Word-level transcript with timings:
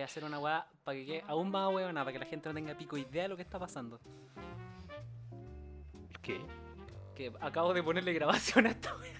voy 0.00 0.02
a 0.02 0.06
hacer 0.06 0.24
una 0.24 0.38
weá 0.38 0.66
para 0.82 0.96
que 0.96 1.04
quede 1.04 1.24
aún 1.28 1.50
más 1.50 1.68
weona, 1.74 2.00
para 2.00 2.12
que 2.14 2.18
la 2.20 2.24
gente 2.24 2.48
no 2.48 2.54
tenga 2.54 2.74
pico 2.74 2.96
idea 2.96 3.24
de 3.24 3.28
lo 3.28 3.36
que 3.36 3.42
está 3.42 3.58
pasando. 3.58 4.00
¿Qué? 6.22 6.40
Que 7.14 7.30
acabo 7.38 7.74
de 7.74 7.82
ponerle 7.82 8.14
grabación 8.14 8.66
a 8.66 8.70
esta 8.70 8.94
weá. 8.96 9.12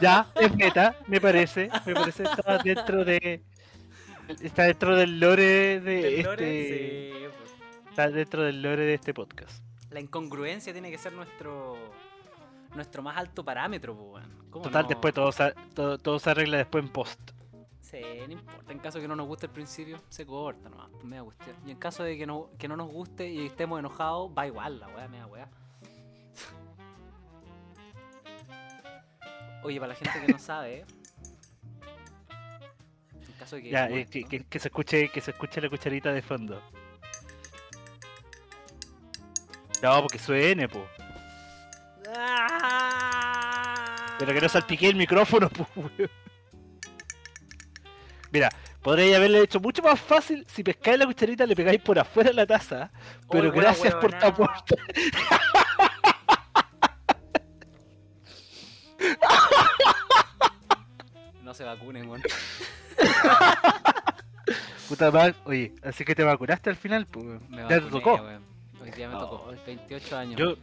Ya, 0.00 0.30
es 0.36 0.54
meta, 0.54 0.96
me 1.08 1.20
parece. 1.20 1.68
Me 1.84 1.94
parece 1.94 2.22
está 2.22 2.58
dentro 2.58 3.04
de. 3.04 3.42
Está 4.40 4.62
dentro 4.62 4.96
del 4.96 5.18
lore 5.20 5.80
de 5.80 5.80
Del 5.80 6.04
este. 6.04 6.22
lore, 6.22 7.12
sí, 7.12 7.12
pues. 7.38 7.90
Está 7.90 8.08
dentro 8.08 8.42
del 8.44 8.62
lore 8.62 8.84
de 8.84 8.94
este 8.94 9.12
podcast. 9.12 9.62
La 9.90 10.00
incongruencia 10.00 10.72
tiene 10.72 10.90
que 10.90 10.98
ser 10.98 11.12
nuestro 11.12 11.76
nuestro 12.74 13.02
más 13.02 13.16
alto 13.16 13.44
parámetro, 13.44 13.94
pues, 13.96 14.08
weón. 14.24 14.46
¿Cómo 14.50 14.64
Total, 14.64 14.82
no? 14.84 14.88
después 14.88 15.14
todo 15.14 15.32
se, 15.32 15.52
todo, 15.74 15.98
todo 15.98 16.18
se 16.18 16.30
arregla 16.30 16.58
después 16.58 16.84
en 16.84 16.90
post. 16.92 17.20
Sí, 17.80 18.00
no 18.26 18.32
importa. 18.32 18.72
En 18.72 18.78
caso 18.78 18.98
de 18.98 19.02
que 19.02 19.08
no 19.08 19.16
nos 19.16 19.26
guste 19.26 19.46
al 19.46 19.52
principio, 19.52 20.00
se 20.08 20.24
corta 20.24 20.68
nomás. 20.68 20.88
Pues 20.92 21.04
me 21.04 21.16
da 21.16 21.24
cuestión. 21.24 21.56
Y 21.66 21.70
en 21.72 21.76
caso 21.78 22.04
de 22.04 22.16
que 22.16 22.26
no, 22.26 22.48
que 22.58 22.68
no 22.68 22.76
nos 22.76 22.88
guste 22.88 23.28
y 23.28 23.46
estemos 23.46 23.78
enojados, 23.80 24.30
va 24.36 24.46
igual 24.46 24.78
la 24.78 24.88
weá, 24.88 25.08
me 25.08 25.18
da 25.18 25.26
weá. 25.26 25.48
Oye, 29.62 29.78
para 29.78 29.88
la 29.88 29.94
gente 29.94 30.24
que 30.26 30.32
no 30.32 30.38
sabe, 30.40 30.84
en 33.12 33.32
caso 33.38 33.56
de 33.56 33.62
que. 33.62 33.70
Ya, 33.70 33.82
bueno, 33.88 33.96
eh, 33.96 34.06
que, 34.06 34.20
¿no? 34.22 34.28
que- 34.28 34.44
que 34.44 34.58
se 34.58 34.68
escuche, 34.68 35.08
que 35.10 35.20
se 35.20 35.32
escuche 35.32 35.60
la 35.60 35.68
cucharita 35.68 36.12
de 36.12 36.22
fondo. 36.22 36.62
No, 39.82 40.00
porque 40.02 40.18
suene, 40.18 40.68
po. 40.68 40.86
¡Ah! 42.16 42.49
Pero 44.20 44.34
que 44.34 44.40
no 44.42 44.48
salpique 44.48 44.86
el 44.88 44.94
micrófono, 44.96 45.48
po, 45.56 45.66
weón. 45.74 46.10
Mira, 48.32 48.48
podría 48.82 49.16
haberle 49.16 49.40
hecho 49.42 49.58
mucho 49.58 49.82
más 49.82 49.98
fácil 50.00 50.46
si 50.48 50.62
pescáis 50.62 50.98
la 50.98 51.06
cucharita 51.06 51.44
le 51.46 51.56
pegáis 51.56 51.80
por 51.80 51.98
afuera 51.98 52.32
la 52.32 52.46
taza. 52.46 52.90
Pero 53.30 53.50
buena 53.50 53.62
gracias 53.70 53.94
por 53.94 54.12
tu 54.12 54.16
huevonao. 54.26 54.50
aporte. 54.50 54.76
No 61.42 61.54
se 61.54 61.64
vacunen, 61.64 62.08
weón. 62.08 62.22
Puta 64.88 65.10
madre, 65.10 65.34
oye, 65.44 65.72
así 65.82 66.04
que 66.04 66.14
te 66.14 66.22
vacunaste 66.24 66.70
al 66.70 66.76
final, 66.76 67.06
pues. 67.06 67.24
weón. 67.24 67.42
Me 67.48 67.62
Ya 67.62 67.68
te 67.68 67.80
tocó. 67.82 68.14
weón. 68.16 68.44
Hoy 68.82 68.90
día 68.90 69.08
me 69.08 69.14
Oh. 69.16 69.20
tocó. 69.20 69.54
28 69.66 70.16
años. 70.18 70.38
Yo, 70.38 70.56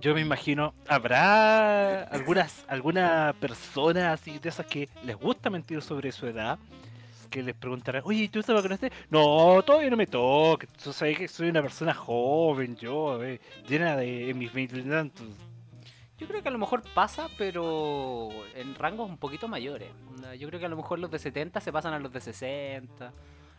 yo 0.00 0.14
me 0.14 0.20
imagino, 0.20 0.74
habrá 0.88 2.02
algunas, 2.04 2.64
alguna 2.68 3.34
persona 3.38 4.12
así 4.12 4.38
de 4.38 4.48
esas 4.48 4.66
que 4.66 4.88
les 5.04 5.16
gusta 5.16 5.50
mentir 5.50 5.82
sobre 5.82 6.10
su 6.12 6.26
edad, 6.26 6.58
que 7.30 7.42
les 7.42 7.54
preguntarán, 7.54 8.02
oye, 8.04 8.28
¿tú 8.28 8.42
te 8.42 8.52
vacunaste? 8.52 8.90
No, 9.10 9.62
todavía 9.62 9.90
no 9.90 9.96
me 9.96 10.06
toca. 10.06 10.66
Tú 10.82 10.92
sabes 10.92 11.16
que 11.16 11.28
soy 11.28 11.48
una 11.48 11.62
persona 11.62 11.94
joven, 11.94 12.76
yo, 12.76 13.22
eh, 13.22 13.40
llena 13.68 13.96
de 13.96 14.34
mis 14.34 14.52
veintitantos. 14.52 15.26
Yo 16.18 16.26
creo 16.26 16.42
que 16.42 16.48
a 16.48 16.52
lo 16.52 16.58
mejor 16.58 16.82
pasa, 16.92 17.28
pero 17.38 18.28
en 18.54 18.74
rangos 18.74 19.08
un 19.08 19.16
poquito 19.16 19.48
mayores. 19.48 19.88
Yo 20.38 20.48
creo 20.48 20.60
que 20.60 20.66
a 20.66 20.68
lo 20.68 20.76
mejor 20.76 20.98
los 20.98 21.10
de 21.10 21.18
70 21.18 21.60
se 21.60 21.72
pasan 21.72 21.94
a 21.94 21.98
los 21.98 22.12
de 22.12 22.20
60, 22.20 23.12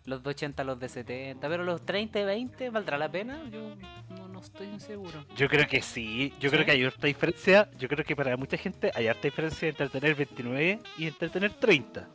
los 0.06 0.22
de 0.22 0.30
80 0.30 0.62
a 0.62 0.66
los 0.66 0.80
de 0.80 0.90
70, 0.90 1.48
pero 1.50 1.64
los 1.64 1.84
30 1.84 2.20
y 2.20 2.24
20 2.24 2.70
valdrá 2.70 2.98
la 3.00 3.12
pena. 3.12 3.42
Yo 3.52 3.76
no, 4.42 4.46
estoy 4.46 4.80
seguro. 4.80 5.26
Yo 5.36 5.48
creo 5.48 5.68
que 5.68 5.82
sí, 5.82 6.34
yo 6.40 6.50
¿Sí? 6.50 6.56
creo 6.56 6.66
que 6.66 6.72
hay 6.72 6.84
harta 6.84 7.08
diferencia, 7.08 7.70
yo 7.78 7.88
creo 7.88 8.04
que 8.04 8.16
para 8.16 8.36
mucha 8.38 8.58
gente 8.58 8.92
hay 8.94 9.08
harta 9.08 9.24
diferencia 9.24 9.70
entre 9.70 9.90
tener 9.90 10.16
29 10.16 10.80
y 10.98 11.08
entre 11.08 11.30
tener 11.30 11.54
30. 11.54 12.08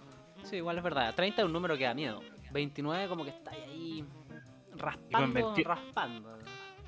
Sí, 0.43 0.57
igual 0.57 0.79
es 0.79 0.85
verdad. 0.85 1.15
30 1.15 1.43
es 1.43 1.47
un 1.47 1.53
número 1.53 1.77
que 1.77 1.85
da 1.85 1.95
miedo. 1.95 2.23
29 2.53 3.09
como 3.09 3.25
que 3.25 3.31
está 3.31 3.51
ahí 3.51 4.05
raspando, 4.77 5.33
20 5.33 5.65
raspando. 5.65 6.39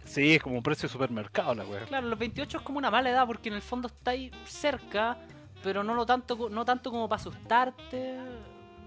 Sí, 0.04 0.36
es 0.36 0.42
como 0.42 0.56
un 0.56 0.62
precio 0.62 0.88
de 0.88 0.92
supermercado 0.92 1.54
la 1.54 1.64
wea. 1.64 1.84
Claro, 1.84 2.06
los 2.06 2.18
28 2.18 2.58
es 2.58 2.62
como 2.62 2.78
una 2.78 2.90
mala 2.90 3.10
edad 3.10 3.26
porque 3.26 3.48
en 3.48 3.56
el 3.56 3.62
fondo 3.62 3.88
está 3.88 4.12
ahí 4.12 4.30
cerca, 4.46 5.18
pero 5.62 5.82
no 5.84 5.94
lo 5.94 6.06
tanto 6.06 6.48
no 6.48 6.64
tanto 6.64 6.90
como 6.90 7.08
para 7.08 7.20
asustarte. 7.20 8.16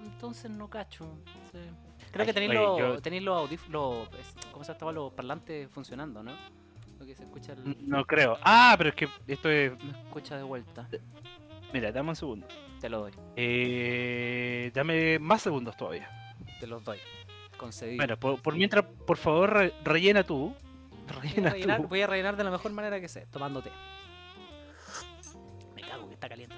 Entonces 0.04 0.50
no 0.50 0.70
cacho. 0.70 1.18
sí. 1.52 1.60
Creo 2.12 2.26
que 2.26 2.34
tenéis 2.34 2.54
los, 2.54 2.80
yo- 2.80 3.02
tenéis 3.02 3.24
los 3.24 3.50
es- 3.52 4.36
¿cómo 4.52 4.64
se 4.64 4.74
llama? 4.74 4.92
Los 4.92 5.14
parlantes 5.14 5.70
funcionando, 5.72 6.22
¿no? 6.24 6.32
Lo 7.00 7.06
que 7.06 7.16
se 7.16 7.24
escucha, 7.24 7.54
el- 7.54 7.78
No 7.88 8.06
creo. 8.06 8.38
Ah, 8.44 8.76
pero 8.78 8.90
es 8.90 8.96
que 8.96 9.08
esto 9.28 9.50
es... 9.50 9.72
me 9.84 9.92
escucha 9.92 10.38
de 10.38 10.44
vuelta. 10.44 10.88
Mira, 11.74 11.92
dame 11.92 12.10
un 12.10 12.16
segundo. 12.16 12.48
Te 12.80 12.90
lo 12.90 13.00
doy, 13.02 13.12
Eh, 13.36 14.72
dame 14.74 15.20
más 15.20 15.42
segundos 15.42 15.76
todavía. 15.78 16.10
te 16.60 16.68
los 16.68 16.84
doy. 16.84 16.98
Concedido. 17.58 17.98
Bueno, 17.98 18.18
por, 18.18 18.42
por 18.42 18.56
mientras, 18.56 18.84
por 19.06 19.18
favor, 19.18 19.54
re- 19.54 19.74
rellena 19.84 20.24
tú. 20.24 20.54
voy, 21.08 21.18
a 21.18 21.22
Rellena 21.22 21.50
rellenar, 21.52 21.82
tú. 21.82 21.88
voy 21.88 22.02
a 22.02 22.08
rellenar 22.08 22.36
de 22.36 22.44
la 22.44 22.52
mejor 22.52 22.72
manera 22.72 23.00
que 23.00 23.08
sé, 23.08 23.26
tomando 23.32 23.62
té. 23.62 23.70
Me 25.76 25.82
cago 25.82 26.08
que 26.08 26.14
está 26.16 26.28
caliente. 26.28 26.56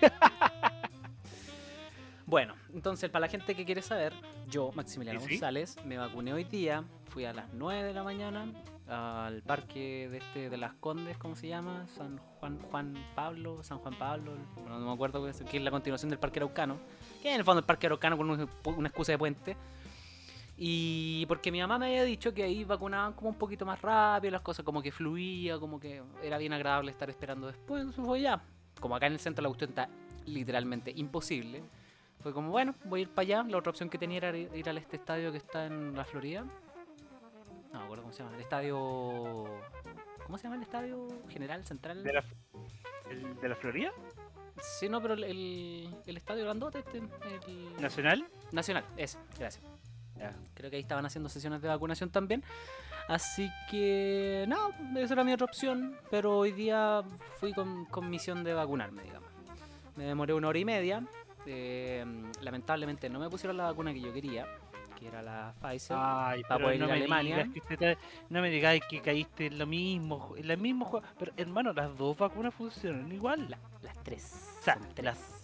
Bueno, 2.26 2.54
entonces 2.74 3.08
para 3.08 3.26
la 3.26 3.28
gente 3.30 3.54
que 3.54 3.64
quiere 3.64 3.82
saber, 3.82 4.12
yo, 4.48 4.72
Maximiliano. 4.74 5.20
González, 5.20 5.76
me 5.84 5.96
vacuné 5.96 6.32
hoy 6.32 6.44
día, 6.44 6.82
fui 7.08 7.24
a 7.24 7.32
las 7.32 7.52
9 7.52 7.84
de 7.84 7.94
la 7.94 8.02
mañana 8.02 8.46
al 8.88 9.42
parque 9.42 10.08
de 10.10 10.18
este 10.18 10.50
de 10.50 10.56
las 10.56 10.74
Condes, 10.74 11.16
¿cómo 11.18 11.34
se 11.36 11.48
llama? 11.48 11.86
San 11.96 12.18
Juan 12.18 12.58
Juan 12.70 12.94
Pablo, 13.14 13.62
San 13.62 13.78
Juan 13.78 13.94
Pablo, 13.98 14.32
bueno, 14.56 14.78
no 14.80 14.86
me 14.86 14.92
acuerdo 14.92 15.22
qué 15.24 15.30
es, 15.30 15.40
que 15.42 15.56
es 15.56 15.62
la 15.62 15.70
continuación 15.70 16.08
del 16.10 16.18
Parque 16.18 16.38
Araucano, 16.40 16.78
que 17.22 17.28
es 17.28 17.34
en 17.34 17.40
el 17.40 17.44
fondo 17.44 17.60
el 17.60 17.64
Parque 17.66 17.86
Araucano 17.86 18.16
con 18.16 18.28
un- 18.30 18.48
una 18.76 18.88
excusa 18.88 19.12
de 19.12 19.18
puente. 19.18 19.56
Y 20.58 21.26
porque 21.26 21.52
mi 21.52 21.60
mamá 21.60 21.78
me 21.78 21.86
había 21.86 22.04
dicho 22.04 22.32
que 22.32 22.42
ahí 22.42 22.64
vacunaban 22.64 23.12
como 23.12 23.28
un 23.30 23.36
poquito 23.36 23.66
más 23.66 23.80
rápido, 23.82 24.30
las 24.32 24.40
cosas 24.40 24.64
como 24.64 24.80
que 24.82 24.90
fluía, 24.90 25.58
como 25.58 25.78
que 25.78 26.02
era 26.22 26.38
bien 26.38 26.52
agradable 26.52 26.90
estar 26.90 27.10
esperando 27.10 27.46
después, 27.46 27.80
entonces 27.82 28.04
fue 28.04 28.20
ya. 28.22 28.42
Como 28.80 28.96
acá 28.96 29.06
en 29.06 29.12
el 29.14 29.18
centro 29.20 29.42
la 29.42 29.48
cuestión 29.48 29.70
está 29.70 29.88
literalmente 30.26 30.92
imposible. 30.96 31.62
Fue 32.26 32.32
como, 32.32 32.50
bueno, 32.50 32.74
voy 32.86 32.98
a 32.98 33.02
ir 33.02 33.08
para 33.10 33.22
allá. 33.22 33.44
La 33.48 33.56
otra 33.58 33.70
opción 33.70 33.88
que 33.88 33.98
tenía 33.98 34.18
era 34.18 34.36
ir 34.36 34.68
a 34.68 34.72
este 34.72 34.96
estadio 34.96 35.30
que 35.30 35.38
está 35.38 35.66
en 35.66 35.94
la 35.94 36.04
Florida. 36.04 36.44
No 37.72 37.78
me 37.78 37.84
acuerdo 37.84 38.02
cómo 38.02 38.12
se 38.12 38.24
llama. 38.24 38.34
El 38.34 38.40
estadio... 38.40 39.44
¿Cómo 40.24 40.36
se 40.36 40.42
llama 40.42 40.56
el 40.56 40.62
estadio 40.62 41.06
general 41.28 41.64
central? 41.64 42.02
¿De 42.02 42.12
la, 42.12 42.24
el- 43.10 43.36
de 43.40 43.48
la 43.48 43.54
Florida? 43.54 43.92
Sí, 44.60 44.88
no, 44.88 45.00
pero 45.00 45.14
el, 45.14 45.22
el, 45.22 46.16
estadio 46.16 46.42
grandote, 46.42 46.80
este, 46.80 46.98
el... 46.98 47.80
¿Nacional? 47.80 48.26
Nacional, 48.50 48.84
ese, 48.96 49.18
gracias. 49.38 49.64
Creo 50.54 50.68
que 50.68 50.78
ahí 50.78 50.82
estaban 50.82 51.06
haciendo 51.06 51.28
sesiones 51.28 51.62
de 51.62 51.68
vacunación 51.68 52.10
también. 52.10 52.42
Así 53.06 53.48
que, 53.70 54.46
no, 54.48 54.70
esa 54.98 55.14
era 55.14 55.22
mi 55.22 55.32
otra 55.32 55.44
opción. 55.44 55.96
Pero 56.10 56.38
hoy 56.38 56.50
día 56.50 57.04
fui 57.36 57.52
con, 57.52 57.84
con 57.84 58.10
misión 58.10 58.42
de 58.42 58.52
vacunarme, 58.52 59.04
digamos. 59.04 59.30
Me 59.94 60.06
demoré 60.06 60.34
una 60.34 60.48
hora 60.48 60.58
y 60.58 60.64
media. 60.64 61.06
Eh, 61.46 62.04
lamentablemente 62.40 63.08
no 63.08 63.18
me 63.18 63.28
pusieron 63.30 63.56
la 63.56 63.64
vacuna 63.64 63.92
que 63.92 64.00
yo 64.00 64.12
quería, 64.12 64.46
que 64.98 65.08
era 65.08 65.22
la 65.22 65.54
Pfizer. 65.60 65.96
Ay, 65.98 66.42
para 66.42 66.56
pero 66.56 66.66
poder 66.68 66.78
no 66.80 66.86
ir 66.86 66.90
a 66.90 66.94
me 66.94 67.00
Alemania. 67.00 67.48
está- 67.70 67.96
no 68.30 68.40
me 68.40 68.50
digáis 68.50 68.82
que 68.88 69.00
caíste 69.00 69.46
en 69.46 69.58
lo 69.58 69.66
mismo, 69.66 70.34
en 70.36 70.50
el 70.50 70.58
mismo 70.58 70.84
juego. 70.86 71.06
Pero 71.18 71.32
hermano, 71.36 71.72
las 71.72 71.96
dos 71.96 72.16
vacunas 72.16 72.54
funcionan 72.54 73.10
igual. 73.12 73.48
La- 73.50 73.58
las 73.82 74.02
tres. 74.02 74.50
O 74.60 74.62
sea, 74.62 74.78
tres. 74.94 75.04
las- 75.04 75.42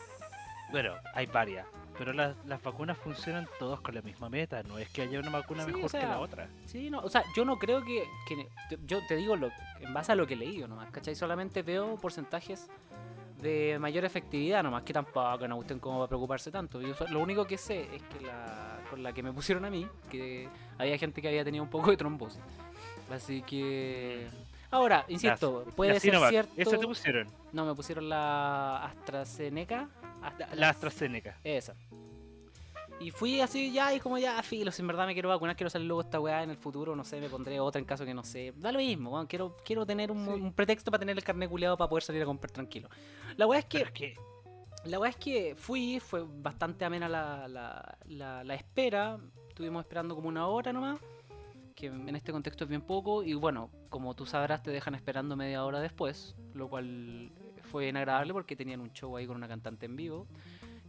Bueno, 0.71 0.95
hay 1.15 1.27
varias. 1.27 1.67
Pero 1.99 2.15
las, 2.15 2.35
las 2.47 2.63
vacunas 2.63 2.97
funcionan 2.97 3.47
todas 3.59 3.81
con 3.81 3.95
la 3.95 4.01
misma 4.01 4.31
meta. 4.31 4.63
No 4.63 4.79
es 4.79 4.89
que 4.89 5.03
haya 5.03 5.21
una 5.21 5.29
vacuna 5.29 5.65
Sí, 5.65 5.67
mejor 5.73 5.85
o 5.85 5.89
sea, 5.91 6.01
que 6.01 6.07
la 6.07 6.19
otra. 6.19 6.49
Sí, 6.65 6.89
no, 6.89 7.01
o 7.01 7.11
sea, 7.11 7.23
yo 7.37 7.45
no 7.45 7.59
creo 7.59 7.85
que, 7.85 8.05
que- 8.27 8.49
te- 8.71 8.79
yo 8.87 8.99
te 9.07 9.17
digo 9.17 9.37
lo, 9.37 9.51
en 9.81 9.93
base 9.93 10.13
a 10.13 10.15
lo 10.15 10.27
que 10.27 10.33
he 10.33 10.37
leído 10.39 10.67
nomás, 10.67 10.91
¿cachai? 10.91 11.15
Solamente 11.15 11.61
veo 11.63 11.97
porcentajes 12.01 12.71
de 13.43 13.77
mayor 13.81 14.05
efectividad 14.05 14.63
nomás, 14.63 14.83
que 14.85 14.93
tampoco 14.93 15.47
no 15.49 15.57
gusten 15.57 15.79
como 15.81 15.99
para 15.99 16.09
preocuparse 16.09 16.51
tanto. 16.51 16.81
Yo 16.81 16.95
lo 17.11 17.21
único 17.21 17.45
que 17.45 17.59
sé 17.59 17.83
es 17.95 18.03
que 18.05 18.25
la 18.25 18.79
con 18.89 19.03
la 19.03 19.13
que 19.13 19.23
me 19.23 19.33
pusieron 19.33 19.65
a 19.65 19.71
mí, 19.71 19.87
que 20.11 20.49
había 20.79 20.97
gente 20.99 21.21
que 21.21 21.29
había 21.29 21.45
tenido 21.45 21.65
un 21.65 21.71
poco 21.71 21.91
de 21.91 21.97
trombosis. 21.97 22.41
Así 23.11 23.43
que 23.43 24.27
ahora, 24.71 25.05
insisto, 25.09 25.65
La- 25.67 25.73
puede 25.73 25.93
la 25.95 26.01
ser 26.01 26.11
Sinovac, 26.13 26.31
cierto. 26.31 26.53
Esa 26.57 26.79
te 26.79 26.87
pusieron. 26.87 27.29
No, 27.53 27.67
me 27.67 27.75
pusieron 27.75 28.09
la 28.09 28.85
AstraZeneca. 28.85 29.89
La, 30.21 30.29
Astra- 30.29 30.49
la 30.55 30.69
AstraZeneca. 30.69 31.37
esa. 31.43 31.75
Y 33.03 33.11
fui 33.11 33.41
así 33.41 33.73
ya 33.73 33.93
y 33.95 33.99
como 34.01 34.17
ya, 34.19 34.41
filo, 34.43 34.71
si 34.71 34.81
en 34.83 34.87
verdad 34.89 35.07
me 35.07 35.13
quiero 35.13 35.29
vacunar, 35.29 35.57
quiero 35.57 35.71
salir 35.71 35.89
luego 35.89 36.03
esta 36.03 36.21
weá 36.21 36.43
en 36.43 36.51
el 36.51 36.57
futuro, 36.57 36.95
no 36.95 37.05
sé, 37.05 37.21
me 37.21 37.29
pondré 37.29 37.59
otra 37.59 37.79
en 37.81 37.85
caso 37.85 38.05
que 38.05 38.15
no 38.15 38.23
sé. 38.25 38.53
Da 38.57 38.71
lo 38.71 38.79
mismo, 38.79 39.11
weón, 39.11 39.27
quiero, 39.27 39.57
quiero 39.65 39.85
tener 39.85 40.11
un, 40.13 40.25
Sí. 40.25 40.31
un 40.31 40.53
pretexto 40.53 40.91
para 40.91 41.01
tener 41.01 41.17
el 41.17 41.25
carnet 41.25 41.49
culeado 41.51 41.77
para 41.77 41.89
poder 41.89 42.03
salir 42.05 42.23
a 42.23 42.27
comprar 42.27 42.51
tranquilo. 42.53 42.89
La 43.37 43.47
weá 43.47 43.59
es 43.59 43.65
que, 43.67 43.79
es 43.83 43.91
que 43.91 44.17
la 44.85 44.99
weá 44.99 45.11
es 45.11 45.17
que 45.17 45.55
fui, 45.57 46.01
fue 46.01 46.25
bastante 46.27 46.85
amena 46.85 47.09
la, 47.09 47.49
la, 47.49 47.99
la, 48.07 48.45
la 48.45 48.55
espera, 48.55 49.19
estuvimos 49.49 49.85
esperando 49.85 50.15
como 50.15 50.29
una 50.29 50.47
hora 50.47 50.73
nomás, 50.73 50.99
que 51.75 51.87
en 51.87 52.15
este 52.15 52.31
contexto 52.33 52.65
es 52.65 52.71
bien 52.71 52.83
poco, 52.83 53.23
y 53.23 53.35
bueno, 53.35 53.71
como 53.89 54.15
tú 54.15 54.27
sabrás 54.27 54.63
te 54.63 54.71
dejan 54.71 54.95
esperando 54.95 55.37
media 55.37 55.65
hora 55.65 55.81
después, 55.81 56.35
lo 56.55 56.69
cual 56.69 57.33
fue 57.71 57.85
bien 57.85 57.97
agradable 57.97 58.33
porque 58.33 58.55
tenían 58.55 58.81
un 58.81 58.93
show 58.93 59.17
ahí 59.17 59.27
con 59.27 59.37
una 59.37 59.49
cantante 59.49 59.87
en 59.87 59.97
vivo. 59.97 60.27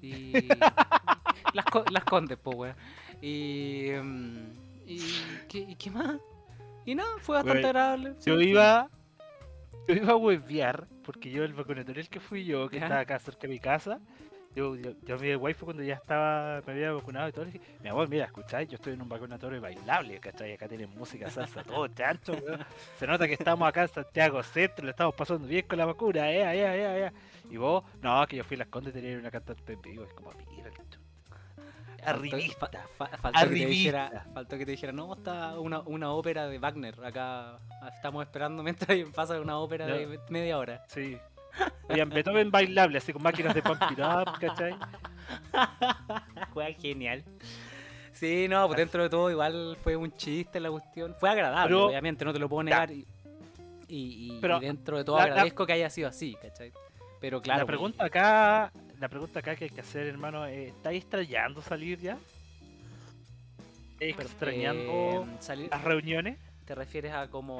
Y. 0.02 0.34
las, 1.54 1.66
las 1.92 2.04
condes, 2.06 2.38
po, 2.38 2.52
weón. 2.52 2.76
Y. 3.22 3.90
mm, 4.02 4.64
y, 4.86 5.00
¿qué, 5.48 5.60
y 5.60 5.76
qué 5.76 5.90
más? 5.92 6.18
Y 6.86 6.96
nada, 6.96 7.10
fue 7.22 7.36
bastante 7.38 7.66
agradable. 7.68 8.16
Yo 8.26 8.38
sí, 8.38 8.50
iba. 8.50 8.90
Yo 9.88 9.96
iba 9.96 10.14
a 10.14 10.16
huevear, 10.16 10.88
porque 11.04 11.30
yo 11.32 11.44
el 11.44 11.54
vacunatorio 11.54 12.02
el 12.02 12.10
que 12.10 12.20
fui 12.20 12.46
yo, 12.46 12.70
que 12.70 12.78
Ya. 12.80 12.84
estaba 12.86 13.02
acá 13.02 13.20
cerca 13.20 13.42
de 13.42 13.48
mi 13.50 13.60
casa, 13.60 14.00
yo, 14.56 14.76
yo, 14.76 14.92
yo 15.06 15.18
mi 15.18 15.36
wifi 15.36 15.66
cuando 15.66 15.84
ya 15.84 15.96
estaba, 15.96 16.62
me 16.66 16.74
había 16.74 16.92
vacunado 16.94 17.28
y 17.28 17.32
todo, 17.34 17.46
le 17.46 17.52
dije, 17.52 17.66
mi 17.82 17.90
amor, 17.90 18.08
mira, 18.08 18.26
escucháis, 18.26 18.70
yo 18.70 18.76
estoy 18.76 18.94
en 18.94 19.02
un 19.02 19.10
vacunatorio 19.10 19.60
bailable, 19.60 20.20
¿cachai? 20.20 20.54
Acá 20.54 20.68
tienen 20.70 20.90
música, 20.92 21.30
salsa, 21.30 21.64
todo 21.64 21.88
chancho, 21.90 22.34
weón. 22.34 22.64
Se 22.98 23.08
nota 23.08 23.28
que 23.28 23.34
estamos 23.34 23.68
acá 23.68 23.82
en 23.84 23.90
Santiago 23.90 24.42
Centro, 24.44 24.86
le 24.86 24.92
estamos 24.92 25.16
pasando 25.16 25.48
bien 25.48 25.66
con 25.68 25.78
la 25.78 25.86
vacuna, 25.86 26.32
eh, 26.32 26.44
eh, 26.44 26.62
eh, 26.66 27.06
eh. 27.08 27.12
Y 27.50 27.58
vos, 27.58 27.84
no, 28.02 28.26
que 28.28 28.38
yo 28.38 28.44
fui 28.46 28.56
a 28.56 28.60
las 28.60 28.68
condes 28.68 28.94
tenía 28.94 29.18
una 29.18 29.32
cantante 29.32 29.74
en 29.74 29.82
vivo, 29.82 30.04
es 30.06 30.14
como. 30.14 30.32
Faltó- 30.32 30.53
Arribista. 32.06 32.70
fa- 32.98 33.08
fa- 33.08 33.18
faltó, 33.18 33.40
que 33.40 33.48
te 33.56 33.66
dijera, 33.66 34.26
faltó 34.34 34.58
que 34.58 34.66
te 34.66 34.72
dijera, 34.72 34.92
no, 34.92 35.14
está 35.14 35.60
una, 35.60 35.80
una 35.82 36.12
ópera 36.12 36.48
de 36.48 36.60
Wagner. 36.60 37.04
Acá 37.06 37.60
estamos 37.96 38.24
esperando 38.24 38.64
mientras 38.64 38.98
pasa 39.16 39.40
una 39.40 39.58
ópera 39.58 39.88
No. 39.88 39.96
de 39.96 40.20
media 40.30 40.58
hora. 40.58 40.84
Sí. 40.88 41.18
Oigan, 41.90 42.10
Beethoven 42.10 42.50
bailable, 42.50 42.98
así 42.98 43.14
con 43.14 43.22
máquinas 43.22 43.54
de 43.54 43.62
pump 43.62 43.82
it 43.92 44.00
up, 44.00 44.40
¿cachai? 44.40 44.76
Fue 46.54 46.74
genial. 46.74 47.24
Sí, 48.12 48.48
no, 48.48 48.66
pues 48.68 48.78
dentro 48.78 49.04
de 49.04 49.10
todo 49.10 49.30
igual 49.32 49.78
fue 49.84 49.96
un 49.96 50.12
chiste 50.16 50.60
la 50.60 50.70
cuestión. 50.72 51.16
Fue 51.20 51.30
agradable, 51.30 51.68
Pero- 51.76 51.86
obviamente, 51.88 52.24
no 52.26 52.34
te 52.34 52.40
lo 52.40 52.48
puedo 52.50 52.64
negar. 52.64 52.92
Y, 52.92 53.06
y- 53.88 54.36
y 54.36 54.40
Pero 54.42 54.60
dentro 54.60 54.98
de 54.98 55.04
todo 55.04 55.18
la- 55.18 55.26
la- 55.28 55.32
agradezco 55.34 55.66
que 55.66 55.74
haya 55.74 55.90
sido 55.90 56.08
así, 56.10 56.36
¿cachai? 56.42 56.72
Pero 57.20 57.42
claro, 57.42 57.60
la 57.62 57.66
pues, 57.66 57.74
pregunta 57.78 58.06
acá, 58.06 58.72
la 59.04 59.10
pregunta 59.10 59.40
acá 59.40 59.54
que 59.58 59.66
hay 59.66 59.70
que 59.70 59.82
hacer, 59.82 60.08
hermano, 60.08 60.46
eh, 60.48 60.70
¿estáis 60.70 61.02
extrañando 61.04 61.62
salir 61.62 62.00
ya? 62.00 62.18
¿Estáis 64.00 64.18
extrañando 64.18 64.82
eh, 64.82 65.26
salir, 65.42 65.70
las 65.70 65.84
reuniones? 65.84 66.38
¿Te 66.64 66.74
refieres 66.74 67.12
a 67.14 67.28
como... 67.30 67.60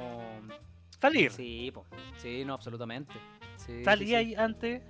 Salir. 0.98 1.30
Sí, 1.32 1.70
po. 1.70 1.84
sí, 2.16 2.46
no, 2.46 2.54
absolutamente. 2.54 3.12
Sí, 3.58 3.84
¿Salí 3.84 4.06
sí. 4.06 4.14
ahí 4.14 4.34
antes? 4.34 4.80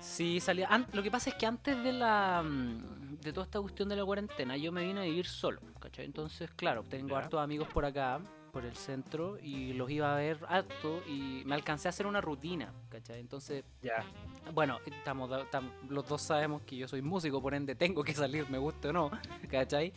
Sí, 0.00 0.40
salía. 0.40 0.66
an- 0.68 0.86
Lo 0.94 1.02
que 1.02 1.10
pasa 1.10 1.28
es 1.28 1.36
que 1.36 1.44
antes 1.44 1.76
de 1.84 1.92
la 1.92 2.42
mm, 2.42 3.18
de 3.20 3.30
toda 3.34 3.44
esta 3.44 3.60
cuestión 3.60 3.90
de 3.90 3.96
la 3.96 4.06
cuarentena, 4.06 4.56
yo 4.56 4.72
me 4.72 4.82
vine 4.82 5.00
a 5.00 5.02
vivir 5.04 5.26
solo, 5.26 5.60
¿cachai? 5.78 6.06
Entonces, 6.06 6.50
claro, 6.56 6.84
tengo 6.84 7.10
Ya. 7.10 7.18
hartos 7.18 7.38
amigos 7.38 7.68
por 7.68 7.84
acá, 7.84 8.18
por 8.58 8.66
el 8.66 8.74
centro, 8.74 9.38
y 9.40 9.72
los 9.74 9.88
iba 9.88 10.12
a 10.12 10.16
ver 10.16 10.40
harto, 10.48 11.00
y 11.06 11.42
me 11.46 11.54
alcancé 11.54 11.86
a 11.86 11.90
hacer 11.90 12.08
una 12.08 12.20
rutina, 12.20 12.72
¿cachai? 12.88 13.20
Entonces, 13.20 13.62
Ya. 13.80 14.04
bueno, 14.52 14.78
estamos, 14.84 15.30
tam- 15.52 15.70
los 15.88 16.08
dos 16.08 16.22
sabemos 16.22 16.62
que 16.62 16.76
yo 16.76 16.88
soy 16.88 17.00
músico, 17.00 17.40
por 17.40 17.54
ende 17.54 17.76
tengo 17.76 18.02
que 18.02 18.14
salir, 18.14 18.50
me 18.50 18.58
guste 18.58 18.88
o 18.88 18.92
no, 18.92 19.12
¿cachai? 19.48 19.92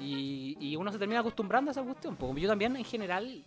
Y, 0.00 0.56
y 0.58 0.74
uno 0.74 0.90
se 0.90 0.98
termina 0.98 1.20
acostumbrando 1.20 1.70
a 1.70 1.72
esa 1.72 1.84
cuestión, 1.84 2.16
porque 2.16 2.40
yo 2.40 2.48
también 2.48 2.74
en 2.74 2.84
general, 2.84 3.44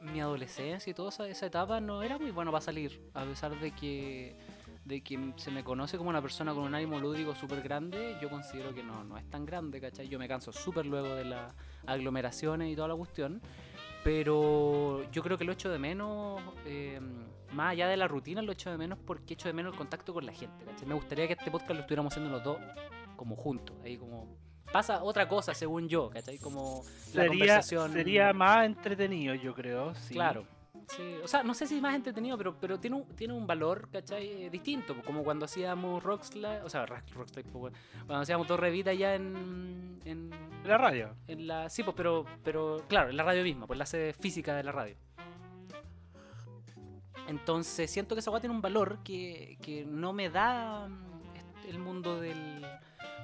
mi 0.00 0.18
adolescencia 0.20 0.90
y 0.90 0.94
toda 0.94 1.10
esa, 1.10 1.28
esa 1.28 1.46
etapa 1.46 1.80
no 1.80 2.02
era 2.02 2.18
muy 2.18 2.32
bueno 2.32 2.50
para 2.50 2.60
salir, 2.64 3.08
a 3.14 3.22
pesar 3.24 3.56
de 3.60 3.70
que, 3.70 4.34
de 4.84 5.02
que 5.02 5.32
se 5.36 5.50
me 5.50 5.64
conoce 5.64 5.96
como 5.96 6.10
una 6.10 6.20
persona 6.20 6.52
con 6.52 6.64
un 6.64 6.74
ánimo 6.74 6.98
lúdico 6.98 7.34
súper 7.34 7.62
grande, 7.62 8.16
yo 8.20 8.28
considero 8.28 8.74
que 8.74 8.82
no, 8.82 9.02
no 9.04 9.16
es 9.16 9.28
tan 9.30 9.46
grande, 9.46 9.80
¿cachai? 9.80 10.08
Yo 10.08 10.18
me 10.18 10.28
canso 10.28 10.52
súper 10.52 10.84
luego 10.84 11.14
de 11.14 11.24
las 11.24 11.54
aglomeraciones 11.86 12.70
y 12.70 12.76
toda 12.76 12.88
la 12.88 12.96
cuestión. 12.96 13.40
Pero 14.02 15.10
yo 15.10 15.22
creo 15.22 15.38
que 15.38 15.44
lo 15.44 15.52
echo 15.52 15.70
de 15.70 15.78
menos, 15.78 16.42
eh, 16.66 17.00
más 17.52 17.72
allá 17.72 17.88
de 17.88 17.96
la 17.96 18.06
rutina, 18.06 18.42
lo 18.42 18.52
echo 18.52 18.70
de 18.70 18.76
menos 18.76 18.98
porque 18.98 19.32
echo 19.32 19.48
de 19.48 19.54
menos 19.54 19.72
el 19.72 19.78
contacto 19.78 20.12
con 20.12 20.26
la 20.26 20.32
gente. 20.32 20.66
¿cachai? 20.66 20.86
Me 20.86 20.94
gustaría 20.94 21.26
que 21.26 21.32
este 21.32 21.50
podcast 21.50 21.70
lo 21.70 21.80
estuviéramos 21.80 22.12
haciendo 22.12 22.30
los 22.30 22.44
dos 22.44 22.58
como 23.16 23.34
juntos. 23.34 23.74
Ahí 23.82 23.96
como 23.96 24.36
pasa 24.70 25.02
otra 25.02 25.26
cosa 25.26 25.54
según 25.54 25.88
yo, 25.88 26.10
¿cachai? 26.10 26.36
Como 26.38 26.82
la 27.14 27.26
conversación. 27.26 27.92
sería 27.92 28.34
más 28.34 28.66
entretenido, 28.66 29.34
yo 29.34 29.54
creo. 29.54 29.94
Sí. 29.94 30.12
Claro. 30.12 30.44
Sí, 30.88 31.16
o 31.24 31.26
sea, 31.28 31.42
no 31.42 31.54
sé 31.54 31.66
si 31.66 31.76
es 31.76 31.82
más 31.82 31.94
entretenido, 31.94 32.36
pero, 32.36 32.56
pero 32.60 32.78
tiene, 32.78 32.96
un, 32.96 33.04
tiene 33.16 33.32
un 33.32 33.46
valor, 33.46 33.88
¿cachai? 33.90 34.44
Eh, 34.44 34.50
distinto, 34.50 34.94
como 35.04 35.24
cuando 35.24 35.46
hacíamos 35.46 36.02
Rockslide, 36.02 36.62
o 36.62 36.68
sea, 36.68 36.84
Rock- 36.84 37.10
Rockslide, 37.14 37.46
cuando 37.50 37.72
hacíamos 38.20 38.46
Torre 38.46 38.70
Vida 38.70 38.92
ya 38.92 39.14
en, 39.14 39.98
en, 40.04 40.30
La 40.64 40.76
radio. 40.76 41.14
en 41.26 41.46
la, 41.46 41.70
sí, 41.70 41.82
pues, 41.82 41.96
pero, 41.96 42.26
pero 42.42 42.84
claro, 42.88 43.08
en 43.10 43.16
la 43.16 43.22
radio 43.22 43.42
misma, 43.42 43.66
pues 43.66 43.78
la 43.78 43.86
sede 43.86 44.12
física 44.12 44.54
de 44.54 44.62
la 44.62 44.72
radio. 44.72 44.94
Entonces 47.28 47.90
siento 47.90 48.14
que 48.14 48.20
esa 48.20 48.30
weá 48.30 48.40
tiene 48.40 48.54
un 48.54 48.60
valor 48.60 48.98
que, 49.02 49.56
que 49.62 49.84
no 49.86 50.12
me 50.12 50.28
da 50.28 50.86
mm, 50.88 51.66
el 51.68 51.78
mundo 51.78 52.20
del, 52.20 52.66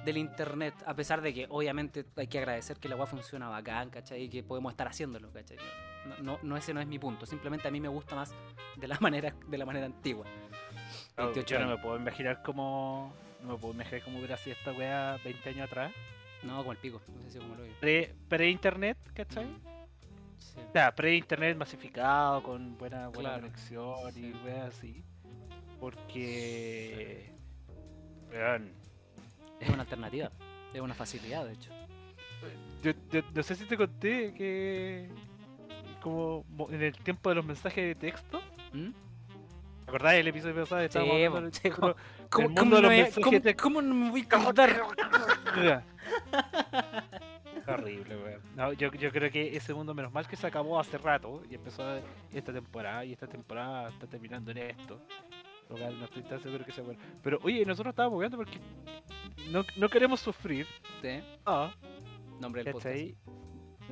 del 0.03 0.17
internet, 0.17 0.73
a 0.87 0.95
pesar 0.95 1.21
de 1.21 1.31
que 1.33 1.45
obviamente 1.49 2.05
hay 2.15 2.25
que 2.27 2.39
agradecer 2.39 2.77
que 2.77 2.89
la 2.89 2.95
weá 2.95 3.05
funciona 3.05 3.47
bacán, 3.49 3.91
¿cachai? 3.91 4.23
Y 4.23 4.29
que 4.29 4.41
podemos 4.41 4.73
estar 4.73 4.87
haciéndolo, 4.87 5.31
¿cachai? 5.31 5.57
No, 6.05 6.17
no, 6.23 6.39
no, 6.41 6.57
ese 6.57 6.73
no 6.73 6.81
es 6.81 6.87
mi 6.87 6.97
punto, 6.99 7.25
simplemente 7.25 7.67
a 7.67 7.71
mí 7.71 7.79
me 7.79 7.87
gusta 7.87 8.15
más 8.15 8.33
de 8.75 8.87
la 8.87 8.97
manera, 9.01 9.33
de 9.47 9.57
la 9.57 9.65
manera 9.65 9.85
antigua. 9.85 10.25
Oh, 11.17 11.25
28 11.25 11.45
yo 11.55 11.59
no 11.59 11.67
me 11.75 11.77
puedo 11.77 11.97
imaginar 11.97 12.41
cómo. 12.43 13.13
No 13.43 13.53
me 13.53 13.57
puedo 13.57 13.73
imaginar 13.73 14.03
cómo 14.03 14.17
hubiera 14.19 14.37
sido 14.37 14.55
esta 14.55 14.71
weá 14.71 15.17
20 15.23 15.49
años 15.49 15.67
atrás. 15.67 15.91
No, 16.43 16.57
como 16.57 16.71
el 16.71 16.77
pico, 16.79 17.01
no 17.07 17.21
sé 17.21 17.31
si 17.31 17.37
como 17.39 17.55
lo 17.55 17.63
digo. 17.63 17.75
Pre- 17.79 18.13
Pre-internet, 18.29 18.97
¿cachai? 19.13 19.45
Sí. 20.37 20.59
O 20.67 20.71
sea, 20.73 20.93
pre-internet 20.95 21.55
masificado, 21.57 22.41
con 22.43 22.77
buena, 22.77 23.07
buena 23.09 23.29
Claro, 23.29 23.41
conexión 23.43 24.11
sí. 24.13 24.27
y 24.27 24.45
weas 24.45 24.75
así. 24.75 25.03
Porque. 25.79 27.31
Weón, 28.31 28.71
Es 29.59 29.69
una 29.69 29.81
alternativa, 29.81 30.31
es 30.73 30.81
una 30.81 30.93
facilidad, 30.93 31.45
de 31.45 31.53
hecho. 31.53 31.71
Yo, 32.81 32.91
yo 33.11 33.21
no 33.33 33.43
sé 33.43 33.55
si 33.55 33.65
te 33.65 33.77
conté 33.77 34.33
que. 34.33 35.09
Como 36.01 36.43
mo- 36.49 36.67
en 36.71 36.81
el 36.81 36.93
tiempo 36.97 37.29
de 37.29 37.35
los 37.35 37.45
mensajes 37.45 37.83
de 37.85 37.95
texto. 37.95 38.41
¿Mm? 38.73 38.89
¿Te 39.85 39.89
acordás 39.97 40.13
del 40.13 40.27
episodio 40.29 40.55
pasado? 40.55 40.81
Estábamos 40.81 41.15
Sí, 41.17 41.23
hablando 41.25 41.49
sí, 41.53 41.69
¿Cómo, 41.69 41.89
el 41.89 41.95
cómo 42.29 42.49
no 42.71 42.81
los 42.81 42.89
me- 42.89 43.03
mensajes 43.03 43.55
cómo- 43.57 43.81
no 43.81 43.93
me 43.93 44.09
voy 44.11 44.27
a 44.29 44.35
acordar? 44.37 44.81
Horrible, 47.67 48.17
weón. 48.17 48.41
No, 48.55 48.73
yo, 48.73 48.91
yo 48.93 49.11
creo 49.11 49.29
que 49.31 49.55
ese 49.55 49.73
mundo, 49.73 49.93
menos 49.93 50.11
mal 50.11 50.27
que 50.27 50.35
se 50.35 50.47
acabó 50.47 50.79
hace 50.79 50.97
rato 50.97 51.43
y 51.49 51.55
empezó 51.55 51.83
esta 52.33 52.51
temporada 52.51 53.05
y 53.05 53.13
esta 53.13 53.27
temporada 53.27 53.89
está 53.89 54.07
terminando 54.07 54.51
en 54.51 54.57
esto. 54.57 54.99
Lo 55.69 55.77
cual 55.77 55.97
no 55.99 56.05
estoy 56.05 56.23
tan 56.23 56.39
seguro 56.41 56.65
que 56.65 56.71
sea 56.71 56.83
bueno. 56.83 56.99
Pero 57.23 57.39
oye, 57.43 57.65
nosotros 57.65 57.91
estábamos 57.93 58.17
jugando 58.17 58.37
porque 58.37 58.59
no, 59.51 59.63
no 59.77 59.89
queremos 59.89 60.19
sufrir. 60.19 60.65
Sí, 61.01 61.21
Ah, 61.45 61.71
nombre 62.41 62.63
del 62.63 62.73
podcast. 62.73 62.95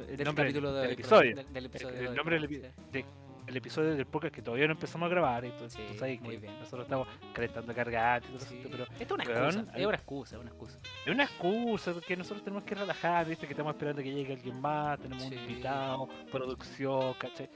El 0.07 0.17
Del 0.17 0.25
nombre 0.25 0.51
del 0.53 0.65
hoy, 0.65 0.91
episodio. 0.93 1.35
Del, 1.35 1.53
del 1.53 1.65
episodio 1.65 2.09
El- 2.09 2.15
nombre 2.15 2.39
del 2.39 2.47
sí. 2.49 2.61
de- 2.91 3.05
el 3.47 3.57
episodio 3.57 3.95
del 3.95 4.05
podcast 4.05 4.35
que 4.35 4.43
todavía 4.43 4.67
no 4.67 4.73
empezamos 4.73 5.07
a 5.07 5.09
grabar. 5.09 5.43
Entonces, 5.43 5.73
Sí, 5.81 5.93
tú 5.93 5.97
sabes 5.97 6.21
muy 6.21 6.35
que 6.35 6.41
bien. 6.41 6.59
nosotros 6.59 6.83
estamos 6.83 7.07
calentando 7.33 7.73
cargadas 7.73 8.23
y 8.23 8.27
todo 8.27 8.39
Sí. 8.45 8.59
eso, 8.59 8.69
pero 8.69 8.83
Esto 8.83 9.01
es 9.03 9.11
una 9.11 9.23
excusa, 9.23 9.47
es 9.75 9.85
una 9.87 9.95
excusa, 9.95 10.35
es 10.35 10.41
una 10.41 10.49
excusa. 10.51 10.79
es 11.05 11.11
una 11.13 11.23
excusa 11.23 11.93
porque 11.93 12.15
nosotros 12.15 12.43
tenemos 12.43 12.63
que 12.63 12.75
relajar, 12.75 13.27
viste 13.27 13.47
que 13.47 13.53
estamos 13.53 13.73
esperando 13.73 14.03
que 14.03 14.13
llegue 14.13 14.33
alguien 14.33 14.61
más, 14.61 14.99
tenemos 14.99 15.23
Sí. 15.23 15.29
un 15.33 15.39
invitado, 15.41 16.07
producción, 16.31 17.13
¿cachai? 17.15 17.49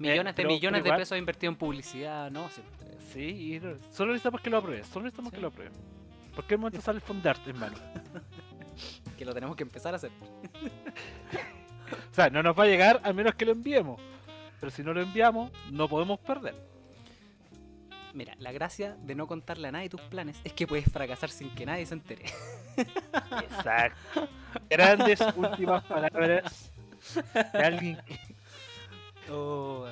Millones 0.00 0.34
de 0.34 0.42
pero- 0.42 0.48
millones 0.48 0.82
pero 0.82 0.94
de 0.96 1.00
pesos 1.00 1.16
invertidos 1.18 1.52
en 1.52 1.58
publicidad, 1.58 2.30
¿no? 2.32 2.48
Sí. 2.50 2.62
Sí, 3.12 3.20
y 3.54 3.60
solo 3.92 4.12
necesitamos 4.12 4.40
que 4.40 4.50
lo 4.50 4.56
aprueben, 4.56 4.84
solo 4.84 5.04
necesitamos 5.04 5.30
Sí. 5.30 5.36
que 5.36 5.42
lo 5.42 5.48
aprueben. 5.48 5.72
Porque 6.34 6.54
el 6.54 6.60
momento 6.60 6.80
sale 6.80 6.96
el 6.96 7.02
fundarte, 7.02 7.50
hermano. 7.50 7.76
Que 9.16 9.24
lo 9.24 9.32
tenemos 9.32 9.54
que 9.54 9.62
empezar 9.62 9.92
a 9.94 9.96
hacer. 9.96 10.10
O 11.92 12.14
sea, 12.14 12.30
no 12.30 12.42
nos 12.42 12.58
va 12.58 12.64
a 12.64 12.66
llegar 12.66 13.00
a 13.04 13.12
menos 13.12 13.34
que 13.34 13.44
lo 13.44 13.52
enviemos. 13.52 14.00
Pero 14.60 14.70
si 14.70 14.82
no 14.82 14.92
lo 14.92 15.00
enviamos, 15.02 15.50
no 15.70 15.88
podemos 15.88 16.18
perder. 16.20 16.54
Mira, 18.12 18.34
la 18.38 18.52
gracia 18.52 18.96
de 19.00 19.14
no 19.14 19.26
contarle 19.26 19.68
a 19.68 19.72
nadie 19.72 19.88
tus 19.88 20.00
planes 20.02 20.40
es 20.44 20.52
que 20.52 20.66
puedes 20.66 20.90
fracasar 20.90 21.30
sin 21.30 21.50
que 21.54 21.64
nadie 21.64 21.86
se 21.86 21.94
entere. 21.94 22.24
Exacto. 22.76 24.28
Grandes 24.68 25.20
últimas 25.36 25.84
palabras 25.84 26.70
de 27.52 27.58
alguien 27.64 27.98
que 28.06 28.18
Oh. 29.30 29.86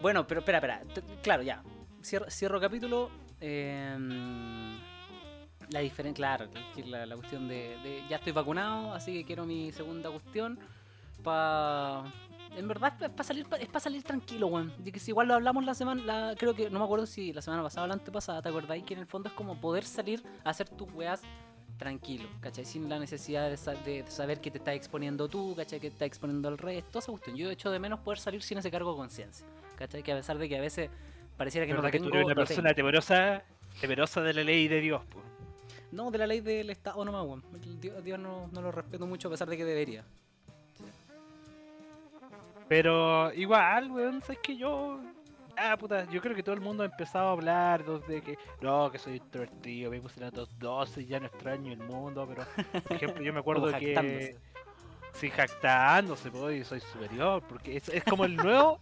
Bueno, 0.00 0.26
pero 0.26 0.40
espera, 0.40 0.58
espera. 0.58 0.82
Claro, 1.22 1.42
ya. 1.42 1.62
Cierro, 2.02 2.30
cierro 2.30 2.60
capítulo. 2.60 3.10
em, 3.40 4.78
la 5.70 5.80
diferencia, 5.80 6.16
claro, 6.16 6.48
la 6.84 7.14
cuestión 7.16 7.46
de, 7.46 7.76
de 7.82 8.02
ya 8.08 8.16
estoy 8.16 8.32
vacunado, 8.32 8.92
así 8.92 9.12
que 9.12 9.24
quiero 9.24 9.46
mi 9.46 9.70
segunda 9.72 10.10
cuestión. 10.10 10.58
Pa... 11.22 12.04
En 12.56 12.66
verdad 12.66 12.92
es 13.00 13.10
para 13.10 13.22
salir, 13.24 13.46
pa- 13.46 13.56
es 13.56 13.68
para 13.68 13.80
salir 13.80 14.02
tranquilo, 14.02 14.48
weón. 14.48 14.72
De 14.78 14.90
que 14.90 14.98
si 14.98 15.12
igual 15.12 15.28
lo 15.28 15.34
hablamos 15.34 15.64
la 15.64 15.74
semana, 15.74 16.02
la- 16.02 16.34
creo 16.36 16.54
que, 16.54 16.68
no 16.68 16.78
me 16.80 16.84
acuerdo 16.84 17.06
si 17.06 17.32
la 17.32 17.42
semana 17.42 17.62
pasada 17.62 17.84
o 17.84 17.86
la 17.86 17.94
antepasada, 17.94 18.42
¿te 18.42 18.48
acordáis? 18.48 18.82
Que 18.84 18.94
en 18.94 19.00
el 19.00 19.06
fondo 19.06 19.28
es 19.28 19.34
como 19.34 19.60
poder 19.60 19.84
salir 19.84 20.22
a 20.44 20.50
hacer 20.50 20.68
tus 20.68 20.90
weas 20.92 21.22
tranquilo, 21.78 22.28
¿cachai? 22.40 22.64
Sin 22.64 22.88
la 22.88 22.98
necesidad 22.98 23.48
de, 23.48 23.56
sa- 23.56 23.74
de 23.74 24.04
saber 24.08 24.40
que 24.40 24.50
te 24.50 24.58
estás 24.58 24.74
exponiendo 24.74 25.28
tú, 25.28 25.54
¿cachai? 25.56 25.78
Que 25.80 25.88
te 25.88 25.94
estás 25.94 26.06
exponiendo 26.06 26.48
al 26.48 26.58
resto, 26.58 26.98
esa 26.98 27.10
cuestión. 27.12 27.36
Yo 27.36 27.50
echo 27.50 27.70
de 27.70 27.78
menos 27.78 28.00
poder 28.00 28.18
salir 28.18 28.42
sin 28.42 28.58
ese 28.58 28.70
cargo 28.70 28.90
de 28.92 28.96
conciencia, 28.98 29.46
¿cachai? 29.76 30.02
Que 30.02 30.12
a 30.12 30.16
pesar 30.16 30.36
de 30.38 30.48
que 30.48 30.56
a 30.58 30.60
veces 30.60 30.90
Pareciera 31.36 31.66
que 31.66 31.72
no 31.72 31.80
que 31.82 31.98
tú 31.98 32.04
tengo. 32.10 32.16
eres 32.16 32.26
una 32.26 32.34
persona 32.34 32.68
tengo. 32.74 32.76
temerosa, 32.88 33.42
temerosa 33.80 34.20
de 34.20 34.34
la 34.34 34.44
ley 34.44 34.68
de 34.68 34.80
Dios, 34.80 35.02
po. 35.06 35.22
No, 35.92 36.10
de 36.10 36.18
la 36.18 36.26
ley 36.26 36.40
del 36.40 36.68
Estado 36.68 37.02
nomás, 37.04 37.24
weón. 37.24 37.42
Dios, 37.80 38.04
Dios 38.04 38.18
no, 38.18 38.48
no 38.52 38.60
lo 38.60 38.70
respeto 38.72 39.06
mucho 39.06 39.28
a 39.28 39.30
pesar 39.30 39.48
de 39.48 39.56
que 39.56 39.64
debería. 39.64 40.04
Pero 42.70 43.32
igual, 43.34 43.90
weón, 43.90 44.20
sabes 44.22 44.38
que 44.40 44.56
yo. 44.56 45.00
Ah, 45.56 45.76
puta, 45.76 46.04
yo 46.08 46.20
creo 46.20 46.36
que 46.36 46.42
todo 46.44 46.54
el 46.54 46.60
mundo 46.60 46.84
ha 46.84 46.86
empezado 46.86 47.30
a 47.30 47.32
hablar 47.32 47.84
de 47.84 48.22
que 48.22 48.38
no, 48.60 48.92
que 48.92 48.98
soy 48.98 49.16
introvertido, 49.16 49.90
me 49.90 50.00
puse 50.00 50.20
la 50.20 50.30
12 50.30 51.02
y 51.02 51.06
ya 51.06 51.18
no 51.18 51.26
extraño 51.26 51.72
el 51.72 51.80
mundo, 51.80 52.28
pero 52.28 52.44
por 52.82 52.92
ejemplo, 52.96 53.24
yo 53.24 53.32
me 53.32 53.40
acuerdo 53.40 53.66
Como 53.66 53.76
que 53.76 54.36
sí 55.14 55.30
jactándose, 55.30 56.30
pues, 56.30 56.60
y 56.60 56.64
soy 56.64 56.78
superior, 56.78 57.42
porque 57.48 57.76
es, 57.76 57.88
es 57.88 58.04
como 58.04 58.24
el 58.24 58.36
nuevo, 58.36 58.78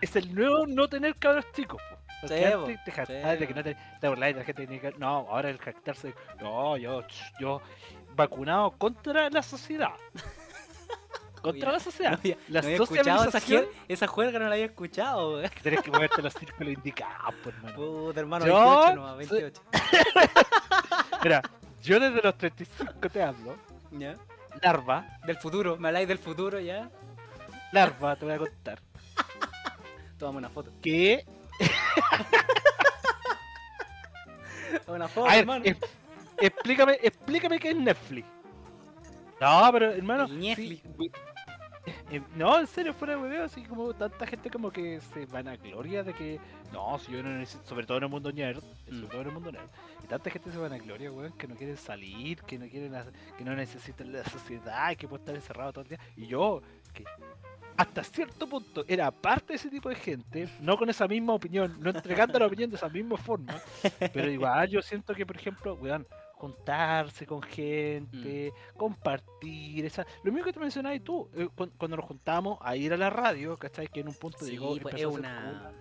es 0.00 0.16
el 0.16 0.34
nuevo 0.34 0.66
no 0.66 0.88
tener 0.88 1.14
cabros 1.16 1.44
chicos, 1.52 1.82
po. 1.90 1.98
Porque 2.22 2.38
Sí, 2.38 2.44
antes 2.44 2.78
po, 2.78 2.84
te 2.86 2.90
jactabas 2.92 3.38
de 3.40 3.46
que 3.46 3.54
no 3.54 3.62
te, 3.62 3.76
te 4.00 4.08
burlabas 4.08 4.34
de 4.36 4.40
la 4.40 4.44
gente 4.46 4.66
tenía 4.66 4.80
que- 4.80 4.98
no, 4.98 5.06
ahora 5.28 5.50
el 5.50 5.58
jactarse, 5.58 6.14
no, 6.40 6.78
yo, 6.78 7.02
yo 7.38 7.60
vacunado 8.16 8.70
contra 8.70 9.28
la 9.28 9.42
sociedad. 9.42 9.92
Contra 11.40 11.72
la 11.72 11.80
sociedad. 11.80 12.10
No 12.12 12.16
había, 12.18 12.36
La 12.48 12.60
no 12.60 12.66
había 12.66 12.82
escuchado 12.82 13.24
esa, 13.28 13.40
juer- 13.40 13.68
esa 13.88 14.06
juerga, 14.06 14.38
no 14.38 14.46
la 14.48 14.52
había 14.54 14.66
escuchado, 14.66 15.34
weón. 15.36 15.50
que 15.62 15.90
moverte 15.90 16.22
los 16.22 16.32
círculos 16.34 16.72
indicados, 16.74 17.34
pues, 17.42 17.54
hermano. 17.56 17.76
Puta, 17.76 18.20
hermano, 18.20 18.46
Yo 18.46 18.54
28 18.54 18.94
nomás, 18.96 19.26
soy- 19.26 19.40
28. 19.42 19.62
Mira, 21.22 21.42
yo 21.82 22.00
desde 22.00 22.22
los 22.22 22.38
35 22.38 22.92
te 23.10 23.22
hablo. 23.22 23.56
¿Ya? 23.92 24.16
Larva, 24.62 25.18
Del 25.26 25.36
futuro, 25.36 25.76
me 25.76 25.88
habláis 25.88 26.08
del 26.08 26.18
futuro 26.18 26.58
ya. 26.60 26.90
larva, 27.72 28.16
te 28.16 28.24
voy 28.24 28.34
a 28.34 28.38
contar. 28.38 28.80
Tómame 30.18 30.38
una 30.38 30.48
foto. 30.50 30.72
Toma 34.84 34.96
una 34.96 35.08
foto, 35.08 35.26
ver, 35.28 35.38
hermano. 35.38 35.64
explícame, 36.38 36.98
explícame 37.02 37.58
qué 37.58 37.70
es 37.70 37.76
Netflix. 37.76 38.26
No, 39.40 39.68
pero 39.72 39.92
hermano. 39.92 40.26
Netflix. 40.28 40.82
sí, 40.98 41.10
eh, 42.10 42.22
no, 42.36 42.58
en 42.58 42.66
serio, 42.66 42.94
fuera 42.94 43.14
de 43.16 43.22
hueveo, 43.22 43.44
así 43.44 43.62
como 43.64 43.92
tanta 43.94 44.26
gente 44.26 44.50
como 44.50 44.70
que 44.70 45.00
se 45.00 45.26
van 45.26 45.48
a 45.48 45.56
gloria 45.56 46.02
de 46.02 46.12
que. 46.14 46.40
No, 46.72 46.98
si 46.98 47.12
yo 47.12 47.22
no 47.22 47.30
necesito, 47.30 47.68
sobre 47.68 47.86
todo 47.86 47.98
en 47.98 48.04
el 48.04 48.10
mundo 48.10 48.32
nerd, 48.32 48.60
sobre 48.86 48.98
Mm. 49.06 49.08
todo 49.08 49.20
en 49.20 49.26
el 49.28 49.32
mundo 49.34 49.52
nerd. 49.52 49.68
Y 50.04 50.06
tanta 50.06 50.30
gente 50.30 50.50
se 50.50 50.58
van 50.58 50.72
a 50.72 50.78
gloria, 50.78 51.10
weón, 51.12 51.32
que 51.32 51.46
no 51.46 51.54
quieren 51.54 51.76
salir, 51.76 52.42
que 52.42 52.58
no 52.58 52.66
quieren 52.68 52.92
que 53.36 53.44
no 53.44 53.54
necesitan 53.54 54.12
la 54.12 54.24
sociedad, 54.24 54.96
que 54.96 55.06
puede 55.08 55.22
estar 55.22 55.34
encerrado 55.34 55.72
todo 55.72 55.82
el 55.82 55.88
día. 55.88 56.00
Y 56.16 56.26
yo, 56.26 56.62
que 56.92 57.04
hasta 57.76 58.02
cierto 58.02 58.48
punto 58.48 58.84
era 58.88 59.10
parte 59.10 59.48
de 59.52 59.54
ese 59.54 59.70
tipo 59.70 59.88
de 59.88 59.94
gente, 59.94 60.48
no 60.60 60.76
con 60.76 60.90
esa 60.90 61.06
misma 61.06 61.34
opinión, 61.34 61.76
no 61.78 61.90
entregando 61.90 62.36
la 62.38 62.46
opinión 62.46 62.68
de 62.70 62.76
esa 62.76 62.88
misma 62.88 63.16
forma, 63.16 63.54
pero 64.12 64.28
igual 64.30 64.68
yo 64.68 64.82
siento 64.82 65.14
que, 65.14 65.24
por 65.24 65.36
ejemplo, 65.36 65.74
weón, 65.74 66.04
juntarse 66.38 67.26
con 67.26 67.42
gente, 67.42 68.52
compartir, 68.76 69.84
esa... 69.84 70.06
lo 70.22 70.32
mismo 70.32 70.44
que 70.46 70.52
te 70.52 70.60
mencionabas 70.60 71.00
tú, 71.02 71.28
eh, 71.34 71.48
cu- 71.54 71.70
cuando 71.76 71.96
nos 71.96 72.06
juntamos 72.06 72.58
a 72.62 72.76
ir 72.76 72.92
a 72.92 72.96
la 72.96 73.10
radio, 73.10 73.56
¿cachai? 73.56 73.88
Que 73.88 74.00
en 74.00 74.08
un 74.08 74.14
punto 74.14 74.38
Sí, 74.44 74.52
llegó, 74.52 74.76
pues, 74.78 74.94
es 74.94 75.04
una. 75.06 75.72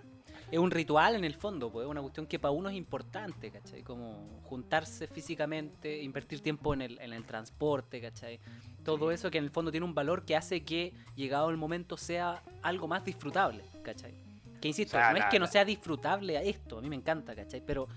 Es 0.50 0.60
un 0.60 0.72
ritual 0.72 1.16
en 1.16 1.26
el 1.26 1.34
fondo, 1.34 1.70
pues 1.70 1.84
es 1.86 1.92
una 1.92 2.00
cuestión 2.02 2.26
que 2.26 2.40
para 2.40 2.52
uno 2.54 2.70
es 2.70 2.76
importante, 2.78 3.52
¿cachai? 3.52 3.84
Como 3.84 4.40
juntarse 4.46 5.06
físicamente, 5.08 6.02
invertir 6.02 6.40
tiempo 6.40 6.74
en 6.74 6.82
el, 6.84 7.00
en 7.02 7.12
el 7.12 7.26
transporte, 7.26 8.00
¿cachai? 8.00 8.40
Todo 8.86 9.10
Sí. 9.10 9.16
eso 9.16 9.30
que 9.30 9.40
en 9.40 9.44
el 9.44 9.50
fondo 9.50 9.72
tiene 9.72 9.86
un 9.86 9.94
valor 9.94 10.24
que 10.24 10.38
hace 10.38 10.64
que, 10.64 10.94
llegado 11.18 11.50
el 11.50 11.58
momento, 11.58 11.98
sea 11.98 12.42
algo 12.62 12.88
más 12.88 13.04
disfrutable, 13.04 13.66
¿cachai? 13.84 14.14
Que 14.62 14.70
insisto, 14.70 14.96
O 14.96 15.00
sea, 15.02 15.12
no 15.12 15.18
es 15.18 15.26
que 15.26 15.38
no 15.38 15.48
sea 15.48 15.66
disfrutable 15.66 16.38
a 16.38 16.42
esto, 16.42 16.78
a 16.78 16.82
mí 16.82 16.88
me 16.88 16.96
encanta, 16.96 17.36
¿cachai? 17.36 17.62
Pero 17.66 17.90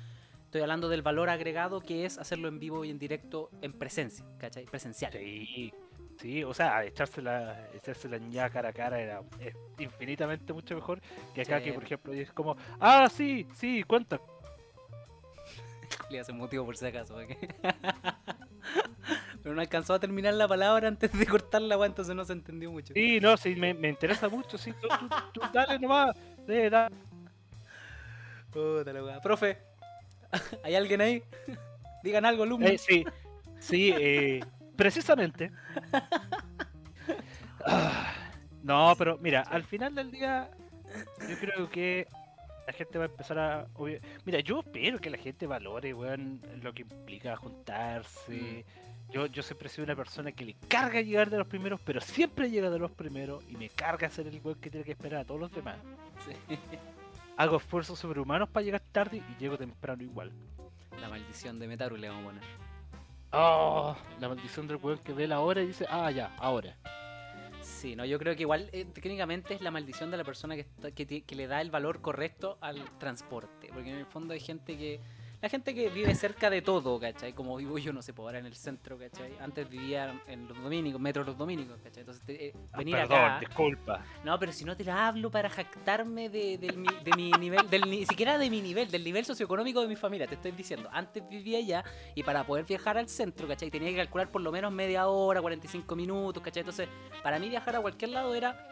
estoy 0.51 0.63
hablando 0.63 0.89
del 0.89 1.03
valor 1.03 1.31
agregado 1.31 1.81
que 1.81 2.05
es 2.05 2.19
hacerlo 2.19 2.49
en 2.49 2.59
vivo 2.59 2.85
y 2.85 2.91
en 2.91 2.99
directo 2.99 3.51
en 3.63 3.73
presencia, 3.73 4.25
¿cachai? 4.37 4.65
Presencial. 4.65 5.13
Sí, 5.13 5.73
sí, 6.19 6.43
o 6.43 6.53
sea, 6.53 6.85
echarse 6.85 7.23
la, 7.23 7.69
echarse 7.73 8.09
la 8.09 8.19
ña 8.19 8.51
cara 8.51 8.71
a 8.71 8.73
cara 8.73 9.01
era 9.01 9.23
es 9.39 9.55
infinitamente 9.79 10.53
mucho 10.53 10.75
mejor 10.75 11.01
que 11.37 11.43
acá 11.43 11.59
Sí. 11.59 11.67
que 11.67 11.73
por 11.73 11.85
ejemplo 11.85 12.13
es 12.13 12.33
como, 12.33 12.57
ah 12.81 13.09
sí, 13.09 13.47
sí, 13.55 13.85
cuenta. 13.85 14.21
Le 16.11 16.19
hace 16.19 16.33
motivo 16.33 16.67
por 16.67 16.77
si 16.77 16.85
acaso. 16.85 17.15
¿para 17.15 17.29
qué? 17.29 17.37
Pero 19.45 19.55
no 19.55 19.61
alcanzó 19.61 19.95
a 19.95 20.01
terminar 20.01 20.35
la 20.35 20.49
palabra 20.49 20.89
antes 20.89 21.17
de 21.17 21.27
cortar 21.27 21.63
la 21.63 21.77
entonces 21.87 22.17
no 22.17 22.25
se 22.25 22.33
entendió 22.33 22.73
mucho. 22.73 22.93
Sí, 22.93 23.21
no, 23.21 23.37
sí, 23.37 23.55
me, 23.55 23.73
me 23.73 23.89
interesa 23.89 24.29
mucho, 24.29 24.59
sí, 24.59 24.73
tú, 24.83 24.89
tú, 24.89 25.09
tú 25.33 25.41
dale 25.53 25.79
nomás, 25.79 26.17
sí, 26.45 26.69
dale. 26.69 26.93
Puta 28.51 28.93
la. 28.93 29.21
Profe, 29.21 29.70
¿hay 30.65 30.75
alguien 30.75 31.01
ahí? 31.01 31.23
Digan 32.03 32.25
algo, 32.25 32.45
alumno. 32.45 32.67
Eh, 32.67 32.79
sí, 32.79 33.05
sí, 33.59 33.93
eh, 33.99 34.41
precisamente. 34.77 35.51
Ah, 37.67 38.15
no, 38.63 38.95
pero 38.97 39.19
mira, 39.19 39.43
al 39.43 39.65
final 39.65 39.95
del 39.95 40.11
día, 40.11 40.51
yo 41.29 41.39
creo 41.39 41.71
que 41.71 42.07
la 42.67 42.73
gente 42.73 42.99
va 42.99 43.05
a 43.05 43.09
empezar 43.09 43.39
a. 43.39 43.67
Mira, 44.25 44.41
yo 44.41 44.61
espero 44.61 44.99
que 44.99 45.11
la 45.11 45.19
gente 45.19 45.47
valore, 45.47 45.93
weón, 45.93 46.41
lo 46.63 46.73
que 46.73 46.83
implica 46.83 47.37
juntarse. 47.37 48.65
Yo, 49.11 49.27
yo 49.27 49.43
siempre 49.43 49.67
he 49.67 49.71
sido 49.71 49.85
una 49.85 49.97
persona 49.97 50.31
que 50.31 50.45
le 50.45 50.55
carga 50.69 51.01
llegar 51.01 51.31
de 51.31 51.39
los 51.39 51.47
primeros, 51.49 51.81
pero 51.85 52.01
siempre 52.01 52.49
llega 52.49 52.71
de 52.71 52.79
los 52.79 52.93
primeros 52.93 53.45
y 53.49 53.57
me 53.57 53.69
carga 53.69 54.09
ser 54.09 54.29
el 54.29 54.41
weón 54.43 54.61
que 54.61 54.71
tiene 54.71 54.85
que 54.85 54.93
esperar 54.93 55.21
a 55.21 55.25
todos 55.25 55.41
los 55.41 55.53
demás. 55.53 55.77
Sí. 56.25 56.57
Hago 57.41 57.57
esfuerzos 57.57 57.99
sobrehumanos 57.99 58.51
para 58.51 58.63
llegar 58.65 58.83
tarde 58.93 59.23
y 59.27 59.41
llego 59.41 59.57
temprano 59.57 60.03
igual. 60.03 60.31
La 61.01 61.09
maldición 61.09 61.59
de 61.59 61.69
Metaru 61.69 61.97
le 61.97 62.09
vamos 62.11 62.23
a 62.23 62.27
poner. 62.27 62.45
Oh, 63.33 63.97
la 64.21 64.29
maldición 64.29 64.67
del 64.67 64.77
weón 64.77 64.99
que 64.99 65.15
ve 65.15 65.27
la 65.27 65.41
hora 65.41 65.63
y 65.63 65.69
dice, 65.69 65.87
ah, 65.89 66.11
ya, 66.11 66.35
ahora. 66.37 66.77
Sí, 67.63 67.97
no, 67.97 68.05
yo 68.05 68.19
creo 68.19 68.37
que 68.37 68.43
igual 68.43 68.69
eh, 68.73 68.85
técnicamente 68.85 69.55
es 69.55 69.63
la 69.63 69.71
maldición 69.71 70.11
de 70.11 70.19
la 70.19 70.25
persona 70.25 70.55
que, 70.55 70.61
está- 70.63 70.91
que, 70.91 71.23
que 71.23 71.35
le 71.35 71.47
da 71.47 71.63
el 71.63 71.71
valor 71.71 72.03
correcto 72.03 72.59
al 72.61 72.85
transporte. 72.99 73.71
Porque 73.73 73.89
en 73.91 73.97
el 73.97 74.07
fondo 74.07 74.35
hay 74.35 74.41
gente 74.41 74.77
que. 74.77 75.01
La 75.43 75.49
gente 75.49 75.75
que 75.75 75.89
vive 75.89 76.15
cerca 76.15 76.51
de 76.51 76.61
todo, 76.61 77.01
¿cachai? 77.01 77.33
Como 77.33 77.57
vivo 77.57 77.79
yo, 77.79 77.95
no 77.95 78.03
sé, 78.03 78.13
pues 78.13 78.25
ahora 78.27 78.41
en 78.41 78.47
el 78.47 78.55
centro, 78.55 78.99
¿cachai? 78.99 79.33
Antes 79.41 79.69
vivía 79.71 80.21
en 80.27 80.47
los 80.47 80.63
dominicos, 80.63 81.01
metro 81.01 81.25
los 81.25 81.39
dominicos, 81.39 81.81
¿cachai? 81.83 82.01
Entonces 82.01 82.23
te- 82.27 82.49
eh, 82.49 82.53
Ah, 82.73 82.77
venir 82.79 82.97
perdón, 82.97 83.19
acá. 83.25 83.41
disculpa. 83.41 84.05
No, 84.23 84.39
pero 84.39 84.53
si 84.53 84.67
no 84.67 84.77
te 84.77 84.85
la 84.85 85.09
hablo 85.09 85.31
para 85.31 85.49
jactarme 85.49 86.29
de, 86.29 86.59
del 86.59 86.77
mi, 86.77 86.89
de 87.05 87.13
mi 87.17 87.31
nivel, 87.33 87.71
del, 87.71 87.89
ni 87.91 88.05
siquiera 88.05 88.37
de 88.37 88.51
mi 88.51 88.61
nivel, 88.61 88.91
del 88.91 89.03
nivel 89.03 89.25
socioeconómico 89.25 89.81
de 89.81 89.89
mi 89.89 89.97
familia, 89.97 90.27
te 90.27 90.35
estoy 90.35 90.51
diciendo. 90.53 90.91
Antes 90.93 91.27
vivía 91.27 91.57
allá 91.57 91.85
y 92.15 92.23
para 92.23 92.45
poder 92.45 92.67
viajar 92.67 92.99
al 92.99 93.09
centro, 93.09 93.49
¿cachai? 93.49 93.71
Tenía 93.71 93.89
que 93.89 93.97
calcular 93.97 94.31
por 94.31 94.43
lo 94.43 94.53
menos 94.53 94.71
media 94.71 95.07
hora, 95.09 95.41
45 95.41 95.97
minutos, 95.97 96.43
¿cachai? 96.43 96.61
Entonces, 96.61 96.87
para 97.23 97.39
mí 97.39 97.49
viajar 97.49 97.77
a 97.77 97.81
cualquier 97.81 98.11
lado 98.11 98.35
era 98.35 98.69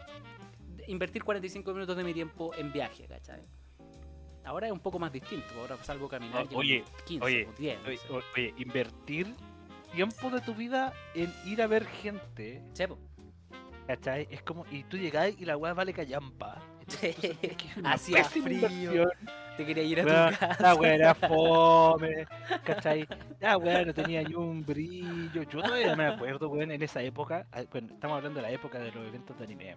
invertir 0.86 1.24
45 1.24 1.72
minutos 1.72 1.96
de 1.96 2.04
mi 2.04 2.12
tiempo 2.12 2.54
en 2.56 2.70
viaje, 2.72 3.06
¿cachai? 3.06 3.40
Ahora 4.48 4.66
es 4.66 4.72
un 4.72 4.80
poco 4.80 4.98
más 4.98 5.12
distinto, 5.12 5.46
ahora 5.60 5.76
salgo 5.82 6.06
a 6.06 6.08
caminar 6.08 6.46
en 6.50 6.56
Oye, 6.56 6.82
15 7.04 7.24
oye, 7.24 7.46
o 7.48 7.52
10. 7.60 7.80
no 7.82 7.88
Oye, 7.88 7.96
sé. 7.98 8.12
o- 8.12 8.22
oye, 8.34 8.54
invertir 8.56 9.34
tiempo 9.92 10.30
de 10.30 10.40
tu 10.40 10.54
vida 10.54 10.94
en 11.14 11.30
ir 11.44 11.60
a 11.60 11.66
ver 11.66 11.84
gente, 11.84 12.62
Sí, 12.72 12.86
po. 12.86 12.98
¿cachai? 13.86 14.26
Es 14.30 14.40
como, 14.42 14.64
y 14.70 14.84
tú 14.84 14.96
llegás 14.96 15.34
y 15.38 15.44
la 15.44 15.56
weá 15.58 15.74
vale 15.74 15.92
callampa. 15.92 16.62
Hacía 17.84 18.24
frío, 18.24 18.68
inversión. 18.68 19.10
Te 19.58 19.66
quería 19.66 19.82
ir 19.82 20.00
a 20.00 20.04
Weón, 20.04 20.32
tu 20.32 20.38
casa. 20.38 20.62
La 20.62 20.74
weá 20.76 20.94
era 20.94 21.14
fome, 21.14 22.26
¿cachai? 22.64 23.06
La 23.40 23.58
weá 23.58 23.84
no 23.84 23.92
tenía 23.92 24.22
ni 24.22 24.34
un 24.34 24.64
brillo. 24.64 25.42
Yo 25.42 25.60
todavía 25.60 25.94
me 25.94 26.06
acuerdo, 26.06 26.48
weón, 26.48 26.70
en 26.70 26.82
esa 26.82 27.02
época, 27.02 27.46
ah, 27.52 27.64
bueno, 27.70 27.92
estamos 27.92 28.16
hablando 28.16 28.38
de 28.40 28.46
la 28.46 28.50
época 28.52 28.78
de 28.78 28.92
los 28.92 29.06
eventos 29.06 29.36
de 29.36 29.44
anime. 29.44 29.76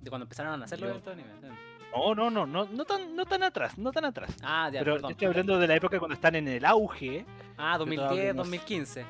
De 0.00 0.08
cuando 0.08 0.24
empezaron 0.24 0.62
a 0.62 0.64
hacer 0.64 0.80
los 0.80 0.88
eventos 0.90 1.14
de 1.16 1.22
anime. 1.22 1.58
No, 1.94 2.14
no, 2.14 2.30
no, 2.30 2.46
no, 2.46 2.64
no 2.66 2.84
tan, 2.84 3.16
no 3.16 3.24
tan 3.26 3.42
atrás, 3.42 3.76
no 3.78 3.90
tan 3.92 4.04
atrás. 4.04 4.36
Ah, 4.42 4.70
ya, 4.72 4.80
Pero 4.80 4.94
perdón. 4.94 5.10
yo 5.10 5.12
estoy 5.12 5.26
hablando 5.28 5.58
de 5.58 5.66
la 5.66 5.74
época 5.76 5.98
cuando 5.98 6.14
están 6.14 6.34
en 6.36 6.46
el 6.48 6.64
auge. 6.64 7.24
Ah, 7.56 7.76
Yo 7.78 7.84
todavía 7.86 8.32
2010, 8.32 8.34
no 8.34 8.44
sé. 8.44 8.50
2015. 8.50 9.06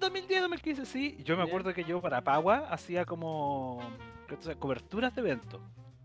2010, 0.00 0.40
2015, 0.42 0.86
sí. 0.86 1.18
Yo 1.24 1.36
me 1.36 1.42
acuerdo 1.44 1.72
que 1.74 1.84
yo 1.84 2.00
para 2.00 2.22
Pagua 2.22 2.66
hacía 2.70 3.04
como 3.04 3.76
o 3.78 4.40
sea, 4.40 4.54
coberturas 4.56 5.14
de 5.14 5.20
eventos. 5.20 5.60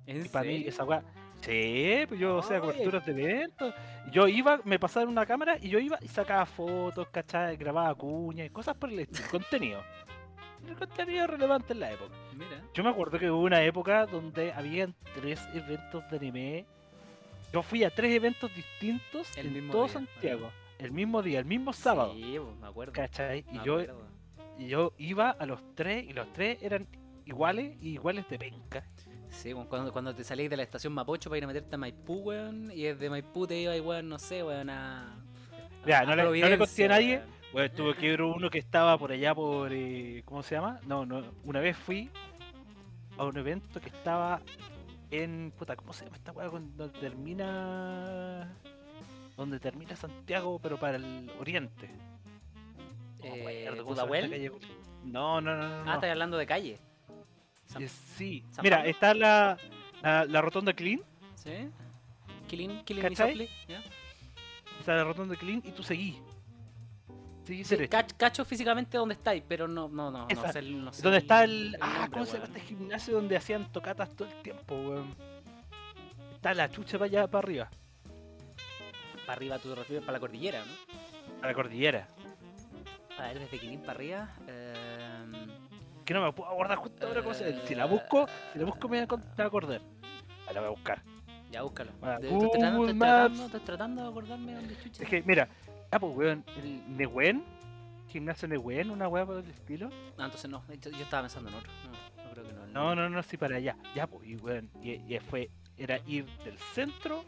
¿En 0.05 0.25
Y 0.25 0.29
para 0.29 0.45
mí 0.45 0.53
serio? 0.57 0.69
esa 0.69 0.83
weá. 0.83 1.03
Sí, 1.41 2.03
pues 2.07 2.19
yo 2.19 2.39
hacía 2.39 2.57
Ay. 2.57 2.61
coberturas 2.61 3.05
de 3.05 3.11
eventos. 3.13 3.73
Yo 4.11 4.27
iba, 4.27 4.59
me 4.65 4.77
pasaban 4.77 5.09
una 5.09 5.25
cámara 5.25 5.57
y 5.59 5.69
yo 5.69 5.79
iba 5.79 5.97
y 6.01 6.07
sacaba 6.07 6.45
fotos, 6.45 7.07
¿cachai? 7.09 7.55
Grababa 7.57 7.95
cuñas 7.95 8.45
y 8.47 8.49
cosas 8.49 8.75
por 8.75 8.89
el 8.91 8.99
estilo. 8.99 9.29
contenido. 9.31 9.81
El 10.68 10.75
contenido 10.75 11.27
relevante 11.27 11.74
en 11.74 11.80
la 11.80 11.91
época. 11.91 12.13
Mira. 12.34 12.62
Yo 12.74 12.84
me 12.84 12.89
acuerdo 12.89 13.20
que 13.20 13.30
hubo 13.30 13.41
una 13.44 13.62
época 13.63 14.06
donde 14.06 14.51
habían 14.53 14.94
tres 15.15 15.41
eventos 15.53 16.03
de 16.10 16.18
anime. 16.18 16.65
Yo 17.53 17.62
fui 17.62 17.84
a 17.84 17.89
tres 17.89 18.13
eventos 18.15 18.50
distintos 18.56 19.38
El 19.38 19.48
en 19.48 19.53
mismo 19.53 19.72
todo 19.74 19.84
día, 19.86 19.94
Santiago. 19.94 20.51
El 20.80 20.91
mismo 20.91 21.22
día, 21.22 21.39
el 21.39 21.46
mismo 21.46 21.74
sábado. 21.74 22.13
Sí, 22.15 22.38
pues, 22.41 22.56
me 22.58 22.68
acuerdo. 22.68 22.94
¿Cachai? 22.94 23.46
Y 23.51 23.58
me 23.58 23.65
yo, 23.65 23.74
acuerdo. 23.80 24.08
y 24.58 24.68
yo 24.68 24.94
iba 24.98 25.32
a 25.32 25.46
los 25.46 25.60
tres 25.75 26.06
y 26.08 26.13
los 26.13 26.32
tres 26.34 26.58
eran 26.62 26.88
iguales 27.25 27.75
y 27.82 27.89
iguales 27.89 28.27
de 28.30 28.39
penca. 28.39 28.84
Sí, 29.30 29.53
weón, 29.53 29.68
cuando, 29.68 29.91
cuando 29.94 30.13
te 30.15 30.24
salís 30.24 30.50
de 30.50 30.58
la 30.58 30.63
estación 30.63 30.91
Mapocho 30.94 31.30
para 31.30 31.38
ir 31.39 31.44
a 31.44 31.48
meterte 31.48 31.75
a 31.75 31.77
Maipú, 31.77 32.15
weón, 32.22 32.72
y 32.74 32.84
desde 32.84 33.10
Maipú 33.10 33.48
te 33.48 33.60
iba, 33.62 33.74
weón, 33.75 34.10
no 34.10 34.20
sé, 34.20 34.44
weón, 34.44 34.70
a. 34.70 35.18
Ya, 35.86 36.00
a 36.00 36.06
no 36.06 36.15
le- 36.15 36.24
no 36.41 36.50
le 36.50 36.58
conté 36.58 36.86
a 36.86 36.88
nadie. 36.89 37.18
weón. 37.18 37.40
Bueno, 37.53 37.74
tuve 37.75 37.96
que 37.96 38.10
ver 38.10 38.22
uno 38.22 38.50
que 38.50 38.60
estaba 38.60 38.98
por 38.98 39.12
allá 39.12 39.36
por. 39.36 39.72
eh, 39.74 40.24
¿Cómo 40.25 40.41
se 40.41 40.55
llama? 40.55 40.79
No, 40.86 41.05
no. 41.05 41.24
Una 41.43 41.60
vez 41.60 41.75
fui 41.75 42.10
a 43.17 43.25
un 43.25 43.38
evento 43.38 43.81
que 43.81 43.89
estaba 43.89 44.41
en. 45.10 45.51
Puta, 45.58 45.75
¿cómo 45.75 45.91
se 45.91 46.05
llama 46.05 46.15
esta 46.17 46.31
weá? 46.31 46.48
Donde 46.48 46.88
termina. 47.00 48.53
Donde 49.36 49.60
termina 49.60 49.96
Santiago, 49.96 50.60
pero 50.62 50.77
para 50.77 50.96
el 50.98 51.29
oriente. 51.39 51.89
Eh. 53.24 53.70
No, 55.03 55.41
no, 55.41 55.55
no, 55.55 55.67
no. 55.67 55.75
Ah, 55.81 55.84
no. 55.86 55.93
estás 55.96 56.10
hablando 56.10 56.38
de 56.38 56.46
calle. 56.46 56.79
San- 57.65 57.88
sí. 57.88 58.46
San 58.51 58.63
Mira, 58.63 58.86
está 58.86 59.13
la, 59.13 59.58
la, 60.01 60.25
la 60.25 60.41
rotonda 60.41 60.74
Clean. 60.74 61.01
¿Sí? 61.36 61.70
Killing, 62.48 62.84
Killing 62.84 63.03
¿Cachai? 63.03 63.50
¿ya? 63.67 63.81
Está 64.79 64.96
la 64.96 65.03
rotonda 65.03 65.36
Clean 65.36 65.62
y 65.65 65.72
tú 65.72 65.84
seguís. 65.84 66.17
Sí, 67.45 67.63
derecho. 67.63 67.98
cach- 67.98 68.13
cacho 68.17 68.45
físicamente 68.45 68.98
dónde 68.98 69.15
estáis, 69.15 69.43
pero 69.48 69.67
no, 69.67 69.88
no, 69.89 70.12
no, 70.12 70.27
no 70.27 70.51
sé, 70.51 70.62
no 70.62 70.93
sé 70.93 71.01
¿Dónde 71.01 71.17
está 71.17 71.43
el. 71.43 71.75
el 71.75 71.77
Ah, 71.81 72.07
¿cómo 72.12 72.25
se 72.25 72.33
llama 72.33 72.45
este 72.45 72.60
gimnasio 72.62 73.15
donde 73.15 73.36
hacían 73.36 73.71
tocatas 73.71 74.10
todo 74.15 74.27
el 74.27 74.36
tiempo, 74.43 74.75
weón? 74.75 75.15
Está 76.36 76.53
la 76.53 76.69
chucha 76.69 76.98
para 76.98 77.05
allá, 77.05 77.27
para 77.27 77.39
arriba. 77.45 77.69
Para 79.25 79.33
arriba 79.33 79.60
tú 79.60 79.69
te 79.69 79.75
refieres 79.75 80.03
para 80.05 80.13
la 80.13 80.19
cordillera, 80.19 80.60
¿no? 80.65 81.43
A 81.43 81.48
la 81.48 81.53
cordillera. 81.53 82.07
A 83.17 83.24
ver, 83.24 83.39
desde 83.39 83.60
Quilín 83.60 83.81
para 83.81 83.93
arriba. 83.93 84.29
em, 84.48 85.48
Que 86.05 86.13
no 86.13 86.24
me 86.24 86.31
puedo 86.33 86.50
acordar 86.50 86.77
justo 86.77 87.07
ahora 87.07 87.21
cómo 87.21 87.33
se 87.33 87.60
Si 87.67 87.75
la 87.75 87.86
busco, 87.86 88.27
si 88.53 88.60
la 88.60 88.65
busco 88.65 88.88
me 88.88 88.98
voy 88.98 89.00
a 89.00 89.43
acordar. 89.43 89.81
Ah, 90.48 90.53
la 90.53 90.60
voy 90.62 90.67
a 90.67 90.71
buscar. 90.71 91.01
ya, 91.51 91.62
búscalo. 91.63 91.91
Ah, 92.01 92.17
estoy, 92.21 92.50
tratando, 92.50 92.86
estoy, 92.86 93.00
tratando, 93.00 93.45
estoy 93.45 93.60
tratando 93.62 94.03
de 94.03 94.10
acordarme 94.10 94.53
dónde 94.53 94.77
chucha. 94.83 95.03
Es 95.03 95.10
que, 95.10 95.21
mira, 95.24 95.48
ah, 95.91 96.00
pues, 96.00 96.15
weón, 96.15 96.45
el 96.57 96.98
Nehuen, 96.98 97.43
gimnasio 98.07 98.48
Nehuen, 98.48 98.89
una 98.89 99.07
weá 99.07 99.25
por 99.25 99.38
el 99.38 99.50
estilo. 99.50 99.89
Ah, 100.17 100.25
entonces 100.25 100.50
no, 100.50 100.63
yo, 100.81 100.91
yo 100.91 101.03
estaba 101.03 101.24
pensando 101.24 101.50
en 101.50 101.55
otro. 101.55 101.71
No, 101.86 102.24
no 102.24 102.31
creo 102.31 102.45
que 102.45 102.53
no. 102.53 102.67
No, 102.67 102.95
no, 102.95 103.10
no, 103.10 103.24
sí, 103.24 103.38
para 103.38 103.57
allá. 103.57 103.75
Ya, 103.95 104.07
pues, 104.07 104.27
y 104.27 104.36
weón, 104.36 104.69
y, 104.81 104.91
y 105.13 105.19
fue, 105.19 105.50
era 105.77 106.00
ir 106.07 106.25
del 106.43 106.57
centro, 106.57 107.24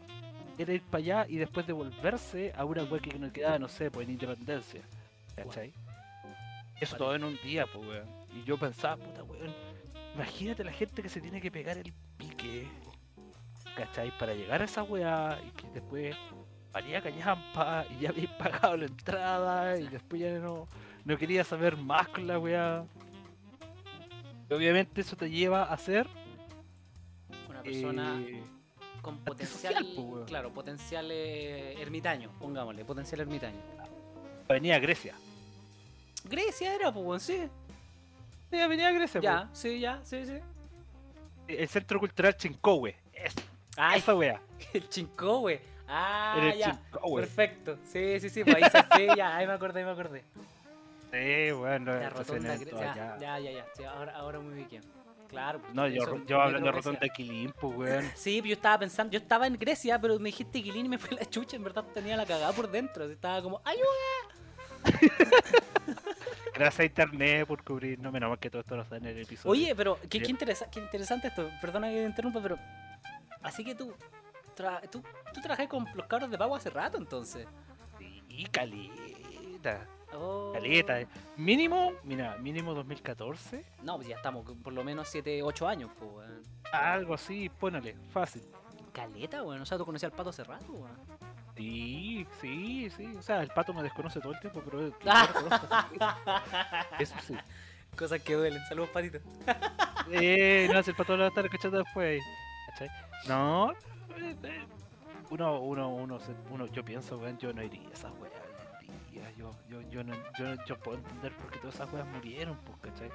era 0.58 0.72
ir 0.72 0.82
para 0.82 0.98
allá 0.98 1.26
y 1.28 1.36
después 1.36 1.66
devolverse 1.66 2.52
a 2.56 2.64
una 2.64 2.84
weá 2.84 3.00
que 3.00 3.18
nos 3.18 3.32
quedaba, 3.32 3.58
no 3.58 3.68
sé, 3.68 3.90
pues 3.90 4.06
en 4.06 4.14
Independencia. 4.14 4.82
¿Cachai? 5.36 5.72
Eso 6.80 6.92
Vale. 6.92 6.98
todo 6.98 7.14
en 7.14 7.24
un 7.24 7.36
día, 7.42 7.66
pues, 7.66 7.86
weón. 7.86 8.08
Y 8.34 8.44
yo 8.44 8.58
pensaba, 8.58 8.96
puta, 8.96 9.22
weón, 9.24 9.52
imagínate 10.14 10.64
la 10.64 10.72
gente 10.72 11.02
que 11.02 11.08
se 11.08 11.20
tiene 11.20 11.40
que 11.40 11.50
pegar 11.50 11.76
el 11.78 11.92
pique, 12.16 12.68
¿cachai? 13.76 14.16
Para 14.18 14.34
llegar 14.34 14.62
a 14.62 14.64
esa 14.64 14.82
weá 14.82 15.38
y 15.46 15.50
que 15.50 15.68
después 15.70 16.16
valía 16.74 17.00
callampa 17.00 17.86
y 17.88 18.00
ya 18.02 18.08
habéis 18.10 18.28
pagado 18.30 18.76
la 18.76 18.86
entrada 18.86 19.78
y 19.78 19.86
después 19.86 20.20
ya 20.20 20.38
no, 20.40 20.66
no 21.04 21.16
quería 21.16 21.44
saber 21.44 21.76
más 21.76 22.08
con 22.08 22.26
la 22.26 22.38
weá. 22.38 22.84
Obviamente 24.50 25.00
eso 25.00 25.16
te 25.16 25.30
lleva 25.30 25.62
a 25.64 25.78
ser 25.78 26.06
Una 27.48 27.62
persona 27.62 28.20
eh, 28.20 28.42
con 29.00 29.18
potencial. 29.18 29.86
claro, 30.26 30.52
potencial 30.52 31.08
eh, 31.10 31.80
ermitaño, 31.80 32.30
pongámosle, 32.40 32.84
potencial 32.84 33.20
ermitaño. 33.20 33.60
Avenida 34.48 34.78
Grecia. 34.80 35.14
Grecia 36.24 36.74
era, 36.74 36.92
pues, 36.92 37.22
sí. 37.22 37.48
Sí, 38.50 38.60
Avenida 38.60 38.90
Grecia, 38.92 39.20
Ya, 39.20 39.48
sí, 39.52 39.78
ya, 39.80 40.00
sí, 40.04 40.24
sí. 40.26 40.38
el 41.48 41.68
Centro 41.68 41.98
Cultural 42.00 42.36
Chincowe. 42.36 42.94
Es, 43.12 43.34
esa 43.96 44.14
wea. 44.14 44.40
el 44.72 44.88
Chincowe. 44.88 45.60
Ah, 45.86 46.50
el 46.52 46.58
ya. 46.58 46.80
Perfecto. 47.16 47.78
Sí, 47.84 48.18
sí, 48.20 48.28
sí, 48.30 48.42
pues 48.44 48.56
ahí 48.56 48.64
se 48.70 48.78
sí, 48.96 49.06
ya, 49.16 49.36
ahí 49.36 49.46
me 49.46 49.52
acordé, 49.52 49.80
ahí 49.80 49.84
me 49.86 49.92
acordé. 49.92 50.24
Sí, 51.12 51.52
bueno, 51.52 51.92
La 51.94 52.08
entonces 52.08 52.28
rotonda, 52.28 52.56
ya, 52.94 53.16
ya, 53.20 53.38
ya, 53.38 53.50
ya. 53.52 53.66
Sí, 53.76 53.84
ahora, 53.84 54.16
ahora 54.16 54.40
muy 54.40 54.64
bien. 54.64 54.82
Claro. 55.28 55.60
pues, 55.60 55.74
No, 55.74 55.86
yo, 55.88 56.02
eso, 56.02 56.24
yo 56.26 56.40
hablando 56.40 56.66
de 56.66 56.72
rotonda 56.72 56.98
Grecia. 57.00 57.14
Quilín, 57.14 57.52
pues, 57.60 57.76
weón. 57.76 58.10
Sí, 58.14 58.36
pero 58.40 58.48
yo 58.50 58.54
estaba 58.54 58.78
pensando, 58.78 59.12
yo 59.12 59.18
estaba 59.18 59.46
en 59.46 59.58
Grecia, 59.58 60.00
pero 60.00 60.18
me 60.18 60.28
dijiste 60.28 60.62
Quilín 60.62 60.86
y 60.86 60.88
me 60.88 60.98
fue 60.98 61.16
la 61.16 61.24
chucha, 61.26 61.56
en 61.56 61.64
verdad 61.64 61.84
tenía 61.92 62.16
la 62.16 62.24
cagada 62.26 62.52
por 62.52 62.70
dentro, 62.70 63.04
así 63.04 63.12
estaba 63.14 63.42
como, 63.42 63.60
¡ayuda! 63.64 63.84
Gracias 66.54 66.80
a 66.80 66.84
internet 66.84 67.46
por 67.48 67.62
cubrir, 67.64 67.98
no 67.98 68.12
menos 68.12 68.28
mal 68.30 68.38
que 68.38 68.48
todo 68.50 68.60
esto 68.60 68.76
no 68.76 68.82
está 68.82 68.96
en 68.96 69.06
el 69.06 69.18
episodio. 69.18 69.50
Oye, 69.50 69.74
pero 69.74 69.98
qué, 70.08 70.20
qué, 70.20 70.30
interesa- 70.30 70.70
qué 70.70 70.78
interesante 70.80 71.28
esto, 71.28 71.48
perdona 71.60 71.88
que 71.88 71.96
te 71.96 72.04
interrumpa, 72.06 72.40
pero... 72.40 72.58
Así 73.42 73.64
que 73.64 73.74
tú, 73.74 73.92
tra- 74.56 74.88
tú, 74.90 75.02
tú 75.32 75.40
trabajas 75.40 75.68
con 75.68 75.86
los 75.94 76.06
cabros 76.06 76.30
de 76.30 76.38
pago 76.38 76.54
hace 76.56 76.70
rato, 76.70 76.96
entonces. 76.98 77.46
Sí, 77.98 78.46
caleta. 78.50 79.86
Oh. 80.12 80.52
Caleta. 80.52 81.00
eh. 81.00 81.08
Mínimo, 81.36 81.92
mira, 82.04 82.36
mínimo 82.38 82.74
2014. 82.74 83.64
No, 83.82 83.96
pues 83.96 84.08
ya 84.08 84.16
estamos 84.16 84.44
por 84.62 84.72
lo 84.72 84.84
menos 84.84 85.08
7, 85.08 85.42
8 85.42 85.68
años, 85.68 85.90
pues, 85.98 86.10
weón. 86.12 86.42
Algo 86.72 87.14
así, 87.14 87.48
ponele, 87.48 87.96
fácil. 88.12 88.42
Caleta, 88.92 89.42
weón. 89.42 89.60
O 89.62 89.66
sea, 89.66 89.76
tú 89.78 89.84
conocías 89.84 90.12
al 90.12 90.16
pato 90.16 90.30
hace 90.30 90.44
rato, 90.44 90.72
weón. 90.72 90.96
Sí, 91.56 92.26
sí, 92.40 92.90
sí. 92.90 93.06
O 93.16 93.22
sea, 93.22 93.40
el 93.42 93.48
pato 93.48 93.72
me 93.72 93.82
desconoce 93.82 94.20
todo 94.20 94.32
el 94.32 94.40
tiempo, 94.40 94.60
pero. 94.64 94.88
Eso 96.98 97.14
sí. 97.22 97.34
Cosas 97.96 98.20
que 98.22 98.34
duelen. 98.34 98.60
Saludos, 98.68 98.90
patito. 98.90 99.18
Eh, 100.10 100.68
no, 100.72 100.82
si 100.82 100.90
el 100.90 100.96
pato 100.96 101.12
lo 101.16 101.20
va 101.20 101.24
a 101.26 101.28
estar 101.28 101.44
escuchando 101.44 101.78
después. 101.78 102.22
¿Cachai? 102.70 102.88
No, 103.28 103.70
eh, 103.72 103.74
eh, 103.74 103.93
uno, 105.30 105.60
uno, 105.60 105.88
uno, 105.94 106.18
uno, 106.50 106.66
yo 106.66 106.84
pienso, 106.84 107.18
weón, 107.18 107.38
yo 107.38 107.52
no 107.52 107.62
iría 107.62 107.88
a 107.88 107.92
esas 107.92 108.12
weas. 108.20 108.32
Yo, 109.38 109.50
yo, 109.68 109.80
yo, 109.90 110.04
no, 110.04 110.14
yo, 110.38 110.54
yo 110.66 110.78
puedo 110.78 110.98
entender 110.98 111.32
por 111.32 111.50
qué 111.50 111.58
todas 111.58 111.74
esas 111.74 111.92
weas 111.92 112.06
murieron, 112.06 112.56
pues, 112.64 112.78
¿cachai? 112.92 113.10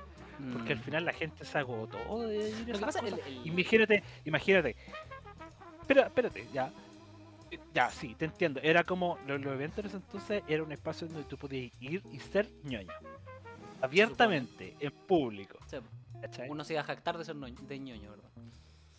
Porque 0.54 0.74
al 0.74 0.80
Mm. 0.80 0.82
final 0.84 1.06
la 1.06 1.14
gente 1.14 1.46
se 1.46 1.58
agotó 1.58 1.98
de 2.28 2.50
ir 2.50 2.56
a 2.56 2.60
Lo 2.60 2.66
que 2.66 2.72
esas 2.72 2.82
pasa, 2.82 3.00
cosas. 3.02 3.20
el, 3.26 3.38
el- 3.38 3.48
Imagínate, 3.48 4.04
imagínate. 4.26 4.76
Espera, 5.82 6.08
espérate, 6.08 6.48
ya. 6.54 6.72
Ya, 7.74 7.90
sí, 7.90 8.16
te 8.16 8.26
entiendo. 8.26 8.60
Era 8.62 8.84
como, 8.84 9.18
lo- 9.28 9.38
los 9.38 9.54
eventos 9.54 9.80
en 9.80 9.86
ese 9.88 9.98
entonces 9.98 10.44
era 10.48 10.62
un 10.64 10.72
espacio 10.72 11.08
donde 11.08 11.24
tú 11.24 11.38
podías 11.38 11.72
ir 11.80 12.04
y 12.12 12.20
ser 12.20 12.50
ñoño. 12.64 12.94
Abiertamente, 13.82 14.76
en 14.80 14.92
público. 14.92 15.58
uno 16.50 16.64
se 16.66 16.74
iba 16.74 16.82
a 16.82 16.86
jactar 16.86 17.18
de 17.18 17.24
ser 17.26 17.36
no- 17.36 17.48
de 17.48 17.80
ñoño, 17.80 18.12
¿verdad? 18.12 18.30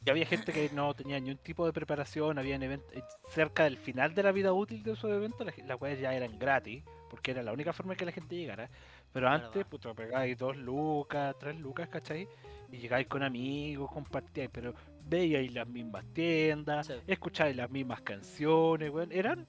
Y 0.05 0.11
había 0.11 0.25
gente 0.25 0.53
que 0.53 0.71
no 0.73 0.95
tenía 0.95 1.21
ni 1.21 1.31
un 1.31 1.37
tipo 1.37 1.67
de 1.67 1.73
preparación, 1.75 2.39
habían 2.39 2.63
eventos 2.63 2.91
cerca 3.31 3.65
del 3.65 3.77
final 3.77 4.15
de 4.15 4.23
la 4.23 4.33
vida 4.33 4.53
útil 4.53 4.83
de 4.83 4.93
esos 4.93 5.11
eventos, 5.11 5.45
las 5.47 5.59
las 5.59 5.81
weas 5.81 5.99
ya 6.01 6.15
eran 6.15 6.39
gratis, 6.39 6.83
porque 7.11 7.33
era 7.33 7.43
la 7.43 7.53
única 7.53 7.73
forma 7.75 7.95
que 7.95 8.07
la 8.07 8.13
gente 8.13 8.35
llegara. 8.35 8.71
Pero 9.13 9.29
antes, 9.29 9.65
puto, 9.67 9.95
pegáis 9.95 10.39
dos 10.39 10.57
lucas, 10.57 11.37
tres 11.39 11.59
lucas, 11.61 11.89
¿cachai? 11.89 12.27
Y 12.73 12.79
llegáis 12.79 13.09
con 13.09 13.23
amigos, 13.23 13.91
compartíais, 13.93 14.49
pero 14.51 14.73
veíais 15.05 15.53
las 15.53 15.67
mismas 15.67 16.05
tiendas, 16.15 16.87
Sí. 16.87 16.95
escucháis 17.07 17.55
las 17.57 17.69
mismas 17.71 18.01
canciones, 18.01 18.91
weón. 18.91 19.13
Eran. 19.13 19.47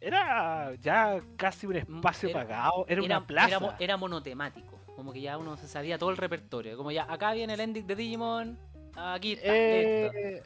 Era 0.00 0.74
ya 0.80 1.20
casi 1.36 1.66
un 1.66 1.76
espacio 1.76 2.28
Mm, 2.28 2.30
era- 2.30 2.40
pagado, 2.40 2.84
era, 2.88 3.02
una 3.02 3.26
plaza. 3.26 3.56
Era, 3.56 3.76
era 3.78 3.96
monotemático. 3.96 4.78
Como 4.96 5.12
que 5.12 5.20
ya 5.22 5.38
uno 5.38 5.56
se 5.56 5.66
sabía 5.66 5.98
todo 5.98 6.10
el 6.10 6.16
repertorio. 6.16 6.76
Como 6.76 6.90
ya, 6.92 7.10
acá 7.12 7.32
viene 7.32 7.54
el 7.54 7.60
ending 7.60 7.86
de 7.86 7.96
Digimon. 7.96 8.58
Aquí 8.96 9.32
está. 9.32 9.48
Eh, 9.54 10.42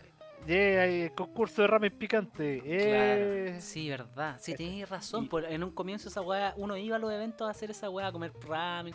yeah, 0.47 0.83
hay 0.83 1.11
concurso 1.11 1.63
de 1.63 1.69
ramen 1.69 1.93
picante. 1.99 2.63
Eh. 2.65 3.47
Claro. 3.49 3.61
Sí, 3.61 3.89
verdad. 3.89 4.37
Sí, 4.41 4.55
tenéis 4.55 4.89
razón. 4.89 5.29
por- 5.29 5.45
en 5.45 5.63
un 5.63 5.71
comienzo 5.71 6.09
esa 6.09 6.21
weá, 6.23 6.55
uno 6.57 6.77
iba 6.77 6.97
a 6.97 6.99
los 6.99 7.13
eventos 7.13 7.47
a 7.47 7.51
hacer 7.51 7.71
esa 7.71 7.91
weá, 7.91 8.07
a 8.09 8.13
comer 8.13 8.33
ramen. 8.47 8.95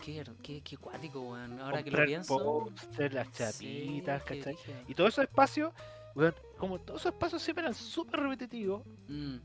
Qué, 0.00 0.22
qué, 0.42 0.60
qué 0.62 0.76
cuático, 0.76 1.20
weón. 1.20 1.58
Ahora 1.60 1.78
que 1.82 1.90
lo 1.90 1.96
comprar 1.96 2.06
pienso. 2.06 2.36
póster, 2.38 3.14
las 3.14 3.26
sí, 3.28 3.32
chapitas, 3.32 4.22
qué 4.24 4.38
¿cachai? 4.38 4.56
Y 4.86 4.94
todos 4.94 5.14
esos 5.14 5.24
espacios, 5.24 5.72
weón, 6.14 6.34
como 6.58 6.78
todos 6.78 7.00
esos 7.02 7.12
espacios 7.14 7.42
siempre 7.42 7.62
eran 7.62 7.74
súper 7.74 8.20
repetitivos, 8.20 8.82
Mm, 9.08 9.36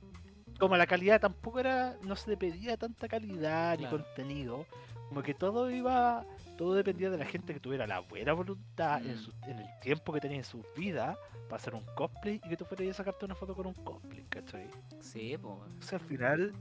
como 0.59 0.75
la 0.75 0.85
calidad 0.87 1.21
tampoco 1.21 1.59
era, 1.61 1.97
no 2.01 2.15
se 2.17 2.29
le 2.31 2.35
pedía 2.37 2.75
tanta 2.75 3.07
calidad 3.07 3.77
Claro. 3.77 3.97
ni 3.97 4.03
contenido, 4.03 4.65
como 5.07 5.23
que 5.23 5.33
todo 5.33 5.71
iba, 5.71 6.25
todo 6.59 6.73
dependía 6.73 7.09
de 7.09 7.17
la 7.17 7.23
gente 7.25 7.53
que 7.53 7.59
tuviera 7.61 7.87
la 7.87 7.99
buena 8.01 8.33
voluntad 8.33 9.01
en, 9.05 9.15
Mm. 9.15 9.17
su- 9.17 9.33
en 9.47 9.59
el 9.59 9.79
tiempo 9.79 10.11
que 10.11 10.19
tenía 10.19 10.37
en 10.37 10.43
su 10.43 10.61
vida 10.75 11.17
para 11.47 11.55
hacer 11.55 11.73
un 11.73 11.85
cosplay 11.95 12.41
y 12.43 12.49
que 12.49 12.57
tú 12.57 12.65
fueras 12.65 12.89
a 12.89 12.93
sacarte 12.95 13.23
una 13.23 13.33
foto 13.35 13.55
con 13.55 13.65
un 13.67 13.73
cosplay, 13.75 14.25
¿cachai? 14.29 14.67
sí, 14.99 15.37
pues. 15.41 15.53
O 15.55 15.81
sea, 15.81 15.99
al 15.99 16.03
final, 16.05 16.53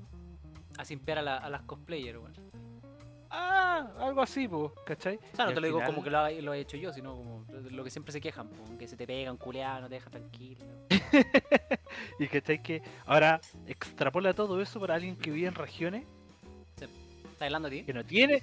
A 0.78 0.84
simpear 0.84 1.18
a, 1.18 1.22
la- 1.22 1.38
a 1.38 1.50
las 1.50 1.62
cosplayers, 1.62 2.16
weón. 2.20 2.32
ah, 3.30 3.88
algo 3.98 4.22
así, 4.22 4.46
pues, 4.46 4.70
¿cachai? 4.86 5.16
O 5.32 5.36
sea, 5.36 5.46
no 5.46 5.50
Y 5.50 5.54
te 5.54 5.60
lo 5.62 5.66
digo 5.66 5.82
como 5.84 6.02
que 6.04 6.10
lo, 6.10 6.18
ha- 6.18 6.30
lo 6.30 6.54
he 6.54 6.60
hecho 6.60 6.76
yo, 6.76 6.92
sino 6.92 7.16
como 7.16 7.44
lo 7.70 7.82
que 7.82 7.90
siempre 7.90 8.12
se 8.12 8.20
quejan, 8.20 8.48
po, 8.48 8.78
que 8.78 8.86
se 8.86 8.96
te 8.96 9.04
pega 9.06 9.32
un 9.32 9.36
culeado, 9.36 9.80
no 9.80 9.88
te 9.88 9.96
deja 9.96 10.10
tranquilo. 10.10 10.64
Y 12.20 12.28
que 12.28 12.40
que 12.60 12.82
ahora 13.06 13.40
extrapola 13.66 14.32
todo 14.32 14.60
eso 14.62 14.78
para 14.78 14.94
alguien 14.94 15.16
que 15.16 15.30
vive 15.32 15.48
en 15.48 15.54
regiones 15.54 16.04
¿Estás 16.76 16.88
hablando 17.40 17.68
a 17.68 17.70
ti? 17.70 17.82
que 17.84 17.92
no 17.92 18.04
tiene 18.04 18.42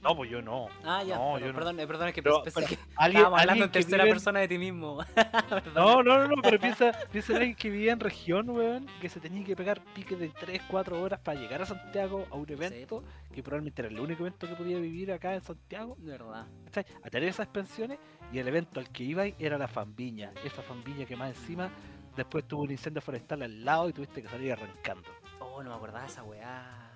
No, 0.00 0.14
pues 0.16 0.30
yo 0.30 0.40
no. 0.40 0.68
Ah, 0.84 1.02
ya. 1.02 1.16
No, 1.16 1.32
perdón, 1.34 1.40
yo 1.40 1.46
no. 1.48 1.58
perdón, 1.58 1.76
perdón, 1.88 2.08
es 2.08 2.14
que 2.14 2.22
Pero- 2.22 2.42
pensé 2.44 2.54
pero 2.60 2.66
que 2.68 2.78
Alguien, 2.96 3.16
estábamos 3.18 3.40
hablando 3.40 3.64
en 3.64 3.70
tercera 3.72 4.04
vive 4.04 4.14
persona 4.14 4.40
de 4.40 4.48
ti 4.48 4.58
mismo. 4.58 4.98
No, 5.74 6.02
no, 6.02 6.18
no, 6.18 6.28
no, 6.28 6.42
pero 6.42 6.58
piensa, 6.60 6.92
piensa 7.10 7.32
en 7.32 7.38
alguien 7.38 7.56
que 7.56 7.68
vivía 7.70 7.92
en 7.92 8.00
región, 8.00 8.48
weón, 8.50 8.86
que 9.00 9.08
se 9.08 9.18
tenía 9.18 9.44
que 9.44 9.56
pegar 9.56 9.80
piques 9.94 10.18
de 10.18 10.28
3, 10.28 10.62
4 10.70 11.00
horas 11.02 11.18
para 11.20 11.40
llegar 11.40 11.62
a 11.62 11.66
Santiago 11.66 12.26
a 12.30 12.36
un 12.36 12.48
evento, 12.50 13.02
que 13.32 13.42
probablemente 13.42 13.82
era 13.82 13.88
el 13.88 13.98
único 13.98 14.22
evento 14.22 14.46
que 14.46 14.54
podía 14.54 14.78
vivir 14.78 15.10
acá 15.12 15.34
en 15.34 15.40
Santiago, 15.40 15.96
De 15.98 16.12
verdad. 16.12 16.46
¿cachai? 16.66 16.86
A 17.02 17.10
tener 17.10 17.28
esas 17.28 17.48
pensiones, 17.48 17.98
y 18.32 18.38
el 18.38 18.46
evento 18.46 18.78
al 18.78 18.90
que 18.90 19.02
iba 19.02 19.24
era 19.26 19.58
la 19.58 19.66
Fambiña, 19.68 20.32
esa 20.44 20.62
Fambiña 20.62 21.06
que 21.06 21.16
más 21.16 21.30
encima 21.36 21.70
después 22.16 22.46
tuvo 22.46 22.62
un 22.62 22.70
incendio 22.70 23.00
forestal 23.02 23.42
al 23.42 23.64
lado 23.64 23.88
y 23.88 23.92
tuviste 23.92 24.22
que 24.22 24.28
salir 24.28 24.52
arrancando, 24.52 25.08
Oh, 25.40 25.62
no 25.62 25.70
me 25.70 25.76
acordaba 25.76 26.02
de 26.02 26.06
esa 26.06 26.22
weá. 26.22 26.92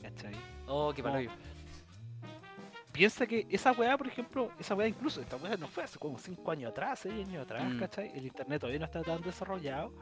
¿cachai? 0.00 0.34
Oh, 0.68 0.92
qué 0.94 1.02
palo. 1.02 1.28
Piensa 2.92 3.24
que 3.26 3.46
esa 3.50 3.70
weá, 3.72 3.96
por 3.96 4.08
ejemplo, 4.08 4.50
esa 4.58 4.74
weá 4.74 4.88
incluso, 4.88 5.20
esta 5.20 5.36
weá 5.36 5.56
no 5.56 5.68
fue 5.68 5.84
hace 5.84 5.98
como 5.98 6.18
5 6.18 6.50
años 6.50 6.70
atrás, 6.72 6.98
6 7.00 7.26
años 7.26 7.42
atrás, 7.44 7.62
Mm. 7.72 7.78
¿cachai? 7.78 8.10
El 8.14 8.26
internet 8.26 8.60
todavía 8.60 8.80
no 8.80 8.84
está 8.86 9.02
tan 9.02 9.20
desarrollado. 9.22 9.92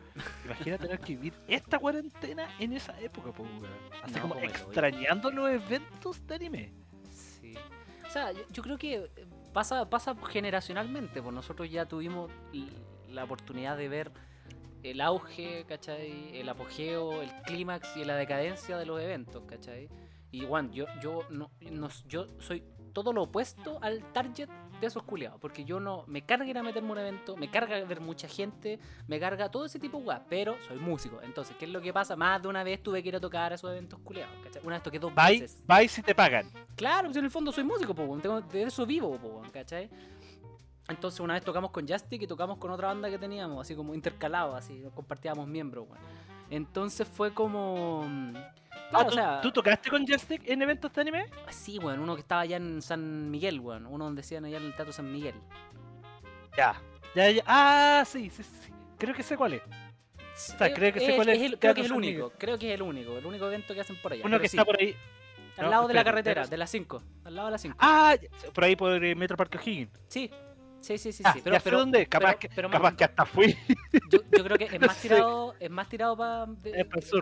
Imagina 0.47 0.79
tener 0.79 0.99
que 0.99 1.15
vivir 1.15 1.35
esta 1.47 1.79
cuarentena 1.79 2.49
en 2.59 2.73
esa 2.73 2.99
época, 3.01 3.31
pues. 3.33 3.49
Así 4.03 4.15
No, 4.15 4.23
como 4.23 4.35
hoyo. 4.37 4.45
extrañando 4.47 5.31
los 5.31 5.51
eventos 5.51 6.27
de 6.27 6.35
anime. 6.35 6.73
Sí. 7.13 7.55
O 8.07 8.11
sea, 8.11 8.33
yo, 8.33 8.41
yo 8.51 8.63
creo 8.63 8.79
que 8.79 8.95
eh, 8.95 9.11
pasa, 9.53 9.89
pasa 9.91 10.17
generacionalmente, 10.31 11.21
pues 11.21 11.35
nosotros 11.35 11.71
ya 11.71 11.85
tuvimos 11.85 12.31
la 13.11 13.25
oportunidad 13.25 13.77
de 13.77 13.89
ver 13.89 14.11
el 14.83 15.01
auge, 15.03 15.65
¿cachai? 15.69 16.39
El 16.39 16.49
apogeo, 16.49 17.21
el 17.21 17.31
clímax 17.43 17.97
y 17.99 18.05
la 18.07 18.17
decadencia 18.17 18.79
de 18.79 18.87
los 18.87 18.99
eventos, 19.01 19.43
¿cachai? 19.45 19.91
Y 20.31 20.47
Juan, 20.47 20.73
yo, 20.73 20.87
yo, 21.03 21.21
no, 21.31 21.51
no- 21.71 21.89
yo 22.07 22.27
soy 22.39 22.63
todo 23.03 23.13
lo 23.13 23.23
opuesto 23.25 23.79
al 23.83 24.03
target 24.13 24.49
de 24.81 24.87
esos 24.87 25.03
culiados, 25.03 25.41
porque 25.41 25.65
yo 25.65 25.81
no 25.81 26.05
me 26.07 26.23
carga 26.23 26.47
ir 26.47 26.57
a 26.57 26.63
meterme 26.63 26.93
un 26.93 26.99
evento, 26.99 27.37
me 27.37 27.51
carga 27.51 27.83
ver 27.85 28.01
mucha 28.01 28.29
gente, 28.29 28.79
me 29.09 29.19
carga 29.19 29.51
todo 29.51 29.65
ese 29.65 29.79
tipo 29.81 29.99
de 29.99 30.05
weas, 30.05 30.23
pero 30.29 30.57
soy 30.69 30.79
músico, 30.79 31.21
entonces, 31.23 31.57
¿qué 31.59 31.65
es 31.65 31.71
lo 31.73 31.81
que 31.81 31.93
pasa? 31.93 32.15
Más 32.17 32.41
de 32.41 32.49
una 32.49 32.63
vez 32.63 32.83
tuve 32.83 33.03
que 33.03 33.09
ir 33.09 33.17
a 33.17 33.21
tocar 33.21 33.51
a 33.53 33.55
esos 33.57 33.71
eventos 33.71 33.99
culiados, 34.01 34.35
¿cachai? 34.45 34.63
Una 34.65 34.77
vez 34.77 34.83
toqué 34.85 34.99
dos 35.01 35.13
Bye, 35.15 35.41
veces. 35.41 35.63
bye 35.67 35.89
si 35.89 36.03
te 36.03 36.15
pagan. 36.15 36.51
Claro, 36.77 37.09
pues 37.09 37.17
en 37.17 37.25
el 37.25 37.31
fondo 37.31 37.51
soy 37.51 37.65
músico, 37.65 37.95
po, 37.95 38.19
tengo- 38.23 38.41
de 38.41 38.63
eso 38.63 38.87
vivo, 38.87 39.17
po, 39.19 39.43
¿cachai? 39.53 39.91
Entonces 40.89 41.21
una 41.21 41.35
vez 41.35 41.43
tocamos 41.45 41.71
con 41.71 41.87
Justic 41.87 42.23
y 42.23 42.27
tocamos 42.27 42.57
con 42.59 42.71
otra 42.71 42.87
banda 42.89 43.11
que 43.11 43.19
teníamos, 43.19 43.61
así 43.61 43.75
como 43.75 43.95
intercalados, 43.95 44.55
así, 44.57 44.83
compartíamos 44.95 45.47
miembros, 45.47 45.87
weón. 45.89 46.03
Entonces 46.51 47.07
fue 47.09 47.33
como... 47.33 48.05
mm, 48.09 48.35
Ah, 48.91 49.05
Claro, 49.05 49.07
o 49.07 49.11
¿tú, 49.11 49.15
sea, 49.15 49.41
tú 49.43 49.53
tocaste 49.53 49.91
con 49.91 50.07
Justic 50.07 50.49
en 50.49 50.63
eventos 50.63 50.91
de 50.95 51.01
anime? 51.03 51.27
sí, 51.51 51.79
weón, 51.79 52.01
uno 52.01 52.15
que 52.15 52.23
estaba 52.23 52.41
allá 52.41 52.57
en 52.57 52.81
San 52.81 53.31
Miguel, 53.31 53.61
weón, 53.61 53.85
uno 53.87 54.07
donde 54.07 54.23
decían 54.23 54.47
allá 54.47 54.57
en 54.57 54.65
el 54.65 54.75
Teatro 54.75 54.93
San 54.95 55.13
Miguel. 55.13 55.35
Ya. 56.57 56.81
Ya, 57.15 57.31
ya. 57.31 57.43
Ah, 57.47 58.05
sí, 58.07 58.31
sí, 58.31 58.43
sí. 58.43 58.73
Creo 58.99 59.15
que 59.15 59.23
sé 59.23 59.37
cuál 59.37 59.55
es. 59.55 59.63
sea, 60.35 60.73
creo 60.73 60.93
que 60.93 61.01
sé 61.01 61.17
cuál 61.17 61.29
es 61.29 61.43
el, 61.43 61.59
creo 61.59 61.75
que 61.75 61.81
es 61.83 61.87
el 61.87 61.93
único, 61.93 62.25
Miguel. 62.25 62.39
creo 62.39 62.59
que 62.59 62.69
es 62.69 62.75
el 62.77 62.83
único, 62.83 63.19
el 63.19 63.27
único 63.27 63.47
evento 63.47 63.75
que 63.75 63.81
hacen 63.83 63.97
por 64.01 64.13
allá. 64.13 64.23
Uno 64.25 64.41
que 64.41 64.49
sí, 64.49 64.57
está 64.57 64.65
por 64.65 64.79
ahí. 64.81 64.97
Al 65.59 65.65
no, 65.67 65.71
lado 65.71 65.89
de 65.89 65.95
la 65.95 66.05
carretera, 66.05 66.47
de 66.47 66.57
las 66.57 66.71
5, 66.71 67.03
al 67.25 67.35
lado 67.35 67.49
de 67.49 67.53
las 67.53 67.61
5. 67.61 67.77
Ah, 67.81 68.17
por 68.55 68.65
ahí 68.65 68.77
por 68.77 69.05
eh, 69.05 69.15
Metro 69.15 69.37
Parque 69.37 69.59
O'Higgins. 69.59 69.91
Sí, 70.07 70.31
sí, 70.81 70.99
sí, 70.99 71.13
sí, 71.13 71.23
Ah, 71.27 71.33
sí. 71.33 71.41
Pero, 71.43 71.57
pero, 71.63 71.79
dónde. 71.79 72.07
Capaz, 72.07 72.27
pero- 72.29 72.39
que, 72.39 72.49
pero 72.55 72.69
más- 72.69 72.77
capaz 72.79 72.97
que 72.97 73.05
hasta 73.05 73.25
fui. 73.27 73.57
Yo, 74.11 74.21
yo 74.37 74.45
creo 74.45 74.57
que 74.59 74.65
es 74.65 74.81
más 74.81 75.01
tirado, 75.01 75.55
es 75.59 75.71
más 75.71 75.89
tirado 75.89 76.17
para 76.17 76.47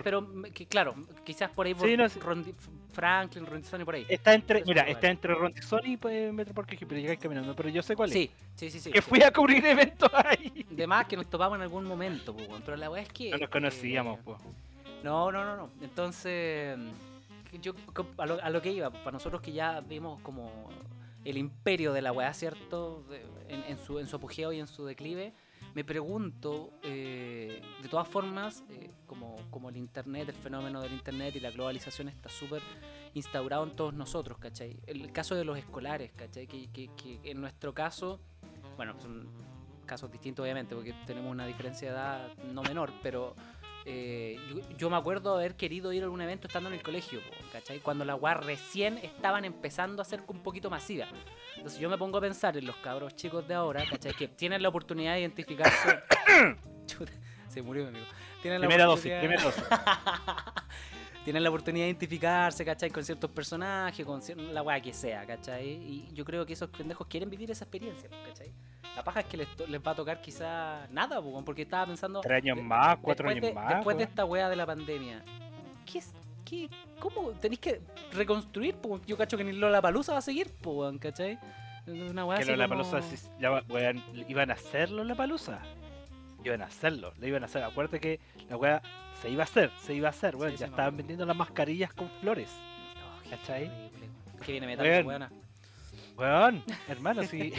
pero 0.04 0.26
que, 0.54 0.66
claro, 0.66 0.94
quizás 1.24 1.50
por 1.50 1.66
ahí 1.66 1.74
por 1.74 1.88
Sí, 1.88 1.96
no, 1.96 2.08
sí. 2.08 2.18
Rondi- 2.20 2.54
Franklin, 2.92 3.44
Rondizón 3.46 3.80
y 3.82 3.84
por 3.84 3.94
ahí. 3.94 4.06
Está 4.08 4.32
entre, 4.34 4.60
mira, 4.60 4.82
lugares. 4.82 4.94
está 4.94 5.08
entre 5.10 5.34
Rondizón 5.34 5.80
y 5.84 5.96
pues, 5.96 6.32
pero 6.88 7.00
llegáis 7.00 7.18
caminando, 7.18 7.54
pero 7.54 7.68
yo 7.68 7.82
sé 7.82 7.94
cuál 7.94 8.08
es. 8.08 8.14
Sí, 8.14 8.30
sí, 8.54 8.70
sí, 8.70 8.80
sí. 8.80 8.90
Que 8.90 9.02
fui 9.02 9.22
a 9.22 9.30
cubrir 9.32 9.64
eventos 9.66 10.10
ahí. 10.14 10.64
De 10.70 10.86
más 10.86 11.06
que 11.06 11.16
nos 11.16 11.28
topamos 11.28 11.56
en 11.56 11.62
algún 11.62 11.84
momento, 11.84 12.34
pues, 12.34 12.48
pero 12.64 12.76
la 12.76 12.88
weá 12.90 13.02
es 13.02 13.08
que 13.10 13.30
No 13.30 13.38
nos 13.38 13.50
conocíamos, 13.50 14.18
eh, 14.18 14.22
pues. 14.24 14.38
No, 15.04 15.30
no, 15.30 15.44
no, 15.44 15.56
no. 15.56 15.70
Entonces, 15.82 16.78
yo 17.60 17.74
co- 17.92 18.06
a 18.18 18.26
lo, 18.26 18.42
a 18.42 18.48
lo 18.50 18.62
que 18.62 18.72
iba, 18.72 18.90
para 18.90 19.12
nosotros 19.12 19.40
que 19.42 19.52
ya 19.52 19.80
vimos 19.80 20.20
como 20.22 20.50
el 21.28 21.36
imperio 21.38 21.92
de 21.92 22.02
la 22.02 22.12
weá, 22.12 22.32
¿cierto? 22.32 23.04
En, 23.48 23.78
su, 23.78 23.98
en 23.98 24.06
apogeo 24.12 24.52
y 24.52 24.60
en 24.60 24.66
su 24.66 24.84
declive, 24.86 25.32
me 25.74 25.84
pregunto, 25.84 26.70
eh, 26.82 27.60
de 27.82 27.88
todas 27.88 28.08
formas, 28.08 28.64
eh, 28.70 28.90
como, 29.06 29.36
como 29.50 29.68
el 29.68 29.76
internet, 29.76 30.28
el 30.28 30.34
fenómeno 30.34 30.80
del 30.80 30.92
internet 30.92 31.36
y 31.36 31.40
la 31.40 31.50
globalización 31.50 32.08
está 32.08 32.28
súper 32.28 32.62
instaurado 33.14 33.64
en 33.64 33.72
todos 33.76 33.92
nosotros, 33.92 34.38
¿cachai? 34.38 34.78
El 34.86 35.12
caso 35.12 35.34
de 35.34 35.44
los 35.44 35.58
escolares, 35.58 36.12
¿cachai? 36.16 36.46
Que, 36.46 36.68
que- 36.70 36.90
que 36.96 37.20
en 37.30 37.40
nuestro 37.40 37.74
caso, 37.74 38.20
bueno, 38.76 38.94
son 39.00 39.28
casos 39.84 40.10
distintos 40.10 40.42
obviamente, 40.42 40.74
porque 40.74 40.94
tenemos 41.06 41.30
una 41.30 41.46
diferencia 41.46 41.88
de 41.88 41.94
edad 41.94 42.36
no 42.52 42.62
menor, 42.62 42.92
pero 43.02 43.34
eh, 43.86 44.36
yo, 44.48 44.76
yo 44.76 44.90
me 44.90 44.96
acuerdo 44.96 45.34
haber 45.36 45.54
querido 45.56 45.92
ir 45.92 46.02
a 46.02 46.06
algún 46.06 46.20
evento 46.20 46.48
estando 46.48 46.68
en 46.68 46.74
el 46.74 46.82
colegio, 46.82 47.20
¿cachai? 47.52 47.78
Cuando 47.78 48.04
las 48.04 48.20
weas 48.20 48.44
recién 48.44 48.98
estaban 48.98 49.44
empezando 49.44 50.02
a 50.02 50.04
ser 50.04 50.22
un 50.26 50.42
poquito 50.42 50.68
masivas. 50.70 51.08
Entonces 51.56 51.78
yo 51.80 51.88
me 51.88 51.96
pongo 51.96 52.18
a 52.18 52.20
pensar 52.20 52.56
en 52.56 52.66
los 52.66 52.76
cabros 52.76 53.14
chicos 53.16 53.46
de 53.46 53.54
ahora, 53.54 53.84
¿cachai? 53.88 54.12
Que 54.14 54.28
tienen 54.28 54.60
la 54.62 54.68
oportunidad 54.68 55.14
de 55.14 55.20
identificarse. 55.20 56.00
Chuta, 56.86 57.12
se 57.48 57.62
murió 57.62 57.84
mi 57.84 57.90
amigo. 57.90 58.06
Tienen 58.42 58.60
la 58.60 58.66
Primera 58.66 58.84
dosis, 58.86 59.12
oportunidad- 59.12 59.20
primera 59.20 59.42
dosis. 59.42 59.64
tienen 61.26 61.42
la 61.42 61.48
oportunidad 61.48 61.86
de 61.86 61.88
identificarse, 61.88 62.64
¿cachai? 62.64 62.88
Con 62.88 63.02
ciertos 63.04 63.28
personajes, 63.28 64.06
con 64.06 64.20
la 64.54 64.62
weá 64.62 64.80
que 64.80 64.94
sea, 64.94 65.26
¿cachai? 65.26 65.70
Y 65.70 66.08
yo 66.12 66.24
creo 66.24 66.46
que 66.46 66.52
esos 66.52 66.70
pendejos 66.70 67.04
quieren 67.08 67.28
vivir 67.28 67.50
esa 67.50 67.64
experiencia, 67.64 68.08
¿cachai? 68.28 68.52
La 68.94 69.02
paja 69.02 69.18
es 69.18 69.26
que 69.26 69.38
les, 69.38 69.48
les 69.68 69.84
va 69.84 69.90
a 69.90 69.94
tocar 69.96 70.20
quizá 70.20 70.86
nada, 70.92 71.20
po, 71.20 71.44
porque 71.44 71.62
estaba 71.62 71.84
pensando... 71.86 72.20
Tres 72.20 72.44
años 72.44 72.62
más, 72.62 72.98
cuatro 73.02 73.28
años 73.28 73.42
de, 73.42 73.52
más. 73.52 73.74
Después 73.74 73.96
de 73.96 74.04
weón. 74.04 74.08
esta 74.08 74.24
weá 74.24 74.48
de 74.48 74.54
la 74.54 74.66
pandemia, 74.66 75.24
¿qué 75.84 75.98
es? 75.98 76.12
¿Qué? 76.44 76.70
¿Cómo? 77.00 77.30
Tenéis 77.32 77.58
que 77.58 77.80
reconstruir, 78.12 78.76
po? 78.76 79.00
Yo 79.04 79.16
cacho 79.16 79.36
que 79.36 79.42
ni 79.42 79.50
Lola 79.52 79.82
Palusa 79.82 80.12
va 80.12 80.18
a 80.18 80.22
seguir, 80.22 80.52
po, 80.62 80.88
¿cachai? 81.00 81.40
Una 81.88 82.24
weá 82.24 82.38
Que 82.38 82.44
así 82.44 82.54
la 82.54 82.68
como- 82.68 82.84
palusa 82.84 83.00
iban 84.28 84.50
a 84.52 84.54
hacerlo 84.54 85.02
la 85.02 85.16
palusa. 85.16 85.58
Iban 86.44 86.62
a 86.62 86.66
hacerlo, 86.66 87.12
lo 87.18 87.26
iban 87.26 87.42
a 87.42 87.46
hacer. 87.46 87.64
Acuérdate 87.64 87.98
que 87.98 88.20
la 88.48 88.56
weá 88.56 88.80
se 89.20 89.30
iba 89.30 89.42
a 89.42 89.44
hacer, 89.44 89.70
se 89.80 89.94
iba 89.94 90.08
a 90.08 90.10
hacer, 90.10 90.36
weón. 90.36 90.52
Sí, 90.52 90.58
ya 90.58 90.66
estaban 90.66 90.96
vendiendo 90.96 91.24
las 91.26 91.36
mascarillas 91.36 91.92
con 91.92 92.08
flores. 92.20 92.50
¿Cachai? 93.30 93.70
Que 94.44 94.52
viene 94.52 94.66
metal, 94.66 94.86
Weón. 94.86 95.06
weona. 95.06 95.32
Weón, 96.16 96.64
hermano, 96.88 97.22
sí. 97.24 97.52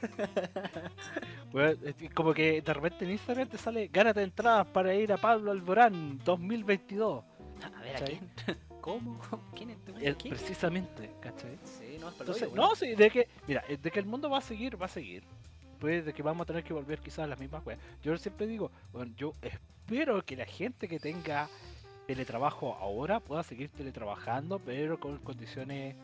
Weón, 1.52 1.76
como 2.14 2.32
que 2.32 2.62
de 2.62 2.74
repente 2.74 3.04
en 3.04 3.10
Instagram 3.12 3.48
te 3.48 3.58
sale 3.58 3.88
gánate 3.92 4.22
entradas 4.22 4.66
para 4.68 4.94
ir 4.94 5.12
a 5.12 5.16
Pablo 5.16 5.50
Alborán 5.50 6.18
2022. 6.24 7.24
A 7.62 7.80
ver, 7.80 7.96
¿a 7.96 7.98
¿Cachai? 7.98 8.18
quién? 8.18 8.58
¿Cómo? 8.80 9.20
¿Quién 9.54 9.70
es 9.70 9.76
este? 9.76 10.08
Eh, 10.08 10.14
¿Quién? 10.16 10.34
precisamente, 10.34 11.10
¿cachai? 11.20 11.58
Sí, 11.64 11.98
no, 12.00 12.08
es 12.08 12.20
Entonces, 12.20 12.52
no, 12.54 12.74
sí, 12.74 12.94
de 12.94 13.10
que, 13.10 13.28
mira, 13.46 13.62
de 13.68 13.90
que 13.90 13.98
el 13.98 14.06
mundo 14.06 14.30
va 14.30 14.38
a 14.38 14.42
seguir, 14.42 14.80
va 14.80 14.86
a 14.86 14.88
seguir. 14.88 15.22
Pues 15.80 16.04
de 16.04 16.12
que 16.12 16.22
vamos 16.22 16.42
a 16.44 16.46
tener 16.46 16.62
que 16.62 16.72
volver 16.72 17.00
quizás 17.00 17.20
a 17.20 17.26
las 17.26 17.40
mismas 17.40 17.64
weas. 17.66 17.80
Yo 18.02 18.16
siempre 18.18 18.46
digo, 18.46 18.70
bueno, 18.92 19.12
yo 19.16 19.32
espero 19.42 20.22
que 20.24 20.36
la 20.36 20.44
gente 20.46 20.86
que 20.88 20.98
tenga 21.00 21.48
teletrabajo 22.06 22.74
ahora 22.74 23.18
pueda 23.20 23.42
seguir 23.42 23.70
teletrabajando, 23.70 24.58
pero 24.58 25.00
con 25.00 25.18
condiciones 25.18 25.96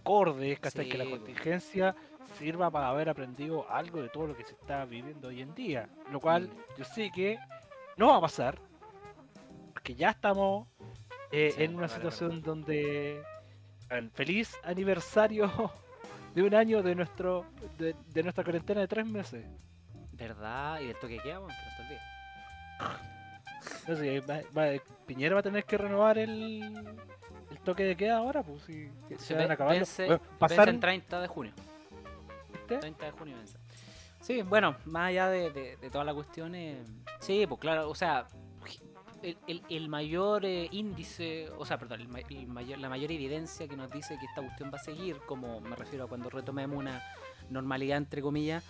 acordes, 0.00 0.60
¿cachai? 0.60 0.88
que 0.88 0.96
la 0.98 1.04
Sí, 1.04 1.10
contingencia 1.10 1.94
sirva 2.38 2.70
para 2.70 2.88
haber 2.88 3.08
aprendido 3.08 3.68
algo 3.70 4.00
de 4.00 4.08
todo 4.10 4.28
lo 4.28 4.36
que 4.36 4.44
se 4.44 4.52
está 4.52 4.84
viviendo 4.84 5.28
hoy 5.28 5.40
en 5.42 5.54
día. 5.54 5.88
Lo 6.12 6.20
cual 6.20 6.48
Mm. 6.48 6.78
yo 6.78 6.84
sé 6.84 7.10
que 7.10 7.38
no 7.96 8.08
va 8.08 8.16
a 8.16 8.20
pasar, 8.20 8.58
porque 9.72 9.94
ya 9.94 10.10
estamos 10.10 10.66
eh, 11.32 11.52
Sí, 11.56 11.62
en 11.62 11.76
una 11.76 11.88
situación 11.88 12.42
donde 12.42 13.22
el 13.88 14.10
feliz 14.10 14.56
aniversario 14.64 15.50
de 16.34 16.42
un 16.42 16.54
año 16.54 16.82
de 16.82 16.94
nuestro 16.94 17.44
de, 17.78 17.94
de 18.08 18.22
nuestra 18.22 18.44
cuarentena 18.44 18.80
de 18.80 18.88
tres 18.88 19.06
meses. 19.06 19.44
¿Verdad? 20.12 20.80
Y 20.80 20.86
del 20.88 20.96
toque 20.96 21.16
que 21.16 21.22
queda, 21.22 21.38
weón, 21.40 21.50
que 21.50 21.94
no. 22.84 22.90
No 23.88 23.96
sé, 23.96 24.20
va- 24.20 24.40
va- 24.56 24.80
Piñera 25.06 25.34
va 25.34 25.40
a 25.40 25.42
tener 25.42 25.64
que 25.64 25.76
renovar 25.76 26.18
el, 26.18 26.62
el 27.50 27.58
toque 27.64 27.84
de 27.84 27.96
queda 27.96 28.18
ahora, 28.18 28.42
pues 28.42 28.62
si 28.62 28.90
se 29.08 29.18
Se 29.18 29.34
van 29.34 29.50
a 29.50 29.54
acabar. 29.54 29.74
vence, 29.74 30.06
Bueno, 30.06 30.20
pasaron, 30.38 30.74
en 30.76 30.80
30 30.80 31.20
de 31.20 31.26
junio. 31.28 31.52
¿viste? 32.52 32.78
30 32.78 33.04
de 33.06 33.10
junio 33.12 33.36
vence. 33.36 33.56
Sí, 34.20 34.42
bueno, 34.42 34.76
más 34.84 35.08
allá 35.08 35.28
de, 35.28 35.50
de, 35.50 35.76
de 35.76 35.90
toda 35.90 36.04
la 36.04 36.14
cuestión, 36.14 36.54
eh, 36.54 36.82
sí, 37.18 37.46
pues 37.46 37.60
claro, 37.60 37.88
o 37.88 37.94
sea, 37.94 38.26
el, 39.22 39.36
el- 39.46 39.62
el 39.68 39.88
mayor 39.88 40.44
eh, 40.44 40.68
índice, 40.72 41.48
o 41.58 41.64
sea, 41.66 41.78
perdón, 41.78 42.00
el 42.00 42.08
ma- 42.08 42.20
el 42.20 42.46
mayor, 42.46 42.78
la 42.78 42.88
mayor 42.88 43.10
evidencia 43.12 43.68
que 43.68 43.76
nos 43.76 43.90
dice 43.90 44.18
que 44.18 44.26
esta 44.26 44.42
cuestión 44.42 44.70
va 44.72 44.78
a 44.78 44.82
seguir, 44.82 45.18
como 45.26 45.60
me 45.60 45.76
refiero 45.76 46.04
a 46.04 46.08
cuando 46.08 46.30
retomemos 46.30 46.78
una 46.78 47.02
normalidad, 47.50 47.98
entre 47.98 48.22
comillas, 48.22 48.64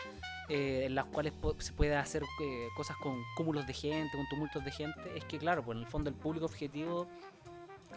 eh, 0.48 0.84
en 0.86 0.94
las 0.94 1.04
cuales 1.06 1.34
se 1.58 1.72
puede 1.72 1.94
hacer 1.96 2.22
eh, 2.42 2.68
cosas 2.76 2.96
con 2.96 3.22
cúmulos 3.36 3.66
de 3.66 3.74
gente, 3.74 4.16
con 4.16 4.26
tumultos 4.28 4.64
de 4.64 4.70
gente, 4.72 5.16
es 5.16 5.24
que 5.24 5.38
claro, 5.38 5.62
pues 5.62 5.76
en 5.76 5.82
el 5.84 5.88
fondo 5.88 6.10
el 6.10 6.16
público 6.16 6.46
objetivo, 6.46 7.06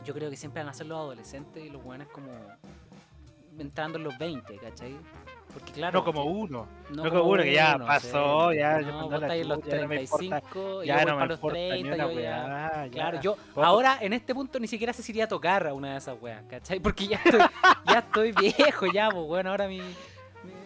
yo 0.05 0.13
creo 0.13 0.29
que 0.29 0.35
siempre 0.35 0.61
van 0.61 0.69
a 0.69 0.73
ser 0.73 0.87
los 0.87 0.97
adolescentes 0.97 1.63
y 1.65 1.69
los 1.69 1.81
buenos 1.83 2.07
como 2.09 2.31
entrando 3.57 3.97
en 3.97 4.03
los 4.03 4.17
20, 4.17 4.57
¿cachai? 4.57 4.95
Porque 5.51 5.71
claro. 5.73 5.99
No 5.99 6.05
como 6.05 6.23
uno. 6.25 6.67
no 6.91 7.03
no 7.03 7.09
como 7.09 7.23
uno 7.23 7.43
que 7.43 7.53
ya 7.53 7.75
uno, 7.75 7.85
pasó, 7.85 8.51
sí. 8.51 8.57
ya, 8.57 8.79
No, 8.79 8.87
mandó 8.93 9.09
vos 9.09 9.21
estáis 9.21 9.41
en 9.43 9.49
los 9.49 9.57
chucha, 9.59 9.69
ya 9.75 9.81
no 9.81 9.87
me 9.87 10.01
importa, 10.01 10.41
35, 10.41 10.83
Ya 10.83 10.99
yo 10.99 11.05
no 11.05 11.11
me 11.11 11.17
para 11.19 11.25
los 11.27 11.37
importa 11.37 11.57
ni 11.59 11.67
30, 11.67 11.93
una 11.95 12.07
yo 12.07 12.15
weá, 12.17 12.85
ya. 12.85 12.91
Claro, 12.91 13.21
yo 13.21 13.35
Poco- 13.35 13.63
ahora 13.65 13.97
en 14.01 14.13
este 14.13 14.33
punto 14.33 14.59
ni 14.59 14.67
siquiera 14.67 14.93
si 14.93 15.11
iría 15.11 15.25
a 15.25 15.27
tocar 15.27 15.67
a 15.67 15.73
una 15.73 15.91
de 15.91 15.97
esas 15.97 16.17
weas, 16.21 16.43
¿cachai? 16.49 16.79
Porque 16.79 17.07
ya 17.07 17.17
estoy, 17.23 17.39
ya 17.87 17.99
estoy 17.99 18.31
viejo, 18.31 18.85
ya, 18.87 19.09
pues 19.11 19.25
bueno, 19.27 19.51
ahora 19.51 19.67
mi, 19.67 19.77
mi- 19.79 19.93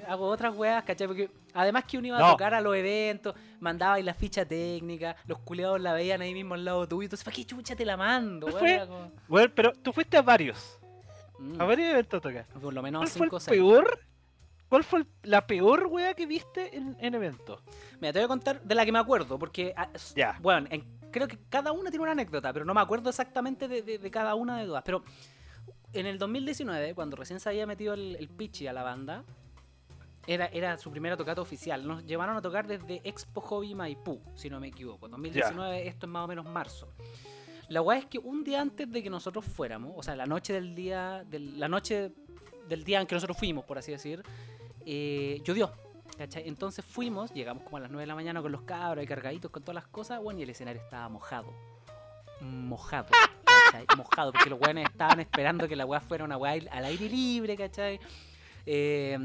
hago 0.08 0.28
otras 0.30 0.56
weas, 0.56 0.84
¿cachai? 0.86 1.08
Porque 1.08 1.30
además 1.54 1.84
que 1.84 1.98
uno 1.98 2.08
iba 2.08 2.26
a 2.26 2.32
tocar 2.32 2.54
a 2.54 2.62
los 2.62 2.74
eventos, 2.76 3.36
mandaba 3.60 3.96
ahí 3.96 4.04
la 4.04 4.14
ficha 4.14 4.46
técnica, 4.46 5.18
los 5.26 5.40
culeados 5.40 5.82
la 5.82 5.92
veían 5.92 6.22
ahí 6.22 6.34
mismo 6.34 6.54
al 6.54 6.64
lado 6.64 6.88
tuyo, 6.88 7.04
entonces, 7.08 7.26
¿para 7.26 7.36
qué 7.36 7.44
chucha 7.46 7.76
te 7.76 7.84
la 7.84 7.98
mando. 7.98 8.48
Era 8.60 8.88
como, 8.88 9.12
Bueno, 9.28 9.52
pero 9.54 9.74
tú 9.74 9.92
fuiste 9.92 10.16
a 10.16 10.22
varios, 10.22 10.80
mm, 11.40 11.60
a 11.62 11.66
varios 11.66 11.90
eventos 11.90 12.22
tocar. 12.22 12.46
por 12.62 12.74
lo 12.74 12.82
menos 12.82 13.02
¿Cuál 13.02 13.10
fue 13.10 13.26
5 13.28 13.36
o 13.36 13.40
6. 13.40 13.58
peor? 13.58 14.00
¿Cuál 14.70 14.84
fue 14.84 15.06
la 15.24 15.48
peor 15.48 15.88
wea 15.88 16.14
que 16.14 16.26
viste 16.26 16.76
en, 16.76 16.98
en 17.00 17.16
eventos? 17.16 17.62
Mira, 18.02 18.12
te 18.14 18.20
voy 18.20 18.26
a 18.26 18.28
contar 18.28 18.62
de 18.62 18.76
la 18.76 18.86
que 18.86 18.92
me 18.92 19.00
acuerdo, 19.00 19.40
porque, 19.40 19.74
ah, 19.78 19.90
Ya. 20.16 20.38
bueno, 20.42 20.68
en- 20.72 20.84
creo 21.12 21.28
que 21.28 21.38
cada 21.50 21.72
una 21.72 21.90
tiene 21.90 22.04
una 22.04 22.12
anécdota, 22.12 22.52
pero 22.52 22.66
no 22.66 22.74
me 22.74 22.82
acuerdo 22.82 23.10
exactamente 23.10 23.68
de, 23.68 23.82
de- 23.82 23.98
de 23.98 24.12
cada 24.12 24.36
una 24.36 24.60
de 24.60 24.66
todas. 24.66 24.84
Pero 24.84 25.04
en 25.94 26.06
el 26.06 26.18
2019, 26.20 26.94
cuando 26.96 27.16
recién 27.16 27.40
se 27.40 27.48
había 27.50 27.66
metido 27.66 27.94
el, 27.94 28.18
el 28.18 28.28
Pichi 28.28 28.68
a 28.68 28.74
la 28.74 28.84
banda, 28.84 29.24
era, 30.28 30.48
era 30.48 30.76
su 30.78 30.92
primera 30.92 31.16
tocata 31.16 31.42
oficial. 31.42 31.88
Nos 31.88 32.06
llevaron 32.06 32.36
a 32.36 32.42
tocar 32.42 32.68
desde 32.68 33.00
Expo 33.06 33.40
Hobby 33.40 33.74
Maipú, 33.74 34.22
si 34.36 34.50
no 34.50 34.60
me 34.60 34.68
equivoco. 34.68 35.08
2019, 35.08 35.88
esto 35.88 36.06
es 36.06 36.12
más 36.12 36.26
o 36.26 36.28
menos 36.28 36.46
marzo. 36.46 36.90
La 37.70 37.82
weá 37.82 38.00
es 38.00 38.06
que 38.06 38.20
un 38.20 38.44
día 38.44 38.62
antes 38.62 38.92
de 38.92 39.02
que 39.02 39.10
nosotros 39.10 39.46
fuéramos, 39.46 39.94
o 39.96 40.04
sea, 40.04 40.16
la 40.18 40.26
noche 40.26 40.52
del 40.54 40.76
día, 40.76 41.24
del- 41.30 41.58
la 41.58 41.70
noche 41.70 42.12
del 42.68 42.84
día 42.84 43.00
en 43.00 43.08
que 43.08 43.16
nosotros 43.16 43.38
fuimos, 43.38 43.64
por 43.64 43.78
así 43.78 43.92
decir, 43.94 44.22
eh, 44.88 45.42
llovió. 45.44 45.72
¿cachai? 46.18 46.48
Entonces 46.48 46.84
fuimos, 46.84 47.32
llegamos 47.34 47.64
como 47.64 47.78
a 47.78 47.82
las 47.82 47.92
9 47.92 48.02
de 48.02 48.08
la 48.08 48.16
mañana 48.16 48.42
con 48.42 48.52
los 48.52 48.62
cabros 48.62 49.04
y 49.04 49.08
cargaditos 49.08 49.52
con 49.52 49.62
todas 49.62 49.76
las 49.76 49.88
cosas, 49.88 50.22
bueno, 50.22 50.40
y 50.40 50.44
el 50.44 50.50
escenario 50.50 50.82
estaba 50.82 51.08
mojado. 51.10 51.54
Mojado, 52.42 53.10
¿cachai? 53.46 53.86
Mojado, 53.98 54.32
porque 54.32 54.50
los 54.50 54.60
weones 54.60 54.86
estaban 54.90 55.20
esperando 55.20 55.68
que 55.68 55.76
la 55.76 55.86
weá 55.86 56.00
fuera 56.00 56.24
una 56.24 56.38
weá 56.38 56.54
al 56.72 56.86
aire 56.86 57.10
libre, 57.10 57.56
¿cachai? 57.58 58.00
Eh, 58.66 59.18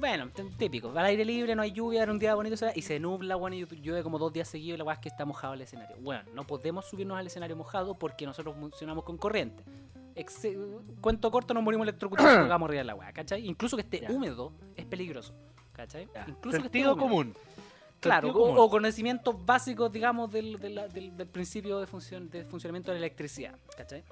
bueno, 0.00 0.30
típico, 0.58 0.90
al 0.90 1.04
aire 1.04 1.24
libre, 1.24 1.54
no 1.54 1.62
hay 1.62 1.72
lluvia, 1.72 2.02
era 2.02 2.10
un 2.10 2.18
día 2.18 2.34
bonito, 2.34 2.56
y 2.74 2.82
se 2.82 2.98
nubla, 2.98 3.36
bueno, 3.36 3.56
y 3.56 3.64
llueve 3.80 4.02
como 4.02 4.18
dos 4.18 4.32
días 4.32 4.48
seguidos 4.48 4.76
y 4.76 4.78
la 4.78 4.84
weá 4.84 4.94
es 4.94 5.00
que 5.00 5.08
está 5.08 5.24
mojado 5.24 5.54
el 5.54 5.60
escenario. 5.60 5.96
Bueno, 6.00 6.24
no 6.34 6.44
podemos 6.44 6.86
subirnos 6.86 7.18
al 7.18 7.26
escenario 7.26 7.56
mojado 7.56 7.94
porque 7.98 8.26
nosotros 8.26 8.56
funcionamos 8.58 9.04
con 9.04 9.16
corriente. 9.16 9.62
Cuento 11.00 11.30
corto, 11.30 11.54
nos 11.54 11.62
morimos 11.62 11.84
electrocutados 11.84 12.32
y 12.38 12.42
tocamos 12.42 12.68
arriba 12.68 12.80
de 12.80 12.84
la 12.84 12.94
weá, 12.94 13.12
¿cachai? 13.12 13.46
Incluso 13.46 13.76
que 13.76 13.82
esté 13.82 14.00
Ya. 14.00 14.10
húmedo 14.10 14.52
es 14.74 14.84
peligroso, 14.86 15.34
¿cachai? 15.72 16.08
Ya. 16.14 16.24
Incluso 16.28 16.58
que 16.58 16.66
esté 16.66 16.78
Sentido 16.78 16.96
común. 16.96 17.34
Claro, 18.00 18.28
Sentido 18.28 18.62
o, 18.62 18.70
conocimientos 18.70 19.44
básicos, 19.44 19.90
digamos, 19.92 20.30
del 20.30 21.28
principio 21.32 21.80
de, 21.80 21.86
función, 21.86 22.30
de 22.30 22.44
funcionamiento 22.44 22.90
de 22.90 22.98
la 22.98 23.06
electricidad, 23.06 23.58
¿cachai? 23.76 24.04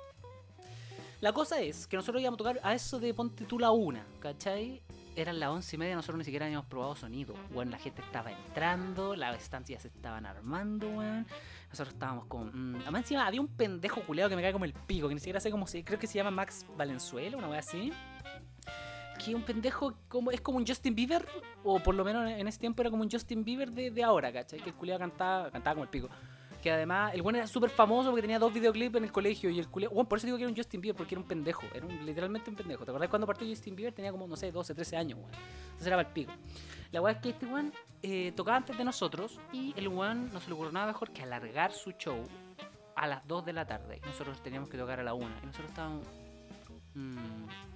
La 1.21 1.33
cosa 1.33 1.59
es 1.61 1.87
que 1.87 1.97
nosotros 1.97 2.21
íbamos 2.21 2.37
a 2.37 2.38
tocar 2.38 2.61
a 2.62 2.75
eso 2.75 3.01
de 3.01 3.14
ponte 3.14 3.47
tú 3.47 3.59
la 3.59 3.71
una, 3.71 4.05
¿cachai? 4.21 4.83
Eran 5.17 5.40
las 5.40 5.49
once 5.49 5.77
y 5.77 5.79
media, 5.79 5.95
nosotros 5.95 6.19
ni 6.19 6.25
siquiera 6.25 6.45
habíamos 6.45 6.67
probado 6.67 6.97
sonido. 6.97 7.35
Bueno, 7.51 7.71
la 7.71 7.79
gente 7.79 8.03
estaba 8.03 8.31
entrando, 8.31 9.17
las 9.17 9.40
estancias 9.40 9.81
se 9.83 9.88
estaban 9.88 10.27
armando, 10.27 10.87
weón. 10.88 11.27
Nosotros 11.75 11.95
estábamos 11.95 12.27
como. 12.27 12.45
mm, 12.53 12.77
Además, 12.83 13.03
encima 13.03 13.27
había 13.27 13.41
un 13.41 13.49
pendejo 13.49 14.01
culeado 14.03 14.31
que 14.31 14.37
me 14.37 14.43
cae 14.43 14.53
como 14.53 14.65
el 14.65 14.73
pico, 14.73 15.09
que 15.09 15.15
ni 15.15 15.21
siquiera 15.21 15.41
sé 15.41 15.51
cómo 15.51 15.67
se. 15.67 15.85
Creo 15.85 15.99
que 15.99 16.07
se 16.07 16.15
llama 16.15 16.31
Max 16.31 16.65
Valenzuela, 16.77 17.37
una 17.37 17.49
wea 17.49 17.59
así. 17.59 17.93
Que 19.25 19.35
un 19.35 19.43
pendejo 19.43 19.95
como, 20.09 20.31
es 20.31 20.41
como 20.41 20.59
un 20.59 20.67
Justin 20.67 20.95
Bieber, 20.95 21.27
o 21.63 21.79
por 21.81 21.95
lo 21.95 22.05
menos 22.05 22.29
en 22.31 22.47
ese 22.49 22.59
tiempo 22.59 22.83
era 22.83 22.91
como 22.91 23.03
un 23.03 23.11
Justin 23.11 23.45
Bieber 23.45 23.71
de, 23.71 23.91
de 23.91 24.03
ahora, 24.05 24.33
¿cachai? 24.33 24.61
Que 24.61 24.71
el 24.71 24.75
culeado 24.77 24.99
cantaba, 25.01 25.51
cantaba 25.51 25.75
como 25.75 25.85
el 25.85 25.91
pico. 25.91 26.09
Que 26.64 26.72
además, 26.72 27.12
el 27.12 27.20
bueno 27.20 27.37
era 27.37 27.46
súper 27.46 27.68
famoso 27.68 28.09
porque 28.09 28.22
tenía 28.22 28.38
dos 28.38 28.50
videoclips 28.50 28.96
en 28.96 29.05
el 29.05 29.12
colegio 29.12 29.50
y 29.50 29.59
el 29.59 29.68
culeado. 29.68 29.94
Bueno, 29.94 30.09
por 30.09 30.16
eso 30.16 30.27
digo 30.27 30.38
que 30.38 30.44
era 30.44 30.50
un 30.50 30.57
Justin 30.57 30.81
Bieber, 30.81 30.96
porque 30.96 31.14
era 31.14 31.20
un 31.20 31.29
pendejo. 31.29 31.66
Era 31.74 31.87
literalmente 31.87 32.48
un 32.48 32.57
pendejo. 32.57 32.87
¿Te 32.87 32.90
acordás 32.90 33.11
cuando 33.11 33.27
partió 33.27 33.46
Justin 33.46 33.77
Bieber? 33.77 33.92
Tenía 33.92 34.11
como, 34.11 34.27
no 34.27 34.35
sé, 34.35 34.50
12, 34.50 34.74
13 34.74 34.96
años, 34.96 35.18
weón. 35.18 35.31
Entonces 35.35 35.87
era 35.87 35.96
para 35.96 36.09
el 36.09 36.14
pico. 36.14 36.33
La 36.90 37.03
weá 37.03 37.12
es 37.12 37.20
que 37.20 37.29
este 37.29 37.44
weón 37.44 37.70
eh, 38.03 38.33
tocaba 38.35 38.57
antes 38.57 38.79
de 38.79 38.83
nosotros 38.83 39.38
y 39.53 39.74
el 39.77 39.88
weón 39.88 40.33
no 40.33 40.40
se 40.40 40.48
le 40.48 40.55
ocurrió 40.55 40.72
nada 40.72 40.87
mejor 40.87 41.11
que 41.11 41.22
alargar 41.22 41.70
su 41.74 41.90
show 41.92 42.24
a 42.96 43.07
las 43.09 43.29
2 43.29 43.44
de 43.44 43.53
la 43.53 43.66
tarde. 43.66 44.00
Nosotros 44.07 44.42
teníamos 44.42 44.70
que 44.70 44.79
tocar 44.79 45.00
a 45.00 45.03
la 45.03 45.12
1. 45.12 45.27
Y 45.42 45.46
nosotros 45.46 45.68
estábamos. 45.68 46.07
mm. 46.94 47.74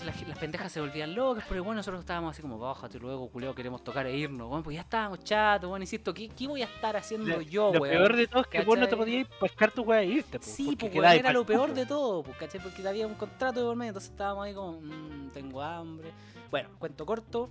Entonces 0.00 0.20
las, 0.20 0.28
las 0.28 0.38
pendejas 0.38 0.70
se 0.70 0.80
volvían 0.80 1.14
locas, 1.14 1.44
pero 1.48 1.64
bueno, 1.64 1.78
nosotros 1.78 2.00
estábamos 2.00 2.30
así 2.30 2.42
como, 2.42 2.58
bájate 2.58 2.98
luego, 2.98 3.28
culeo, 3.30 3.54
queremos 3.54 3.82
tocar 3.82 4.06
e 4.06 4.16
irnos, 4.16 4.48
weón, 4.50 4.62
pues 4.62 4.74
ya 4.76 4.82
estábamos 4.82 5.24
chatos, 5.24 5.68
bueno, 5.68 5.82
insisto, 5.82 6.14
¿qué, 6.14 6.28
qué 6.28 6.46
voy 6.46 6.62
a 6.62 6.66
estar 6.66 6.96
haciendo 6.96 7.26
Lo, 7.28 7.40
yo, 7.40 7.72
lo 7.72 7.80
weón? 7.80 7.96
peor 7.96 8.16
de 8.16 8.26
todo 8.28 8.42
es 8.42 8.46
que 8.48 8.60
vos 8.62 8.78
no 8.78 8.84
te 8.86 8.90
¿cachai? 8.90 8.98
podías 8.98 9.28
pescar 9.40 9.70
tu 9.72 9.82
weá 9.82 10.02
e 10.02 10.06
irte, 10.06 10.38
po, 10.38 10.44
Sí, 10.46 10.76
porque 10.78 11.00
pues 11.00 11.12
era 11.14 11.32
lo 11.32 11.44
peor 11.44 11.74
de 11.74 11.84
todo, 11.86 12.22
pues, 12.22 12.36
¿cachai? 12.36 12.60
Porque 12.60 12.86
había 12.86 13.06
un 13.06 13.14
contrato 13.14 13.58
de 13.60 13.66
por 13.66 13.74
medio, 13.76 13.88
entonces 13.90 14.10
estábamos 14.10 14.44
ahí 14.44 14.54
como, 14.54 14.80
"Mm, 14.80 15.30
tengo 15.32 15.60
hambre. 15.62 16.12
Bueno, 16.50 16.68
cuento 16.78 17.04
corto, 17.04 17.50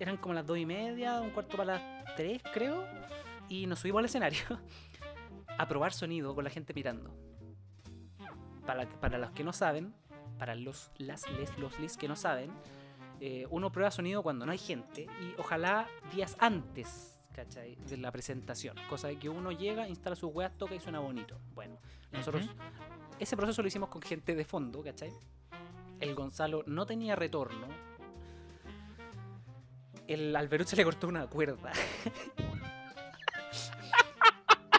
eran 0.00 0.16
como 0.16 0.34
las 0.34 0.44
dos 0.46 0.58
y 0.58 0.66
media, 0.66 1.20
un 1.20 1.30
cuarto 1.30 1.56
para 1.56 1.74
las 1.78 2.14
tres, 2.16 2.42
creo, 2.52 2.84
y 3.48 3.66
nos 3.66 3.78
subimos 3.78 4.00
al 4.00 4.06
escenario 4.06 4.40
a 5.58 5.68
probar 5.68 5.92
sonido 5.92 6.34
con 6.34 6.42
la 6.44 6.50
gente 6.50 6.74
mirando. 6.74 7.14
Para, 8.66 8.86
para 9.00 9.16
los 9.18 9.30
que 9.30 9.44
no 9.44 9.52
saben, 9.52 9.94
para 10.38 10.54
los, 10.54 10.90
las, 10.98 11.28
les, 11.32 11.56
los, 11.58 11.78
lis 11.78 11.96
que 11.96 12.08
no 12.08 12.16
saben, 12.16 12.50
eh, 13.20 13.46
uno 13.50 13.72
prueba 13.72 13.90
sonido 13.90 14.22
cuando 14.22 14.46
no 14.46 14.52
hay 14.52 14.58
gente 14.58 15.02
y 15.02 15.34
ojalá 15.38 15.88
días 16.14 16.36
antes, 16.38 17.18
¿cachai? 17.32 17.76
De 17.76 17.96
la 17.96 18.12
presentación. 18.12 18.76
Cosa 18.88 19.08
de 19.08 19.18
que 19.18 19.28
uno 19.28 19.50
llega, 19.52 19.88
instala 19.88 20.16
sus 20.16 20.32
weas, 20.32 20.56
toca 20.56 20.74
y 20.74 20.80
suena 20.80 21.00
bonito. 21.00 21.38
Bueno, 21.54 21.78
nosotros 22.12 22.44
ese 23.18 23.36
proceso 23.36 23.62
lo 23.62 23.68
hicimos 23.68 23.88
con 23.88 24.02
gente 24.02 24.34
de 24.34 24.44
fondo, 24.44 24.82
¿cachai? 24.82 25.12
El 26.00 26.14
Gonzalo 26.14 26.62
no 26.66 26.86
tenía 26.86 27.16
retorno. 27.16 27.66
El 30.06 30.34
Alberut 30.34 30.66
se 30.66 30.76
le 30.76 30.84
cortó 30.84 31.08
una 31.08 31.26
cuerda. 31.26 31.72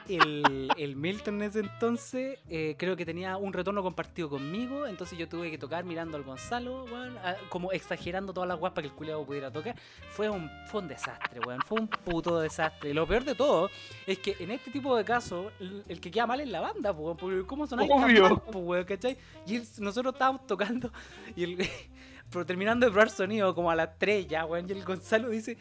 El, 0.10 0.70
el 0.78 0.96
Milton 0.96 1.36
en 1.36 1.50
ese 1.50 1.60
entonces 1.60 2.40
eh, 2.50 2.76
creo 2.80 2.96
que 2.96 3.06
tenía 3.06 3.38
un 3.38 3.54
retorno 3.54 3.84
compartido 3.84 4.28
conmigo, 4.30 4.88
entonces 4.88 5.18
yo 5.20 5.30
tuve 5.30 5.52
que 5.52 5.58
tocar 5.60 5.84
mirando 5.86 6.18
al 6.18 6.24
Gonzalo, 6.24 6.86
weón, 6.86 7.16
a- 7.20 7.36
como 7.50 7.72
exagerando 7.72 8.34
todas 8.34 8.50
las 8.50 8.58
guapas 8.58 8.82
que 8.82 8.88
el 8.88 8.94
culiado 8.96 9.24
pudiera 9.26 9.52
tocar. 9.52 9.76
Fue 10.10 10.28
un, 10.30 10.50
fue 10.68 10.82
un 10.82 10.88
desastre, 10.88 11.40
weón, 11.42 11.62
fue 11.62 11.80
un 11.80 11.88
puto 11.88 12.40
desastre. 12.40 12.90
Y 12.90 12.94
lo 12.94 13.06
peor 13.08 13.24
de 13.24 13.36
todo 13.36 13.70
es 14.08 14.18
que 14.20 14.36
en 14.40 14.50
este 14.52 14.72
tipo 14.72 14.96
de 14.98 15.06
casos, 15.06 15.54
el, 15.60 15.84
el 15.88 16.02
que 16.02 16.10
queda 16.10 16.26
mal 16.26 16.40
es 16.42 16.48
la 16.50 16.62
banda, 16.62 16.92
weón, 16.92 17.16
porque 17.16 17.46
¿cómo 17.46 17.68
sonáis 17.68 17.90
tan 17.90 18.04
Obvio. 18.04 18.24
mal, 18.30 18.42
po, 18.42 18.60
weón, 18.60 18.86
¿cachai? 18.86 19.16
Y 19.46 19.60
nosotros 19.80 20.14
estábamos 20.14 20.48
tocando 20.48 20.92
y 21.36 21.44
el, 21.44 21.58
pero 22.32 22.46
terminando 22.46 22.86
de 22.88 22.92
probar 22.92 23.12
sonido 23.12 23.54
como 23.54 23.70
a 23.70 23.76
las 23.76 23.98
3 24.00 24.28
ya, 24.28 24.46
weón, 24.46 24.68
y 24.68 24.72
el 24.72 24.84
Gonzalo 24.84 25.30
dice, 25.30 25.56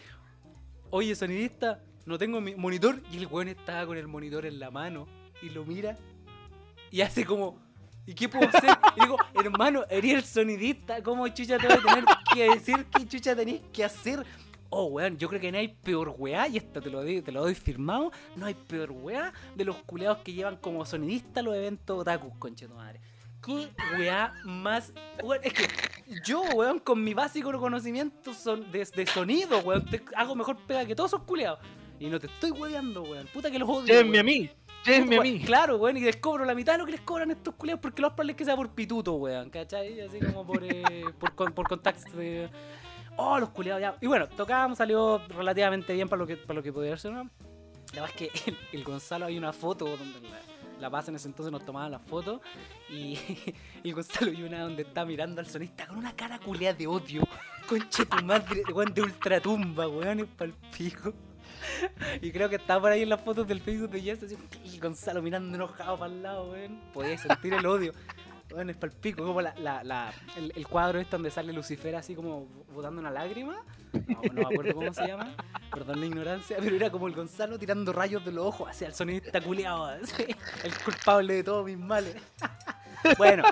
oye, 0.90 1.14
sonidista, 1.14 1.80
no 2.08 2.18
tengo 2.18 2.40
mi 2.40 2.54
monitor. 2.54 3.00
Y 3.12 3.18
el 3.18 3.26
weón 3.26 3.48
estaba 3.48 3.86
con 3.86 3.96
el 3.96 4.08
monitor 4.08 4.46
en 4.46 4.58
la 4.58 4.70
mano 4.70 5.06
y 5.42 5.50
lo 5.50 5.64
mira 5.64 5.96
y 6.90 7.00
hace 7.00 7.24
como, 7.24 7.58
¿y 8.06 8.14
qué 8.14 8.28
puedo 8.28 8.48
hacer? 8.48 8.70
Y 8.96 9.00
digo, 9.00 9.16
hermano, 9.34 9.84
eres 9.90 10.14
el 10.14 10.24
sonidista, 10.24 11.02
¿cómo 11.02 11.28
chucha 11.28 11.58
te 11.58 11.66
voy 11.66 11.76
a 11.76 11.82
tener 11.82 12.04
que 12.32 12.50
decir 12.50 12.86
qué 12.86 13.06
chucha 13.06 13.36
tenés 13.36 13.60
que 13.72 13.84
hacer? 13.84 14.24
Oh, 14.70 14.84
weón, 14.84 15.16
yo 15.16 15.28
creo 15.28 15.40
que 15.40 15.50
no 15.50 15.58
hay 15.58 15.68
peor 15.68 16.14
weá, 16.18 16.46
y 16.46 16.58
esto 16.58 16.80
te 16.80 16.90
lo, 16.90 17.02
doy, 17.02 17.22
te 17.22 17.32
lo 17.32 17.40
doy 17.40 17.54
firmado, 17.54 18.12
no 18.36 18.46
hay 18.46 18.54
peor 18.54 18.90
weá 18.90 19.32
de 19.54 19.64
los 19.64 19.76
culeados 19.76 20.18
que 20.18 20.32
llevan 20.32 20.56
como 20.56 20.84
sonidista 20.84 21.40
los 21.40 21.54
eventos 21.54 21.98
otakus, 21.98 22.34
conche 22.38 22.68
madre. 22.68 23.00
Qué 23.42 23.68
weá 23.98 24.34
más. 24.44 24.92
weón, 25.22 25.40
es 25.42 25.52
que 25.54 25.68
yo, 26.24 26.42
weón, 26.54 26.80
con 26.80 27.02
mi 27.02 27.14
básico 27.14 27.52
conocimiento 27.58 28.32
de, 28.72 28.84
de 28.84 29.06
sonido, 29.06 29.60
weón, 29.60 29.86
hago 30.16 30.34
mejor 30.34 30.56
pega 30.66 30.84
que 30.84 30.94
todos 30.94 31.12
esos 31.12 31.22
culeados. 31.22 31.60
Y 32.00 32.06
no 32.06 32.18
te 32.20 32.26
estoy 32.28 32.50
weando, 32.52 33.02
weón. 33.02 33.26
Puta 33.32 33.50
que 33.50 33.58
los 33.58 33.68
odio. 33.68 33.86
Llévenme 33.86 34.18
a 34.20 34.22
mí, 34.22 34.50
llévenme 34.84 35.16
a 35.16 35.20
mí. 35.20 35.40
Claro, 35.40 35.76
weón, 35.76 35.96
y 35.96 36.00
les 36.00 36.16
cobro 36.16 36.44
la 36.44 36.54
mitad 36.54 36.72
de 36.72 36.78
lo 36.78 36.86
que 36.86 36.92
les 36.92 37.00
cobran 37.00 37.30
estos 37.30 37.54
culeados 37.54 37.80
porque 37.82 38.00
los 38.02 38.12
probable 38.12 38.32
es 38.32 38.36
que 38.36 38.44
sea 38.44 38.56
por 38.56 38.70
pituto, 38.70 39.14
weón, 39.14 39.50
¿cachai? 39.50 40.00
Así 40.00 40.18
como 40.20 40.46
por, 40.46 40.62
eh, 40.64 41.04
por, 41.18 41.34
con- 41.34 41.52
por 41.52 41.68
contacto 41.68 42.16
de. 42.16 42.48
Oh, 43.16 43.38
los 43.40 43.48
culeados 43.50 43.80
ya. 43.82 43.96
Y 44.00 44.06
bueno, 44.06 44.28
tocábamos, 44.28 44.78
salió 44.78 45.20
relativamente 45.28 45.92
bien 45.92 46.08
para 46.08 46.20
lo 46.20 46.26
que, 46.26 46.36
para 46.36 46.54
lo 46.58 46.62
que 46.62 46.72
podía 46.72 46.96
ser, 46.96 47.12
¿no? 47.12 47.28
La 47.94 48.02
verdad 48.02 48.10
es 48.10 48.30
que 48.30 48.30
el, 48.50 48.56
el 48.72 48.84
Gonzalo 48.84 49.26
hay 49.26 49.36
una 49.36 49.52
foto 49.52 49.86
donde 49.86 50.20
la, 50.28 50.38
la 50.78 50.90
paz 50.90 51.08
en 51.08 51.16
ese 51.16 51.26
entonces 51.26 51.50
nos 51.50 51.64
tomaban 51.64 51.90
la 51.90 51.98
foto 51.98 52.40
y 52.88 53.18
el 53.82 53.92
Gonzalo 53.94 54.30
y 54.32 54.42
una 54.44 54.60
donde 54.60 54.82
está 54.82 55.04
mirando 55.04 55.40
al 55.40 55.48
sonista 55.48 55.86
con 55.88 55.98
una 55.98 56.14
cara 56.14 56.38
culeada 56.38 56.78
de 56.78 56.86
odio. 56.86 57.22
Conche 57.68 58.06
tu 58.06 58.24
madre, 58.24 58.62
weón, 58.72 58.94
de 58.94 59.02
ultratumba, 59.02 59.88
weón, 59.88 60.20
es 60.20 60.26
pa'l 60.26 60.54
pico. 60.76 61.12
Y 62.22 62.30
creo 62.32 62.48
que 62.48 62.56
está 62.56 62.80
por 62.80 62.90
ahí 62.90 63.02
en 63.02 63.08
las 63.08 63.20
fotos 63.20 63.46
del 63.46 63.60
Facebook 63.60 63.90
de 63.90 64.00
Jess, 64.00 64.22
así, 64.24 64.36
y 64.64 64.78
Gonzalo 64.78 65.22
mirando 65.22 65.54
enojado 65.54 65.98
para 65.98 66.12
el 66.12 66.22
lado, 66.22 66.50
weón. 66.50 66.80
Podías 66.92 67.20
sentir 67.22 67.54
el 67.54 67.64
odio. 67.66 67.92
Bueno, 68.50 68.70
es 68.70 68.78
palpico, 68.78 69.24
como 69.26 69.42
la, 69.42 69.54
la, 69.58 69.84
la- 69.84 70.10
el, 70.36 70.66
cuadro 70.66 70.98
este 70.98 71.12
donde 71.16 71.30
sale 71.30 71.52
Lucifer 71.52 71.94
así 71.96 72.14
como 72.14 72.46
botando 72.72 72.98
una 73.00 73.10
lágrima. 73.10 73.62
No, 73.92 74.20
me 74.32 74.40
acuerdo 74.42 74.74
cómo 74.74 74.92
se 74.94 75.06
llama. 75.06 75.34
Perdón 75.70 76.00
la 76.00 76.06
ignorancia, 76.06 76.56
pero 76.58 76.74
era 76.76 76.90
como 76.90 77.08
el 77.08 77.14
Gonzalo 77.14 77.58
tirando 77.58 77.92
rayos 77.92 78.24
de 78.24 78.32
los 78.32 78.46
ojos 78.46 78.70
hacia 78.70 78.86
el 78.88 78.94
sonidista 78.94 79.42
culiado. 79.42 79.84
así, 79.84 80.24
El 80.64 80.74
culpable 80.82 81.34
de 81.34 81.44
todos 81.44 81.66
mis 81.66 81.76
males. 81.78 82.16
Bueno, 83.16 83.42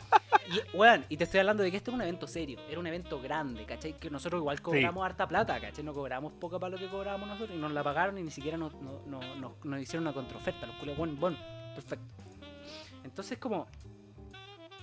y, 0.48 0.76
weón, 0.76 1.04
y 1.08 1.16
te 1.16 1.24
estoy 1.24 1.40
hablando 1.40 1.62
de 1.62 1.70
que 1.70 1.76
este 1.78 1.90
es 1.90 1.94
un 1.94 2.02
evento 2.02 2.26
serio, 2.26 2.58
era 2.68 2.78
un 2.80 2.86
evento 2.86 3.20
grande, 3.20 3.64
¿cachai? 3.64 3.94
Que 3.98 4.10
nosotros 4.10 4.40
igual 4.40 4.60
cobramos 4.62 5.04
harta 5.04 5.26
plata, 5.26 5.60
¿cachai? 5.60 5.84
No 5.84 5.92
cobramos 5.92 6.32
poca 6.34 6.58
para 6.58 6.70
lo 6.70 6.78
que 6.78 6.88
cobrábamos 6.88 7.28
nosotros 7.28 7.56
y 7.56 7.60
nos 7.60 7.72
la 7.72 7.82
pagaron 7.82 8.18
y 8.18 8.22
ni 8.22 8.30
siquiera 8.30 8.56
nos, 8.56 8.74
no- 8.74 9.00
no- 9.06 9.34
nos- 9.36 9.64
nos 9.64 9.80
hicieron 9.80 10.02
una 10.04 10.12
contraoferta. 10.14 10.66
Los 10.66 10.76
culiados, 10.76 10.98
bueno, 10.98 11.16
bueno, 11.18 11.36
perfecto. 11.74 12.04
Entonces, 13.04 13.38
como, 13.38 13.66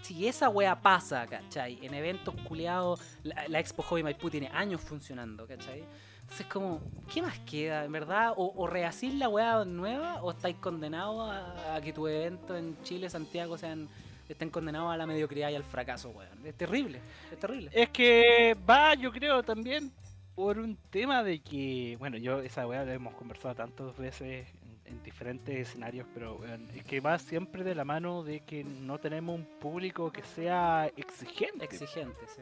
si 0.01 0.27
esa 0.27 0.49
wea 0.49 0.81
pasa, 0.81 1.25
¿cachai? 1.27 1.79
En 1.85 1.93
eventos 1.93 2.35
culiados, 2.47 2.99
la, 3.23 3.47
la 3.47 3.59
Expo 3.59 3.83
Hobby 3.83 4.03
Maipú 4.03 4.29
tiene 4.29 4.47
años 4.49 4.81
funcionando, 4.81 5.47
¿cachai? 5.47 5.83
Entonces, 6.21 6.45
como, 6.47 6.81
¿qué 7.13 7.21
más 7.21 7.37
queda, 7.39 7.83
en 7.85 7.91
verdad? 7.91 8.33
O, 8.37 8.53
o 8.55 8.65
rehacís 8.67 9.13
la 9.13 9.27
wea 9.29 9.65
nueva 9.65 10.21
o 10.23 10.31
estáis 10.31 10.55
condenados 10.57 11.29
a, 11.29 11.75
a 11.75 11.81
que 11.81 11.91
tu 11.91 12.07
evento 12.07 12.55
en 12.55 12.81
Chile, 12.83 13.09
Santiago, 13.09 13.57
sean 13.57 13.89
estén 14.33 14.49
condenados 14.49 14.91
a 14.93 14.97
la 14.97 15.05
mediocridad 15.05 15.49
y 15.49 15.55
al 15.55 15.63
fracaso, 15.63 16.09
weón. 16.09 16.45
Es 16.45 16.55
terrible, 16.55 17.01
es 17.31 17.39
terrible. 17.39 17.71
Es 17.73 17.89
que 17.89 18.55
va, 18.69 18.93
yo 18.95 19.11
creo, 19.11 19.41
también 19.43 19.91
por 20.35 20.59
un 20.59 20.75
tema 20.89 21.23
de 21.23 21.41
que, 21.41 21.95
bueno, 21.99 22.17
yo 22.17 22.39
esa 22.41 22.67
weá 22.67 22.83
la 22.83 22.93
hemos 22.93 23.13
conversado 23.15 23.55
tantas 23.55 23.95
veces 23.97 24.47
en, 24.63 24.95
en 24.95 25.03
diferentes 25.03 25.69
escenarios, 25.69 26.07
pero 26.13 26.35
weón, 26.37 26.69
es 26.71 26.83
que 26.83 26.99
va 26.99 27.17
siempre 27.19 27.63
de 27.63 27.75
la 27.75 27.85
mano 27.85 28.23
de 28.23 28.41
que 28.41 28.63
no 28.63 28.99
tenemos 28.99 29.35
un 29.35 29.45
público 29.59 30.11
que 30.11 30.23
sea 30.23 30.91
exigente. 30.95 31.65
Exigente, 31.65 32.27
sí. 32.27 32.41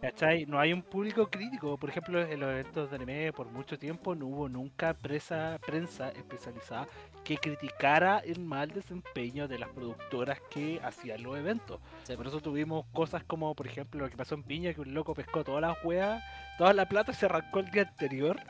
¿Cachai? 0.00 0.46
No 0.46 0.58
hay 0.58 0.72
un 0.72 0.82
público 0.82 1.28
crítico. 1.28 1.76
Por 1.76 1.90
ejemplo, 1.90 2.20
en 2.22 2.40
los 2.40 2.50
eventos 2.50 2.88
de 2.90 2.96
anime 2.96 3.32
por 3.34 3.48
mucho 3.50 3.78
tiempo 3.78 4.14
no 4.14 4.26
hubo 4.26 4.48
nunca 4.48 4.94
presa, 4.94 5.58
prensa 5.66 6.08
especializada 6.10 6.86
que 7.22 7.36
criticara 7.36 8.20
el 8.20 8.40
mal 8.40 8.70
desempeño 8.70 9.46
de 9.46 9.58
las 9.58 9.68
productoras 9.68 10.40
que 10.50 10.80
hacían 10.82 11.22
los 11.22 11.36
eventos. 11.36 11.80
Sí, 12.04 12.16
Por 12.16 12.26
eso 12.26 12.40
tuvimos 12.40 12.86
cosas 12.94 13.24
como, 13.24 13.54
por 13.54 13.66
ejemplo, 13.66 14.00
lo 14.00 14.10
que 14.10 14.16
pasó 14.16 14.34
en 14.36 14.42
Piña, 14.42 14.72
que 14.72 14.80
un 14.80 14.94
loco 14.94 15.14
pescó 15.14 15.44
todas 15.44 15.60
las 15.60 15.76
weas, 15.84 16.22
toda 16.56 16.72
la 16.72 16.88
plata 16.88 17.12
y 17.12 17.14
se 17.14 17.26
arrancó 17.26 17.58
el 17.60 17.70
día 17.70 17.82
anterior. 17.82 18.40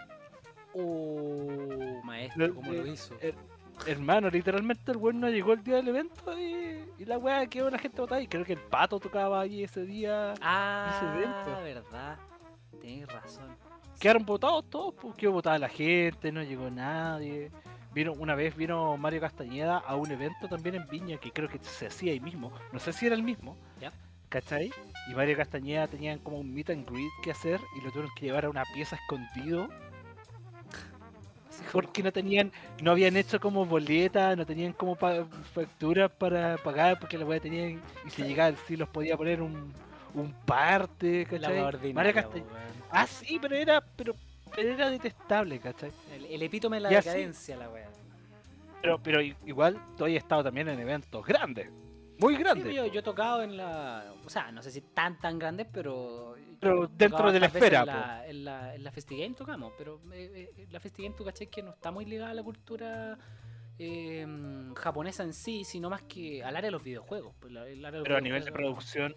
Oh, 0.73 2.01
maestro, 2.05 2.55
¿cómo 2.55 2.73
lo 2.73 2.87
eh, 2.87 2.91
hizo? 2.93 3.17
eh, 3.21 3.35
Hermano, 3.87 4.29
literalmente 4.31 4.93
el 4.93 4.99
weón 4.99 5.21
no 5.21 5.29
llegó 5.29 5.53
el 5.53 5.63
día 5.63 5.77
del 5.77 5.89
evento 5.89 6.39
y, 6.39 6.85
y 6.99 7.05
la 7.05 7.19
wea 7.19 7.47
quedó 7.47 7.71
la 7.71 7.79
gente 7.79 8.01
botada. 8.01 8.21
Y 8.21 8.29
creo 8.29 8.45
que 8.45 8.53
el 8.53 8.61
pato 8.61 9.01
tocaba 9.01 9.41
ahí 9.41 9.65
ese 9.65 9.85
día. 9.85 10.35
Ah, 10.41 11.01
evento. 11.15 11.63
verdad. 11.63 12.19
Tienes 12.81 13.09
razón. 13.09 13.57
Quedaron 13.99 14.25
votados 14.25 14.69
todos, 14.71 14.95
pues 14.95 15.15
quedó 15.17 15.33
votada 15.33 15.59
la 15.59 15.69
gente, 15.69 16.33
no 16.33 16.43
llegó 16.43 16.71
nadie. 16.71 17.51
Vino, 17.93 18.13
una 18.13 18.35
vez 18.35 18.57
vino 18.57 18.97
Mario 18.97 19.21
Castañeda 19.21 19.79
a 19.79 19.97
un 19.97 20.11
evento 20.11 20.49
también 20.49 20.77
en 20.77 20.87
Viña 20.89 21.19
que 21.19 21.33
creo 21.33 21.49
que 21.49 21.59
se 21.59 21.87
hacía 21.89 22.13
ahí 22.13 22.21
mismo. 22.21 22.53
No 22.73 22.79
sé 22.79 22.93
si 22.93 23.07
era 23.07 23.15
el 23.15 23.23
mismo. 23.23 23.57
Ya. 23.81 23.93
¿Cachai? 24.29 24.71
Y 25.11 25.15
Mario 25.15 25.37
Castañeda 25.37 25.89
tenían 25.89 26.21
como 26.21 26.39
un 26.39 26.55
meet 26.55 26.71
and 26.71 26.89
greet 26.89 27.11
que 27.23 27.33
hacer 27.33 27.61
y 27.77 27.85
lo 27.85 27.91
tuvieron 27.91 28.13
que 28.15 28.27
llevar 28.27 28.45
a 28.45 28.51
una 28.51 28.63
pieza 28.73 28.97
escondido 28.97 29.69
porque 31.73 32.03
no 32.03 32.13
tenían, 32.13 32.51
no 32.83 32.93
habían 32.93 33.17
hecho 33.17 33.39
como 33.41 33.65
boleta, 33.67 34.35
no 34.37 34.45
tenían 34.47 34.73
como 34.73 34.97
pa- 34.97 35.25
facturas 35.55 36.11
para 36.11 36.57
pagar 36.59 36.99
porque 36.99 37.17
la 37.19 37.25
weá 37.25 37.41
tenían 37.41 37.81
y 38.07 38.11
si 38.11 38.23
llegaba 38.23 38.57
sí 38.67 38.77
los 38.77 38.89
podía 38.89 39.17
poner 39.17 39.41
un, 39.43 39.73
un 40.15 40.33
parte, 40.45 41.25
¿cachai? 41.25 41.59
ordinaria. 42.13 42.53
Ah, 42.91 43.07
sí, 43.07 43.39
pero 43.41 43.55
era, 43.57 43.81
pero, 43.97 44.15
pero 44.55 44.73
era 44.73 44.91
detestable, 44.91 45.59
¿cachai? 45.61 45.93
el, 46.15 46.25
el 46.27 46.43
epítome 46.43 46.77
de 46.77 46.81
la 46.81 46.91
decadencia, 47.07 47.57
la 47.57 47.69
wea. 47.69 47.89
Pero, 48.83 48.99
pero 49.03 49.21
igual 49.21 49.79
todavía 49.97 50.17
he 50.17 50.19
estado 50.21 50.43
también 50.43 50.69
en 50.69 50.81
eventos 50.81 51.25
grandes, 51.27 51.69
muy 52.21 52.37
Sí, 52.37 52.43
grandes. 52.43 52.75
yo, 52.75 52.87
yo 52.87 53.01
he 53.01 53.03
tocado 53.03 53.43
en 53.43 53.57
la. 53.57 54.13
O 54.25 54.31
sea, 54.31 54.53
no 54.53 54.63
sé 54.63 54.71
si 54.71 54.81
tan 54.81 55.19
tan 55.19 55.39
grandes, 55.39 55.67
pero. 55.73 56.37
Pero 56.61 56.87
dentro 56.89 57.33
de 57.33 57.41
la 57.41 57.47
esfera, 57.47 57.81
En 57.81 57.87
la, 57.87 58.27
en 58.29 58.45
la, 58.45 58.75
en 58.75 58.85
la 58.85 58.93
FestiGame 58.93 59.35
tocamos, 59.35 59.73
pero 59.79 59.99
eh, 60.13 60.51
eh, 60.59 60.67
la 60.71 60.79
FestiGame, 60.79 61.17
tú 61.17 61.25
caché 61.25 61.47
que 61.47 61.63
no 61.63 61.71
está 61.71 61.91
muy 61.91 62.05
ligada 62.05 62.33
a 62.33 62.35
la 62.35 62.43
cultura 62.43 63.17
eh, 63.79 64.27
japonesa 64.77 65.23
en 65.23 65.33
sí, 65.33 65.65
sino 65.65 65.89
más 65.89 66.03
que 66.03 66.45
al 66.45 66.55
área 66.57 66.69
de 66.69 66.73
los 66.73 66.83
videojuegos. 66.85 67.35
pues, 67.41 67.51
la- 67.53 67.67
el 67.67 67.79
área 67.85 67.93
de 67.93 67.99
los 68.01 68.05
Pero 68.05 68.19
a 68.19 68.21
nivel 68.21 68.45
de 68.45 68.53
producción. 68.53 69.15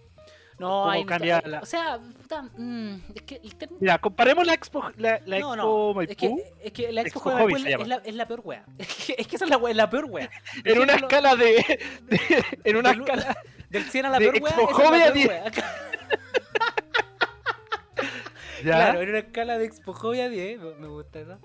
No, 0.59 0.67
¿cómo 0.69 0.89
hay. 0.91 1.05
cambia 1.05 1.41
la- 1.45 1.59
O 1.61 1.65
sea, 1.65 1.99
puta, 2.21 2.43
mm, 2.57 2.95
es 3.15 3.21
que 3.23 3.35
el 3.43 3.55
término. 3.55 3.79
Mira, 3.81 3.97
comparemos 3.99 4.45
la 4.45 4.53
Expo, 4.53 4.83
la, 4.97 5.19
la 5.25 5.39
No, 5.39 5.53
Expo 5.53 5.55
no, 5.55 5.93
Maipú 5.95 6.11
es 6.11 6.17
que, 6.17 6.53
es 6.67 6.71
que 6.73 6.91
la 6.91 7.01
Expo, 7.01 7.19
Expo 7.19 7.31
Maipú 7.33 7.55
es, 7.57 7.63
llama. 7.63 7.85
la, 7.87 7.95
es 8.05 8.15
la 8.15 8.27
peor 8.27 8.41
wea. 8.43 8.63
Es 8.77 8.87
que, 9.05 9.15
es 9.17 9.27
que 9.27 9.35
esa 9.35 9.45
es 9.45 9.51
la, 9.51 9.57
wea- 9.57 9.73
la 9.73 9.89
peor 9.89 10.05
wea. 10.05 10.29
en 10.63 10.79
una 10.79 10.93
escala 10.95 11.35
de, 11.35 11.45
de- 12.07 12.45
en 12.63 12.75
una 12.77 12.89
del- 12.91 12.99
escala 13.01 13.37
Del 13.69 13.83
100 13.85 14.05
a 14.05 14.09
la 14.11 14.19
de 14.19 14.29
peor 14.31 14.43
wea. 14.43 14.53
Expo 14.53 14.69
esa 14.71 14.81
es 14.81 14.87
Hobby 14.87 14.97
la 14.99 15.03
a 15.07 15.13
peor 15.13 15.13
10. 15.13 15.27
wea. 15.27 15.43
ya 18.63 18.75
Claro, 18.75 19.01
en 19.01 19.09
una 19.09 19.19
escala 19.19 19.57
de 19.57 19.65
Expo 19.65 19.93
Hobby 19.93 20.21
a 20.21 20.29
10, 20.29 20.59
me 20.59 20.73
me 20.75 20.87
gusta 20.87 21.19
eso. 21.19 21.37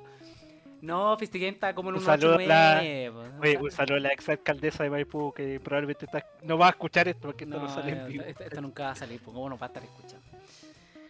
No, 0.80 1.16
Fistigame 1.18 1.50
está 1.52 1.74
como 1.74 1.88
en 1.90 1.96
Un 1.96 2.00
un 2.00 2.06
saludo 2.06 2.36
8 2.36 2.44
a 2.44 2.46
la- 2.46 2.74
9. 2.82 3.10
po, 3.12 3.18
o 3.18 3.40
Oye, 3.42 3.56
un 3.58 3.70
saludo 3.70 3.96
a 3.96 4.00
la 4.00 4.12
ex 4.12 4.28
alcaldesa 4.28 4.84
de 4.84 4.90
Maipú 4.90 5.32
que 5.32 5.58
probablemente 5.60 6.04
está, 6.06 6.24
no 6.42 6.56
va 6.56 6.66
a 6.68 6.70
escuchar 6.70 7.08
esto 7.08 7.22
porque 7.28 7.44
no, 7.44 7.58
No, 7.60 7.68
sale 7.68 7.92
en 7.92 8.06
vivo. 8.06 8.24
esto, 8.24 8.44
esto 8.44 8.60
nunca 8.60 8.84
va 8.84 8.90
a 8.92 8.94
salir, 8.94 9.20
porque 9.20 9.34
cómo 9.34 9.48
nos 9.48 9.60
va 9.60 9.66
a 9.66 9.68
estar 9.68 9.82
escuchando. 9.82 10.24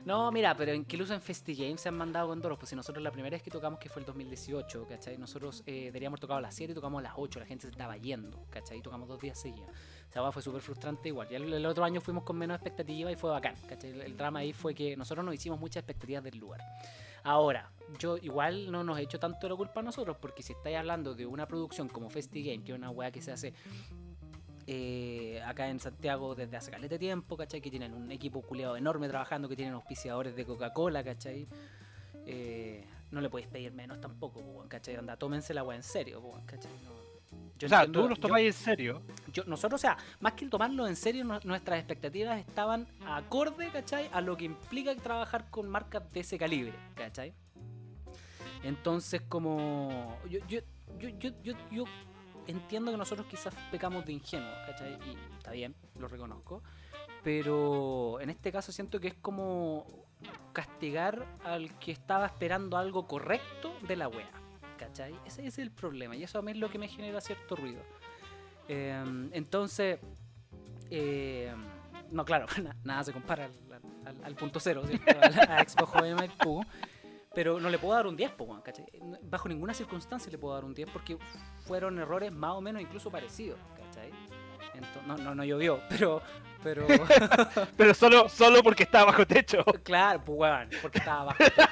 No, 0.06 0.32
mira, 0.32 0.56
pero 0.56 0.72
incluso 0.72 1.12
en 1.12 1.20
FestiGames 1.20 1.82
se 1.82 1.88
han 1.90 1.96
mandado 1.96 2.28
con 2.28 2.40
doros. 2.40 2.56
Pues 2.58 2.70
si 2.70 2.76
nosotros 2.76 3.02
la 3.02 3.10
primera 3.10 3.34
vez 3.34 3.42
que 3.42 3.50
tocamos, 3.50 3.78
que 3.78 3.90
fue 3.90 4.00
el 4.00 4.06
2018, 4.06 4.86
¿cachai? 4.88 5.18
Nosotros 5.18 5.62
eh, 5.66 5.86
deberíamos 5.86 6.14
haber 6.14 6.20
tocado 6.20 6.38
a 6.38 6.40
las 6.40 6.54
7 6.54 6.72
y 6.72 6.74
tocamos 6.74 7.00
a 7.00 7.02
las 7.02 7.12
8. 7.16 7.40
La 7.40 7.44
gente 7.46 7.66
se 7.66 7.72
estaba 7.72 7.94
yendo, 7.98 8.42
¿cachai? 8.48 8.78
Y 8.78 8.80
tocamos 8.80 9.06
dos 9.06 9.20
días 9.20 9.38
seguidos. 9.38 9.68
O 10.08 10.12
sea, 10.12 10.32
fue 10.32 10.40
súper 10.40 10.62
frustrante 10.62 11.08
igual. 11.08 11.28
Y 11.30 11.34
el, 11.34 11.52
el 11.52 11.66
otro 11.66 11.84
año 11.84 12.00
fuimos 12.00 12.22
con 12.24 12.38
menos 12.38 12.54
expectativa 12.54 13.12
y 13.12 13.16
fue 13.16 13.28
bacán, 13.30 13.54
¿cachai? 13.68 13.90
El, 13.90 14.00
el 14.00 14.16
drama 14.16 14.38
ahí 14.38 14.54
fue 14.54 14.74
que 14.74 14.96
nosotros 14.96 15.26
nos 15.26 15.34
hicimos 15.34 15.60
muchas 15.60 15.82
expectativas 15.82 16.24
del 16.24 16.38
lugar. 16.38 16.60
Ahora, 17.28 17.70
yo 17.98 18.16
igual 18.16 18.72
no 18.72 18.82
nos 18.84 18.98
he 18.98 19.02
hecho 19.02 19.18
tanto 19.20 19.48
la 19.50 19.54
culpa 19.54 19.80
a 19.80 19.82
nosotros, 19.82 20.16
porque 20.18 20.42
si 20.42 20.54
estáis 20.54 20.78
hablando 20.78 21.14
de 21.14 21.26
una 21.26 21.46
producción 21.46 21.86
como 21.90 22.08
FestiGame, 22.08 22.64
que 22.64 22.72
es 22.72 22.78
una 22.78 22.88
weá 22.90 23.10
que 23.10 23.20
se 23.20 23.32
hace 23.32 23.52
eh, 24.66 25.42
acá 25.44 25.68
en 25.68 25.78
Santiago 25.78 26.34
desde 26.34 26.56
hace 26.56 26.70
caleta 26.70 26.94
de 26.94 26.98
tiempo, 26.98 27.36
¿cachai? 27.36 27.60
Que 27.60 27.70
tienen 27.70 27.92
un 27.92 28.10
equipo 28.12 28.40
culeado 28.40 28.76
enorme 28.78 29.08
trabajando, 29.08 29.46
que 29.46 29.56
tienen 29.56 29.74
auspiciadores 29.74 30.34
de 30.36 30.46
Coca-Cola, 30.46 31.04
¿cachai? 31.04 31.46
Eh, 32.26 32.86
no 33.10 33.20
le 33.20 33.28
podéis 33.28 33.48
pedir 33.48 33.72
menos 33.72 34.00
tampoco, 34.00 34.64
¿cachai? 34.68 34.96
Anda, 34.96 35.16
tómense 35.18 35.52
la 35.52 35.62
weá 35.62 35.76
en 35.76 35.82
serio, 35.82 36.22
¿cachai? 36.46 36.72
No- 36.84 36.97
yo 37.58 37.66
o 37.66 37.68
sea, 37.68 37.78
entiendo- 37.80 38.02
tú 38.02 38.08
los 38.10 38.20
tomáis 38.20 38.46
en 38.46 38.52
serio. 38.64 39.02
yo- 39.32 39.44
nosotros, 39.44 39.80
o 39.80 39.82
sea, 39.82 39.96
más 40.20 40.32
que 40.34 40.46
tomarlo 40.46 40.86
en 40.86 40.96
serio, 40.96 41.24
nu- 41.24 41.40
nuestras 41.44 41.78
expectativas 41.78 42.38
estaban 42.38 42.86
acorde, 43.06 43.70
¿cachai? 43.70 44.08
A 44.12 44.20
lo 44.20 44.36
que 44.36 44.44
implica 44.44 44.94
trabajar 44.96 45.50
con 45.50 45.68
marcas 45.68 46.10
de 46.12 46.20
ese 46.20 46.38
calibre, 46.38 46.74
¿cachai? 46.94 47.34
Entonces, 48.62 49.22
como. 49.28 50.18
Yo, 50.28 50.40
yo, 50.48 50.60
yo, 50.98 51.08
yo, 51.18 51.30
yo, 51.42 51.52
yo 51.70 51.84
entiendo 52.46 52.90
que 52.90 52.96
nosotros 52.96 53.26
quizás 53.28 53.54
pecamos 53.70 54.04
de 54.06 54.12
ingenuos, 54.12 54.54
¿cachai? 54.66 54.94
Y 55.06 55.16
está 55.36 55.52
bien, 55.52 55.74
lo 55.98 56.08
reconozco. 56.08 56.62
Pero 57.22 58.20
en 58.20 58.30
este 58.30 58.50
caso 58.52 58.72
siento 58.72 59.00
que 59.00 59.08
es 59.08 59.14
como 59.14 60.06
castigar 60.52 61.26
al 61.44 61.78
que 61.78 61.92
estaba 61.92 62.26
esperando 62.26 62.76
algo 62.76 63.06
correcto 63.06 63.72
de 63.86 63.96
la 63.96 64.08
wea, 64.08 64.30
¿cachai? 64.78 65.14
Ese, 65.26 65.46
es 65.46 65.58
el 65.58 65.70
problema 65.70 66.16
y 66.16 66.22
eso 66.22 66.38
a 66.38 66.42
mí 66.42 66.52
es 66.52 66.56
lo 66.56 66.70
que 66.70 66.78
me 66.78 66.88
genera 66.88 67.20
cierto 67.20 67.56
ruido. 67.56 67.82
Eh, 68.68 69.28
entonces, 69.32 69.98
eh, 70.90 71.52
no, 72.10 72.24
claro, 72.24 72.46
na- 72.62 72.76
nada 72.84 73.04
se 73.04 73.12
compara 73.12 73.44
al, 73.46 73.52
al- 74.06 74.24
al 74.24 74.34
punto 74.34 74.60
cero, 74.60 74.82
¿cierto? 74.86 75.18
a, 75.20 75.56
a 75.56 75.60
Expo 75.62 75.86
Maipú, 76.16 76.64
pero 77.34 77.60
no 77.60 77.68
le 77.70 77.78
puedo 77.78 77.94
dar 77.94 78.06
un 78.06 78.16
10, 78.16 78.30
po, 78.32 78.44
weón, 78.44 78.62
¿cachai? 78.62 78.86
Bajo 79.22 79.48
ninguna 79.48 79.74
circunstancia 79.74 80.30
le 80.32 80.38
puedo 80.38 80.54
dar 80.54 80.64
un 80.64 80.74
10 80.74 80.88
porque 80.90 81.18
fueron 81.66 81.98
errores 81.98 82.32
más 82.32 82.52
o 82.52 82.60
menos 82.60 82.80
incluso 82.82 83.10
parecidos, 83.10 83.58
¿cachai? 83.76 84.10
No, 85.06 85.16
no, 85.16 85.34
no 85.34 85.44
llovió, 85.44 85.80
pero, 85.88 86.22
pero 86.62 86.86
Pero 87.76 87.94
solo, 87.94 88.28
solo 88.28 88.62
porque 88.62 88.84
estaba 88.84 89.06
bajo 89.06 89.26
techo. 89.26 89.64
claro, 89.82 90.22
pues 90.24 90.38
weón, 90.38 90.70
porque 90.82 90.98
estaba 90.98 91.24
bajo. 91.24 91.38
techo. 91.44 91.62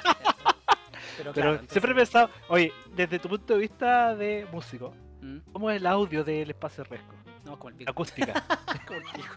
Pero, 1.17 1.31
Pero 1.31 1.33
claro, 1.33 1.51
entonces- 1.51 1.71
siempre 1.73 1.91
he 1.91 1.95
pensado, 1.95 2.29
oye, 2.49 2.71
desde 2.95 3.19
tu 3.19 3.29
punto 3.29 3.53
de 3.55 3.59
vista 3.59 4.15
de 4.15 4.47
músico, 4.51 4.93
¿Mm? 5.21 5.37
¿cómo 5.51 5.71
es 5.71 5.77
el 5.77 5.87
audio 5.87 6.23
del 6.23 6.49
espacio 6.49 6.83
resco? 6.83 7.13
No, 7.45 7.57
como 7.57 7.69
el 7.69 7.75
pico. 7.75 7.91
Acústica. 7.91 8.33
como 8.87 8.99
el 8.99 9.05
pico. 9.05 9.33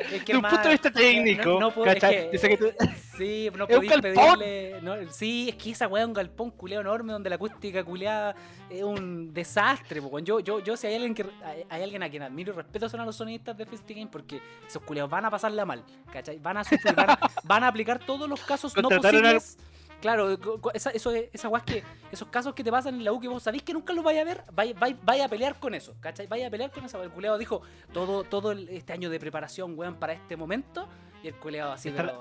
Es 0.00 0.24
De 0.24 0.34
un 0.34 0.40
más- 0.40 0.52
punto 0.54 0.68
de 0.68 0.74
vista 0.74 0.90
técnico, 0.90 1.60
no 1.60 1.74
que- 1.74 2.30
que 2.48 2.56
tú- 2.56 2.70
Sí, 3.18 3.50
no 3.54 3.64
¡Es 3.68 3.76
un 3.76 3.84
podéis 3.86 4.00
pedirle. 4.00 4.80
no, 4.80 4.94
sí, 5.12 5.50
es 5.50 5.56
que 5.56 5.72
esa 5.72 5.88
weá 5.88 6.02
es 6.04 6.08
un 6.08 6.14
galpón 6.14 6.50
culeado 6.52 6.80
enorme 6.80 7.12
donde 7.12 7.28
la 7.28 7.36
acústica 7.36 7.84
culeada 7.84 8.34
es 8.70 8.82
un 8.82 9.34
desastre. 9.34 10.00
po. 10.00 10.18
Yo, 10.20 10.40
yo, 10.40 10.60
yo, 10.60 10.74
si 10.78 10.86
hay 10.86 10.94
alguien 10.94 11.14
que 11.14 11.26
hay, 11.44 11.64
hay 11.68 11.82
alguien 11.82 12.02
a 12.02 12.08
quien 12.08 12.22
admiro 12.22 12.54
y 12.54 12.56
respeto 12.56 12.88
son 12.88 13.00
a 13.00 13.04
los 13.04 13.14
sonistas 13.16 13.54
de 13.58 13.66
FestiGame 13.66 14.06
porque 14.10 14.40
esos 14.66 14.82
culeados 14.82 15.10
van 15.10 15.26
a 15.26 15.30
pasarla 15.30 15.66
mal, 15.66 15.84
¿cachai? 16.10 16.38
Van 16.38 16.56
a 16.56 16.64
sufrir, 16.64 16.94
van 16.94 17.10
a, 17.10 17.18
van 17.44 17.64
a 17.64 17.68
aplicar 17.68 17.98
todos 17.98 18.26
los 18.26 18.40
casos 18.40 18.74
no 18.76 18.82
Contrataron 18.84 19.26
al- 19.26 19.34
posibles. 19.34 19.58
Claro, 20.00 20.38
co- 20.40 20.72
esa, 20.72 20.90
eso, 20.90 21.10
es- 21.12 21.28
esa 21.32 21.50
que 21.64 21.82
esos 22.10 22.28
casos 22.28 22.54
que 22.54 22.64
te 22.64 22.70
pasan 22.70 22.94
en 22.96 23.04
la 23.04 23.12
U 23.12 23.20
que 23.20 23.28
vos 23.28 23.42
sabéis 23.42 23.62
que 23.62 23.72
nunca 23.72 23.92
los 23.92 24.02
vaya 24.04 24.22
a 24.22 24.24
ver, 24.24 24.44
vaya, 24.52 24.74
vaya, 24.78 24.96
vaya 25.02 25.24
a 25.26 25.28
pelear 25.28 25.58
con 25.60 25.74
eso, 25.74 25.94
¿cachai? 26.00 26.26
Vaya 26.26 26.46
a 26.46 26.50
pelear 26.50 26.70
con 26.70 26.84
eso. 26.84 27.02
El 27.02 27.10
culeado 27.10 27.36
dijo 27.38 27.62
todo, 27.92 28.24
todo 28.24 28.52
este 28.52 28.92
año 28.92 29.10
de 29.10 29.20
preparación, 29.20 29.78
weón, 29.78 29.96
para 29.96 30.12
este 30.14 30.36
momento. 30.36 30.88
Y 31.22 31.28
el 31.28 31.34
culeado 31.34 31.72
así, 31.72 31.90
Está- 31.90 32.02
pero. 32.02 32.20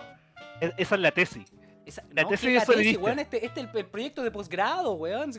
E- 0.61 0.73
Esa 0.77 0.95
es 0.95 1.01
la 1.01 1.11
tesis. 1.11 1.45
Esa, 1.89 2.03
La 2.13 2.23
no, 2.23 2.29
tesis 2.29 2.53
la 2.53 2.59
tesis, 2.61 2.73
sonidista. 2.75 3.01
weón, 3.01 3.19
este, 3.19 3.45
este 3.45 3.61
es 3.61 3.67
el, 3.69 3.77
el 3.77 3.85
proyecto 3.87 4.23
de 4.23 4.31
posgrado, 4.31 4.93
weón. 4.93 5.31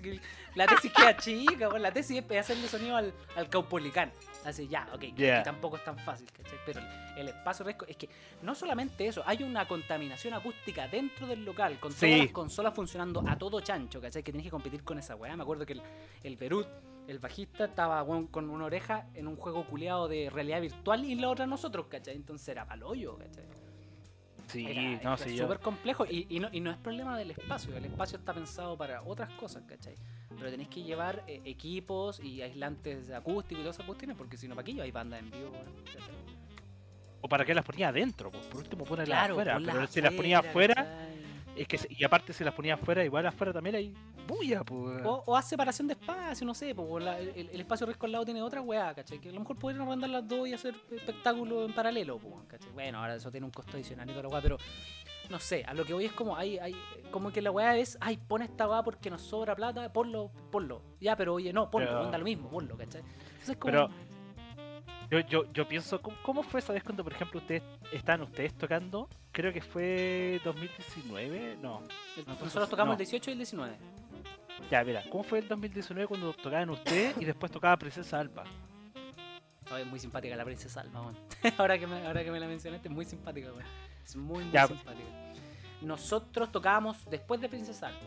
La 0.54 0.66
tesis 0.66 0.92
queda 0.92 1.16
chica, 1.16 1.68
weón. 1.68 1.82
La 1.82 1.92
tesis 1.92 2.22
es 2.28 2.38
hacerle 2.38 2.68
sonido 2.68 2.96
al, 2.96 3.12
al 3.36 3.48
caupolicán. 3.48 4.12
Así, 4.44 4.66
ya, 4.68 4.88
ok. 4.92 5.00
que 5.16 5.40
tampoco 5.44 5.76
es 5.76 5.84
tan 5.84 5.98
fácil, 5.98 6.26
¿cachai? 6.32 6.58
Pero 6.66 6.80
el, 6.80 7.20
el 7.20 7.28
espacio 7.28 7.64
resco 7.64 7.84
es 7.86 7.96
que 7.96 8.08
no 8.42 8.54
solamente 8.54 9.06
eso, 9.06 9.22
hay 9.26 9.42
una 9.42 9.68
contaminación 9.68 10.34
acústica 10.34 10.88
dentro 10.88 11.26
del 11.26 11.44
local, 11.44 11.78
con 11.78 11.92
todas 11.92 12.00
Sí. 12.10 12.18
las 12.22 12.32
consolas 12.32 12.74
funcionando 12.74 13.22
a 13.26 13.36
todo 13.36 13.60
chancho, 13.60 14.00
¿cachai? 14.00 14.22
Que 14.22 14.32
tenés 14.32 14.44
que 14.46 14.50
competir 14.50 14.82
con 14.82 14.98
esa 14.98 15.14
weá. 15.16 15.36
Me 15.36 15.42
acuerdo 15.42 15.64
que 15.66 15.74
el, 15.74 15.82
el 16.24 16.36
Berut, 16.36 16.66
el 17.06 17.18
bajista, 17.18 17.66
estaba 17.66 18.02
weón, 18.02 18.26
con 18.28 18.48
una 18.50 18.64
oreja 18.64 19.06
en 19.14 19.28
un 19.28 19.36
juego 19.36 19.64
culeado 19.66 20.08
de 20.08 20.30
realidad 20.30 20.60
virtual 20.60 21.04
y 21.04 21.14
la 21.14 21.28
otra 21.28 21.46
nosotros, 21.46 21.86
¿cachai? 21.88 22.16
Entonces 22.16 22.48
era 22.48 22.64
paloyo, 22.66 23.16
¿cachai? 23.18 23.44
Sí, 24.50 24.66
Era- 24.68 25.00
no 25.04 25.16
yo. 25.16 25.44
súper 25.44 25.60
complejo 25.60 26.04
y, 26.06 26.26
y 26.28 26.40
no, 26.40 26.48
y 26.52 26.60
no 26.60 26.70
es 26.70 26.76
problema 26.78 27.16
del 27.16 27.30
espacio, 27.30 27.76
el 27.76 27.84
espacio 27.84 28.18
está 28.18 28.32
pensado 28.34 28.76
para 28.76 29.02
otras 29.02 29.30
cosas, 29.34 29.62
¿cachai? 29.66 29.94
Pero 30.36 30.50
tenéis 30.50 30.68
que 30.68 30.82
llevar 30.82 31.22
eh, 31.26 31.40
equipos 31.44 32.18
y 32.20 32.42
aislantes 32.42 33.10
acústicos 33.10 33.60
y 33.60 33.62
todas 33.62 33.76
esas 33.76 33.86
cuestiones, 33.86 34.16
porque 34.16 34.36
si 34.36 34.48
no, 34.48 34.54
¿para 34.54 34.64
qué 34.64 34.80
hay 34.80 34.90
bandas 34.90 35.20
en 35.20 35.30
vivo? 35.30 35.52
¿cachai? 35.84 36.14
O 37.22 37.28
para 37.28 37.44
qué 37.44 37.54
las 37.54 37.64
ponía 37.64 37.88
adentro, 37.88 38.30
pues, 38.30 38.46
por 38.46 38.60
último 38.60 38.84
ponela 38.84 39.04
Claro, 39.06 39.34
afuera. 39.34 39.60
Pero 39.64 39.86
si 39.86 40.00
las 40.00 40.12
ponía 40.14 40.38
afuera, 40.38 40.74
¿cachai? 40.74 40.99
Es 41.62 41.68
que 41.68 41.78
se- 41.78 41.88
y 41.90 42.02
aparte 42.04 42.32
si 42.32 42.42
las 42.44 42.54
ponía 42.54 42.74
afuera, 42.74 43.04
igual 43.04 43.26
afuera 43.26 43.52
también 43.52 43.76
hay 43.76 43.94
bulla, 44.26 44.62
pues. 44.64 45.02
O, 45.04 45.22
o 45.26 45.36
haz 45.36 45.48
separación 45.48 45.86
de 45.88 45.94
espacio, 45.94 46.46
no 46.46 46.54
sé, 46.54 46.74
pues, 46.74 47.04
el, 47.36 47.50
el 47.52 47.60
espacio 47.60 47.86
riesgo 47.86 48.06
al 48.06 48.12
lado 48.12 48.24
tiene 48.24 48.42
otra 48.42 48.60
weá, 48.60 48.94
¿cachai? 48.94 49.18
Que 49.20 49.28
a 49.28 49.32
lo 49.32 49.40
mejor 49.40 49.56
podrían 49.58 49.82
arrendar 49.86 50.10
las 50.10 50.26
dos 50.28 50.46
y 50.48 50.54
hacer 50.54 50.74
espectáculo 50.90 51.64
en 51.64 51.72
paralelo, 51.74 52.18
pues, 52.18 52.34
¿cachai? 52.48 52.70
Bueno, 52.72 52.98
ahora 52.98 53.16
eso 53.16 53.30
tiene 53.30 53.44
un 53.46 53.52
costo 53.52 53.72
adicional 53.76 54.08
y 54.08 54.12
toda 54.12 54.22
la 54.24 54.28
weá, 54.28 54.40
pero 54.40 54.56
no 55.28 55.38
sé, 55.38 55.64
a 55.64 55.74
lo 55.74 55.84
que 55.84 55.92
voy 55.94 56.06
es 56.06 56.12
como, 56.12 56.36
hay, 56.36 56.58
hay, 56.58 56.74
como 57.10 57.30
que 57.32 57.40
la 57.42 57.50
weá 57.50 57.76
es, 57.76 57.96
ay, 58.00 58.16
pon 58.16 58.42
esta 58.42 58.68
weá 58.68 58.82
porque 58.82 59.10
nos 59.10 59.22
sobra 59.22 59.54
plata, 59.54 59.92
ponlo, 59.92 60.30
ponlo. 60.50 60.82
Ya, 61.00 61.14
pero 61.16 61.34
oye, 61.34 61.52
no, 61.52 61.70
ponlo, 61.70 61.88
Pero- 61.88 62.02
onda 62.02 62.18
lo 62.18 62.24
mismo, 62.24 62.48
ponlo, 62.50 62.76
¿cachai? 62.76 63.02
Entonces 63.32 63.56
como, 63.56 63.70
Pero- 63.72 63.90
Yo, 65.10 65.18
yo, 65.20 65.52
yo 65.52 65.66
pienso, 65.66 66.00
¿cómo, 66.00 66.16
cómo 66.22 66.42
fue 66.44 66.60
esa 66.60 66.72
vez 66.72 66.84
cuando, 66.84 67.02
por 67.02 67.12
ejemplo, 67.12 67.40
ustedes 67.40 67.62
estaban 67.92 68.22
ustedes 68.22 68.54
tocando? 68.56 69.08
Creo 69.32 69.52
que 69.52 69.60
fue 69.60 70.40
2019, 70.44 71.58
no. 71.60 71.82
el- 72.16 72.26
nosotros 72.26 72.68
tocamos 72.70 72.90
no. 72.90 72.92
el 72.92 72.98
18 72.98 73.30
y 73.30 73.32
el 73.32 73.38
19. 73.38 73.76
Ya, 74.70 74.84
mira, 74.84 75.02
¿cómo 75.10 75.24
fue 75.24 75.40
el 75.40 75.48
2019 75.48 76.06
cuando 76.06 76.32
tocaban 76.34 76.70
ustedes 76.70 77.16
y 77.20 77.24
después 77.24 77.50
tocaba 77.50 77.76
Princesa 77.76 78.20
Alba? 78.20 78.44
Es 79.78 79.86
muy 79.86 79.98
simpática 80.00 80.34
la 80.36 80.44
princesa 80.44 80.80
Alma, 80.80 81.00
weón. 81.02 81.16
ahora, 81.58 81.78
que 81.78 81.86
me, 81.86 82.04
ahora 82.06 82.24
que 82.24 82.30
me 82.30 82.40
la 82.40 82.46
mencionaste, 82.48 82.88
es 82.88 82.94
muy 82.94 83.04
simpática, 83.04 83.48
weón. 83.52 83.64
Es 84.04 84.16
muy, 84.16 84.44
muy 84.44 84.52
Ya. 84.52 84.66
simpática. 84.66 85.08
Nosotros 85.80 86.52
tocábamos 86.52 87.04
después 87.08 87.40
de 87.40 87.48
Princesa 87.48 87.88
Alba. 87.88 87.98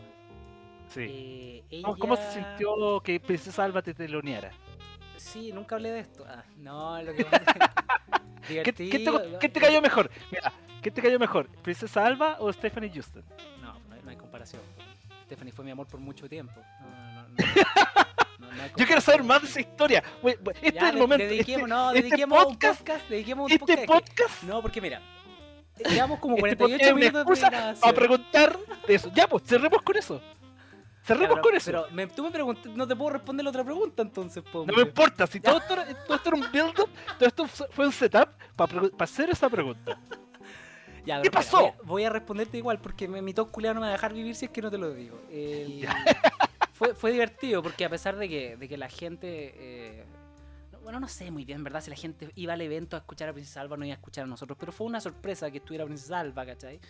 Sí. 0.88 1.64
Eh, 1.70 1.80
¿Cómo, 1.82 1.96
cómo 1.98 2.16
se 2.16 2.32
sintió 2.34 3.00
que 3.00 3.18
Princesa 3.18 3.64
Alba 3.64 3.82
te 3.82 3.92
teloneara? 3.94 4.52
Sí, 5.16 5.52
nunca 5.52 5.76
hablé 5.76 5.90
de 5.92 6.00
esto. 6.00 6.24
Ah, 6.28 6.44
no, 6.56 7.02
lo 7.02 7.14
que 7.14 7.24
¿Qué, 8.48 8.62
qué 8.62 8.72
te, 8.72 8.90
qué 9.40 9.48
te 9.48 9.60
cayó 9.60 9.80
mejor? 9.80 10.10
Mira, 10.30 10.52
¿qué 10.82 10.90
te 10.90 11.00
cayó 11.00 11.18
mejor? 11.18 11.48
¿Princesa 11.62 12.04
Alba 12.04 12.36
o 12.40 12.52
Stephanie 12.52 12.90
Houston? 12.92 13.24
No, 13.62 13.72
no 13.88 13.94
hay, 13.94 14.02
no 14.02 14.10
hay 14.10 14.16
comparación. 14.16 14.60
Stephanie 15.24 15.52
fue 15.52 15.64
mi 15.64 15.70
amor 15.70 15.86
por 15.86 15.98
mucho 16.00 16.28
tiempo. 16.28 16.52
No, 16.80 17.28
no, 17.28 17.36
Yo 18.76 18.86
quiero 18.86 19.00
saber 19.00 19.22
más 19.22 19.42
de 19.42 19.48
esa 19.48 19.60
historia. 19.60 20.02
Este 20.22 20.72
Ya, 20.72 20.88
es 20.88 20.94
el 20.94 21.00
momento. 21.00 21.24
Dediquemos, 21.24 21.62
este, 21.62 21.68
no, 21.68 21.90
este 21.92 22.02
dediquemos 22.02 22.44
un 22.44 22.54
podcast- 22.54 22.78
podcast. 22.78 23.08
Dediquemos 23.08 23.46
un 23.46 23.52
este 23.52 23.86
podcast. 23.86 23.88
podcast 24.10 24.42
No, 24.42 24.62
porque 24.62 24.80
mira, 24.80 25.00
llevamos 25.90 26.18
como 26.20 26.36
Este 26.36 26.56
48 26.56 26.58
podcast 26.58 26.82
es 26.82 26.92
una 26.92 27.00
minutos 27.00 27.40
de 27.40 27.80
para 27.80 27.92
preguntar 27.94 28.58
de 28.86 28.94
eso. 28.94 29.10
Ya, 29.14 29.26
pues, 29.26 29.42
cerremos 29.44 29.82
con 29.82 29.96
eso. 29.96 30.20
Cerremos 31.04 31.38
con 31.40 31.54
eso. 31.54 31.66
Pero 31.66 31.86
me- 31.92 32.06
tú 32.06 32.22
me 32.24 32.30
preguntas, 32.30 32.66
no 32.74 32.86
te 32.88 32.96
puedo 32.96 33.10
responder 33.10 33.44
la 33.44 33.50
otra 33.50 33.62
pregunta 33.64 34.02
entonces, 34.02 34.42
po, 34.42 34.64
no 34.66 34.72
me 34.74 34.82
importa, 34.82 35.26
si 35.26 35.38
todo 35.40 35.58
esto, 35.58 35.74
era, 35.74 35.84
todo 36.04 36.16
esto 36.16 36.28
era 36.30 36.36
un 36.36 36.50
build-up, 36.50 36.88
todo 37.18 37.28
esto 37.28 37.46
fue 37.46 37.86
un 37.86 37.92
setup 37.92 38.28
para 38.56 38.80
hacer 39.00 39.30
esa 39.30 39.48
pregunta. 39.50 39.98
Ya, 41.06 41.20
¿Qué 41.20 41.30
pasó? 41.30 41.58
voy, 41.60 41.66
a, 41.68 41.74
voy 41.82 42.04
a 42.04 42.08
responderte 42.08 42.56
igual 42.56 42.78
porque 42.80 43.06
me- 43.06 43.20
mi 43.20 43.34
top 43.34 43.50
culiao 43.50 43.74
no 43.74 43.80
me 43.80 43.86
va 43.88 43.90
a 43.90 43.96
dejar 43.96 44.14
vivir 44.14 44.34
si 44.34 44.46
es 44.46 44.50
que 44.50 44.62
no 44.62 44.70
te 44.70 44.78
lo 44.78 44.90
digo. 44.94 45.20
El- 45.30 45.86
fue, 46.72 46.94
fue 46.94 47.12
divertido 47.12 47.62
porque 47.62 47.84
a 47.84 47.90
pesar 47.90 48.16
de 48.16 48.26
que, 48.26 48.56
de 48.56 48.66
que 48.66 48.78
la 48.78 48.88
gente... 48.88 49.52
eh, 49.54 50.04
no- 50.72 50.78
bueno, 50.80 51.00
no 51.00 51.06
sé 51.08 51.30
muy 51.30 51.44
bien, 51.44 51.62
¿verdad? 51.62 51.82
Si 51.82 51.90
la 51.90 51.96
gente 51.96 52.30
iba 52.36 52.54
al 52.54 52.60
evento 52.62 52.96
a 52.96 53.00
escuchar 53.00 53.28
a 53.28 53.34
Princesa 53.34 53.60
Alba, 53.60 53.76
no 53.76 53.84
iba 53.84 53.92
a 53.92 53.98
escuchar 53.98 54.24
a 54.24 54.26
nosotros. 54.28 54.56
Pero 54.58 54.72
fue 54.72 54.86
una 54.86 54.98
sorpresa 54.98 55.50
que 55.50 55.58
estuviera 55.58 55.84
Princesa 55.84 56.20
Alba, 56.20 56.46
¿cachai? 56.46 56.80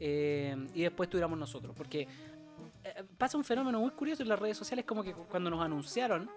Eh, 0.00 0.56
y 0.74 0.82
después 0.82 1.06
estuviéramos 1.06 1.38
nosotros. 1.38 1.72
Porque 1.76 2.08
eh, 2.84 3.04
pasa 3.18 3.36
un 3.38 3.44
fenómeno 3.44 3.80
muy 3.80 3.90
curioso 3.90 4.22
en 4.22 4.28
las 4.28 4.38
redes 4.38 4.56
sociales, 4.56 4.84
como 4.84 5.02
que 5.02 5.12
cu- 5.12 5.26
cuando 5.28 5.50
nos 5.50 5.60
anunciaron... 5.62 6.30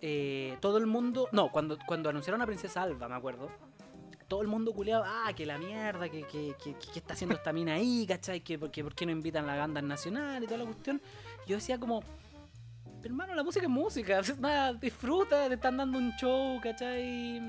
eh, 0.00 0.56
todo 0.60 0.78
el 0.78 0.86
mundo... 0.86 1.28
No, 1.32 1.50
cuando, 1.52 1.78
cuando 1.86 2.08
anunciaron 2.10 2.40
a 2.42 2.46
Princesa 2.46 2.82
Alba, 2.82 3.08
me 3.08 3.14
acuerdo 3.16 3.50
todo 4.28 4.42
el 4.42 4.46
mundo 4.48 4.72
culeado, 4.72 5.02
ah, 5.04 5.32
que 5.34 5.44
la 5.44 5.58
mierda, 5.58 6.08
que, 6.08 6.22
que, 6.22 6.54
que, 6.62 6.74
que 6.76 6.98
está 7.00 7.14
haciendo 7.14 7.34
esta 7.34 7.52
mina 7.52 7.74
ahí, 7.74 8.06
¿cachai? 8.06 8.40
Que, 8.42 8.60
porque, 8.60 8.84
¿Por 8.84 8.94
qué 8.94 9.04
no 9.04 9.10
invitan 9.10 9.42
a 9.48 9.56
la 9.56 9.60
banda 9.62 9.82
nacional 9.82 10.40
y 10.44 10.46
toda 10.46 10.58
la 10.58 10.66
cuestión? 10.66 11.02
Yo 11.48 11.56
decía 11.56 11.80
como, 11.80 12.00
hermano, 13.02 13.34
la 13.34 13.42
música 13.42 13.64
es 13.64 13.70
música, 13.70 14.20
nada, 14.38 14.72
disfruta, 14.74 15.48
te 15.48 15.54
están 15.54 15.78
dando 15.78 15.98
un 15.98 16.12
show, 16.12 16.60
¿cachai? 16.62 17.40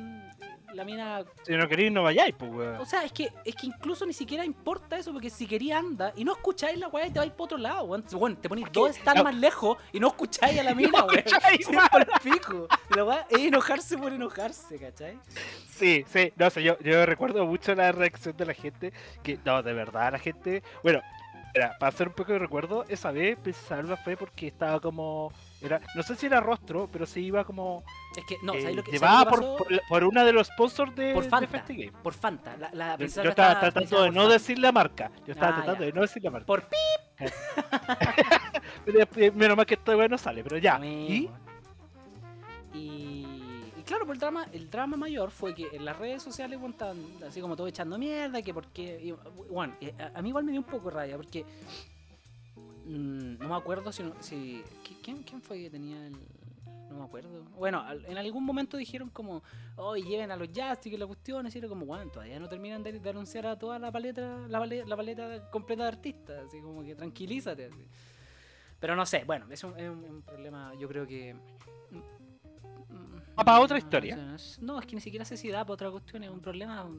La 0.74 0.84
mina... 0.86 1.24
Si 1.44 1.54
no 1.56 1.68
queréis, 1.68 1.92
no 1.92 2.04
vayáis, 2.04 2.34
pues, 2.38 2.52
weón. 2.52 2.78
O 2.78 2.86
sea, 2.86 3.04
es 3.04 3.12
que, 3.12 3.30
es 3.46 3.56
que 3.56 3.68
incluso 3.68 4.06
ni 4.06 4.14
siquiera 4.14 4.46
importa 4.46 4.98
eso, 4.98 5.12
porque 5.12 5.30
si 5.30 5.46
quería 5.48 5.78
anda 5.80 6.14
y 6.16 6.24
no 6.24 6.32
escucháis 6.34 6.78
la 6.78 6.88
weá 6.88 7.08
y 7.08 7.12
te 7.12 7.20
vais 7.20 7.32
para 7.32 7.44
otro 7.44 7.58
lado, 7.58 7.84
weón. 7.84 8.06
Weón, 8.14 8.36
te 8.38 8.48
ponéis 8.50 8.68
¿Por 8.70 8.74
dos 8.90 8.98
No. 9.16 9.24
más 9.24 9.36
lejos 9.36 9.78
y 9.92 10.00
no 10.00 10.08
escucháis 10.08 10.60
a 10.60 10.64
la 10.64 10.74
mina, 10.76 11.04
weón. 11.04 11.20
escucháis, 11.20 11.66
Sí, 11.68 11.76
pa'l 11.92 12.08
pico. 12.24 12.68
La 12.96 13.04
weá 13.06 13.28
es 13.30 13.40
enojarse 13.40 13.98
por 13.98 14.14
enojarse, 14.14 14.78
¿cachai? 14.80 15.20
Sí, 15.70 16.06
sí, 16.08 16.32
no 16.36 16.50
sé, 16.50 16.64
yo, 16.64 16.78
yo 16.80 17.06
recuerdo 17.06 17.46
mucho 17.46 17.74
la 17.76 17.92
reacción 17.92 18.38
de 18.38 18.46
la 18.46 18.54
gente, 18.54 18.94
que 19.24 19.40
no, 19.44 19.62
de 19.64 19.74
verdad, 19.74 20.12
la 20.12 20.20
gente, 20.20 20.62
bueno, 20.84 21.02
era, 21.54 21.76
para 21.80 21.90
hacer 21.90 22.08
un 22.08 22.14
poco 22.14 22.32
de 22.34 22.40
recuerdo, 22.40 22.86
esa 22.88 23.12
vez 23.12 23.38
Princesa 23.40 23.76
Alba 23.80 23.98
fue 23.98 24.16
porque 24.16 24.48
estaba 24.48 24.80
como, 24.80 25.34
era, 25.62 25.82
no 25.96 26.04
sé 26.04 26.16
si 26.16 26.26
era 26.26 26.40
rostro, 26.40 26.90
pero 26.92 27.06
se 27.06 27.20
iba 27.22 27.44
como, 27.44 27.84
Es 28.16 28.26
que, 28.26 28.38
no, 28.44 28.54
eh, 28.54 28.62
¿sabes 28.62 28.76
lo 28.76 28.84
que, 28.84 28.92
llevada 28.92 29.24
¿sabes 29.24 29.26
lo 29.26 29.32
que 29.32 29.48
por, 29.48 29.58
pasó? 29.58 29.80
por, 29.80 29.88
por 29.90 30.04
una 30.06 30.24
de 30.26 30.34
los 30.34 30.48
sponsors 30.48 30.96
de, 30.96 31.14
Por 31.14 31.24
de 31.24 31.30
Fanta. 31.30 31.48
Festigame. 31.48 31.92
Por 32.04 32.14
Fanta. 32.14 32.58
La, 32.58 32.70
la 32.74 32.98
Yo, 32.98 33.06
estaba 33.06 33.60
tratando 33.60 34.02
de 34.04 34.10
no 34.12 34.22
Fanta. 34.22 34.34
decir 34.34 34.60
la 34.60 34.72
marca, 34.72 35.12
yo 35.26 35.34
estaba 35.34 35.52
Ah, 35.52 35.56
tratando 35.58 35.80
ya. 35.82 35.86
de 35.88 35.94
no 35.94 36.02
decir 36.02 36.24
la 36.24 36.32
marca. 36.32 36.46
Por 36.48 36.68
pi. 36.68 36.76
Pero 38.86 38.98
después, 39.00 39.36
Menos 39.36 39.56
mal 39.58 39.66
que 39.66 39.76
esto 39.76 39.96
bueno 39.96 40.18
sale, 40.18 40.44
pero 40.44 40.58
ya, 40.58 40.80
y. 40.84 41.30
Y, 42.74 43.26
claro, 43.86 44.06
pues 44.06 44.16
el 44.16 44.20
drama, 44.20 44.46
el 44.54 44.70
drama 44.70 44.98
mayor 44.98 45.30
fue 45.32 45.54
que 45.54 45.68
en 45.74 45.84
las 45.86 45.98
redes 45.98 46.24
sociales 46.24 46.60
bueno, 46.60 46.74
estaban 46.74 46.98
así 47.28 47.42
como 47.42 47.56
todo 47.56 47.68
echando 47.68 47.98
mierda, 47.98 48.42
que 48.42 48.54
porque. 48.54 49.00
y, 49.04 49.14
bueno, 49.52 49.76
eh, 49.82 49.94
a, 50.00 50.18
a 50.18 50.22
mí 50.22 50.30
igual 50.30 50.44
me 50.46 50.52
dio 50.52 50.62
un 50.62 50.68
poco 50.68 50.90
de 50.90 50.96
rabia, 50.96 51.18
porque. 51.18 51.46
Mm, 52.86 53.38
no 53.40 53.50
me 53.50 53.56
acuerdo 53.56 53.92
si. 53.92 54.04
no- 54.04 54.16
si 54.22 54.64
¿qui- 54.84 54.98
¿quién, 55.04 55.24
¿Quién 55.24 55.42
fue 55.42 55.58
que 55.60 55.70
tenía 55.70 56.08
el.? 56.08 56.16
No 56.90 56.98
me 56.98 57.04
acuerdo. 57.06 57.46
Bueno, 57.58 57.86
en 57.90 58.18
algún 58.18 58.44
momento 58.44 58.76
dijeron 58.76 59.10
como, 59.12 59.42
hoy 59.78 60.04
lleven 60.04 60.30
a 60.30 60.36
los 60.36 60.50
Justice 60.50 60.94
y 60.94 60.98
la 60.98 61.08
cuestión, 61.08 61.48
y 61.48 61.58
era 61.58 61.70
como, 61.70 61.86
bueno, 61.86 62.12
todavía 62.12 62.38
no 62.38 62.50
terminan 62.50 62.84
de, 62.84 63.00
de 63.00 63.10
anunciar 63.10 63.48
a 63.48 63.58
toda 63.58 63.80
la 63.80 63.90
paleta, 63.94 64.40
la, 64.50 64.60
pale- 64.60 64.86
la 64.86 64.98
paleta 64.98 65.50
completa 65.52 65.84
de 65.84 65.88
artistas, 65.88 66.48
así 66.48 66.60
como 66.60 66.84
que 66.84 66.94
tranquilízate. 66.94 67.68
así. 67.68 67.86
Pero 68.78 68.94
no 68.98 69.06
sé, 69.06 69.24
bueno, 69.26 69.46
es 69.50 69.64
un, 69.64 69.80
es 69.80 69.90
un- 69.90 70.22
problema, 70.24 70.74
yo 70.76 70.90
creo 70.90 71.08
que... 71.08 71.34
mm, 71.34 73.40
Va 73.40 73.44
para 73.46 73.62
otra 73.62 73.78
historia. 73.78 74.18
No, 74.18 74.36
no 74.74 74.80
es 74.82 74.86
que 74.86 74.96
ni 74.96 75.02
siquiera 75.02 75.24
sé 75.24 75.38
si 75.38 75.50
da 75.50 75.64
para 75.64 75.76
otra 75.76 75.92
cuestión, 75.92 76.26
es 76.26 76.30
un 76.30 76.42
problema, 76.42 76.90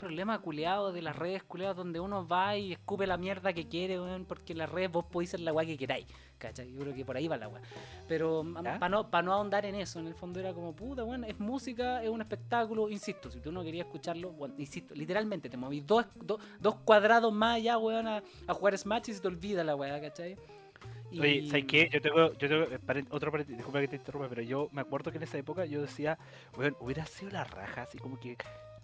problema 0.00 0.38
culeado 0.40 0.92
de 0.92 1.02
las 1.02 1.14
redes 1.14 1.42
culeadas 1.42 1.76
donde 1.76 2.00
uno 2.00 2.26
va 2.26 2.56
y 2.56 2.72
escupe 2.72 3.06
la 3.06 3.16
mierda 3.16 3.52
que 3.52 3.68
quiere, 3.68 4.00
weón, 4.00 4.24
porque 4.24 4.52
en 4.52 4.58
las 4.58 4.70
redes 4.70 4.90
vos 4.90 5.04
podéis 5.04 5.30
ser 5.30 5.40
la 5.40 5.52
weá 5.52 5.66
que 5.66 5.76
queráis, 5.76 6.06
¿cachai? 6.38 6.72
Yo 6.72 6.80
creo 6.80 6.94
que 6.94 7.04
por 7.04 7.16
ahí 7.16 7.28
va 7.28 7.36
la 7.36 7.48
weá. 7.48 7.60
Pero 8.08 8.42
¿Ya? 8.64 8.78
para 8.78 8.88
no, 8.88 9.10
pa 9.10 9.22
no 9.22 9.32
ahondar 9.32 9.66
en 9.66 9.74
eso, 9.74 10.00
en 10.00 10.06
el 10.06 10.14
fondo 10.14 10.40
era 10.40 10.52
como, 10.54 10.74
puta, 10.74 11.04
weón, 11.04 11.24
es 11.24 11.38
música, 11.38 12.02
es 12.02 12.08
un 12.08 12.20
espectáculo, 12.22 12.88
insisto, 12.88 13.30
si 13.30 13.40
tú 13.40 13.52
no 13.52 13.62
querías 13.62 13.86
escucharlo, 13.86 14.32
bueno, 14.32 14.54
insisto, 14.58 14.94
literalmente 14.94 15.48
te 15.50 15.56
moví 15.56 15.80
dos, 15.82 16.06
dos, 16.16 16.40
dos 16.58 16.76
cuadrados 16.76 17.32
más 17.32 17.56
allá, 17.56 17.76
weón, 17.78 18.08
a, 18.08 18.22
a 18.46 18.54
jugar 18.54 18.76
Smash 18.78 19.10
y 19.10 19.14
se 19.14 19.20
te 19.20 19.28
olvida 19.28 19.62
la 19.62 19.76
weá, 19.76 20.00
¿cachai? 20.00 20.36
Y- 21.12 21.20
Oye, 21.20 21.46
¿sabes 21.48 21.64
qué? 21.66 21.90
Yo 21.92 22.00
tengo, 22.00 22.32
yo 22.34 22.48
tengo, 22.48 22.62
eh, 22.64 23.04
otro 23.10 23.30
paréntesis, 23.32 23.56
disculpa 23.58 23.80
que 23.80 23.88
te 23.88 23.96
interrumpa, 23.96 24.28
pero 24.28 24.42
yo 24.42 24.68
me 24.72 24.80
acuerdo 24.80 25.10
que 25.10 25.16
en 25.18 25.24
esa 25.24 25.38
época 25.38 25.66
yo 25.66 25.82
decía, 25.82 26.18
weón, 26.56 26.76
hubiera 26.80 27.04
sido 27.04 27.32
la 27.32 27.44
raja, 27.44 27.82
así 27.82 27.98
como 27.98 28.18
que 28.20 28.36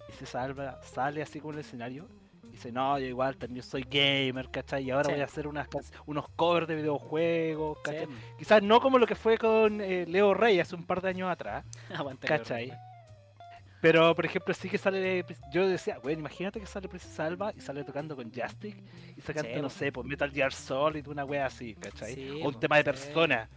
ese 0.09 0.27
salva, 0.27 0.81
sale 0.83 1.23
así 1.23 1.41
como 1.41 1.53
en 1.53 1.59
el 1.61 1.65
escenario, 1.65 2.09
y 2.45 2.51
dice, 2.51 2.71
no, 2.73 2.99
yo 2.99 3.07
igual 3.07 3.37
también 3.37 3.63
soy 3.63 3.83
gamer, 3.83 4.49
¿cachai? 4.51 4.85
Y 4.85 4.91
ahora 4.91 5.07
Sí. 5.07 5.13
voy 5.13 5.21
a 5.21 5.25
hacer 5.25 5.47
unas, 5.47 5.69
unos 6.07 6.27
covers 6.37 6.67
de 6.69 6.77
videojuegos, 6.77 7.79
Sí, 7.79 7.83
¿cachai? 7.85 8.09
Quizás 8.39 8.63
no 8.63 8.81
como 8.81 8.99
lo 8.99 9.07
que 9.07 9.15
fue 9.15 9.37
con 9.37 9.81
eh, 9.81 10.07
Leo 10.07 10.33
Rey 10.35 10.61
hace 10.61 10.75
un 10.75 10.85
par 10.85 11.01
de 11.03 11.09
años 11.11 11.31
atrás, 11.31 11.65
aguanta, 11.95 12.27
¿cachai? 12.27 12.73
Pero, 13.83 14.15
por 14.15 14.25
ejemplo, 14.25 14.55
sí 14.55 14.69
que 14.71 14.79
sale. 14.79 15.25
Yo 15.53 15.69
decía, 15.69 15.99
bueno, 16.03 16.19
imagínate 16.21 16.59
que 16.59 16.67
sale 16.67 16.89
Princesa 16.89 17.27
Alba 17.27 17.53
y 17.55 17.61
sale 17.61 17.85
tocando 17.85 18.17
con 18.17 18.33
Justic 18.33 18.83
y 19.17 19.21
sacando, 19.21 19.51
Sí, 19.55 19.61
no 19.61 19.71
sé, 19.71 19.93
pues 19.93 20.07
Metal 20.07 20.31
Gear 20.31 20.53
Solid, 20.53 21.07
una 21.07 21.25
wea 21.25 21.47
así, 21.47 21.75
¿cachai? 21.75 22.41
O 22.43 22.49
un 22.49 22.59
tema 22.59 22.79
de 22.79 22.85
persona, 22.85 23.49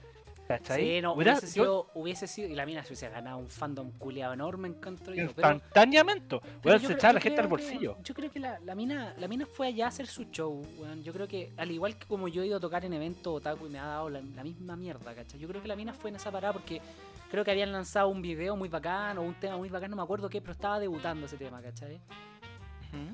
¿cachai? 0.50 0.82
Sí, 0.84 1.02
no, 1.02 1.14
hubiese, 1.14 1.46
sido, 1.48 1.92
hubiese 1.94 2.26
sido, 2.28 2.50
y 2.50 2.56
la 2.56 2.66
mina 2.66 2.82
se 2.84 2.90
hubiese 2.90 3.08
ganado 3.10 3.38
un 3.38 3.48
fandom 3.48 3.92
culiado 3.92 4.34
enorme, 4.34 4.70
yo, 4.70 4.76
pero, 5.06 5.16
instantáneamente, 5.16 6.40
yo 6.64 6.80
se 6.80 6.94
echaba 6.94 7.14
la 7.14 7.22
gente 7.22 7.40
al 7.40 7.46
que- 7.46 7.50
bolsillo. 7.52 7.98
yo 8.04 8.14
creo 8.16 8.32
que 8.32 8.40
la, 8.40 8.60
la 8.60 8.74
mina 8.74 9.14
la 9.18 9.28
mina 9.28 9.46
fue 9.46 9.68
allá 9.68 9.86
a 9.86 9.88
hacer 9.90 10.08
su 10.08 10.24
show, 10.26 10.62
weón. 10.78 11.04
Yo 11.04 11.14
creo 11.14 11.28
que, 11.28 11.54
al 11.56 11.70
igual 11.70 11.98
que 11.98 12.08
como 12.08 12.28
yo 12.28 12.42
he 12.42 12.48
ido 12.48 12.58
a 12.58 12.60
tocar 12.60 12.84
en 12.84 12.94
eventos 12.94 13.32
otaku 13.32 13.68
y 13.68 13.70
me 13.70 13.78
ha 13.80 13.86
dado 13.86 14.10
la, 14.10 14.22
la 14.22 14.44
misma 14.44 14.76
mierda, 14.76 15.14
¿cachai? 15.14 15.40
Yo 15.40 15.48
creo 15.48 15.62
que 15.62 15.68
la 15.68 15.76
mina 15.76 15.94
fue 15.94 16.10
en 16.10 16.16
esa 16.16 16.32
parada 16.32 16.54
porque 16.54 16.82
creo 17.30 17.46
que 17.46 17.52
habían 17.52 17.72
lanzado 17.72 18.08
un 18.10 18.22
video 18.24 18.56
muy 18.56 18.70
bacán 18.70 19.20
o 19.20 19.22
un 19.22 19.36
tema 19.36 19.56
muy 19.56 19.70
bacán, 19.70 19.92
no 19.92 19.98
me 19.98 20.02
acuerdo 20.04 20.30
qué, 20.30 20.42
pero 20.42 20.54
estaba 20.54 20.80
debutando 20.80 21.28
ese 21.28 21.38
tema, 21.38 21.62
¿cachai? 21.62 22.02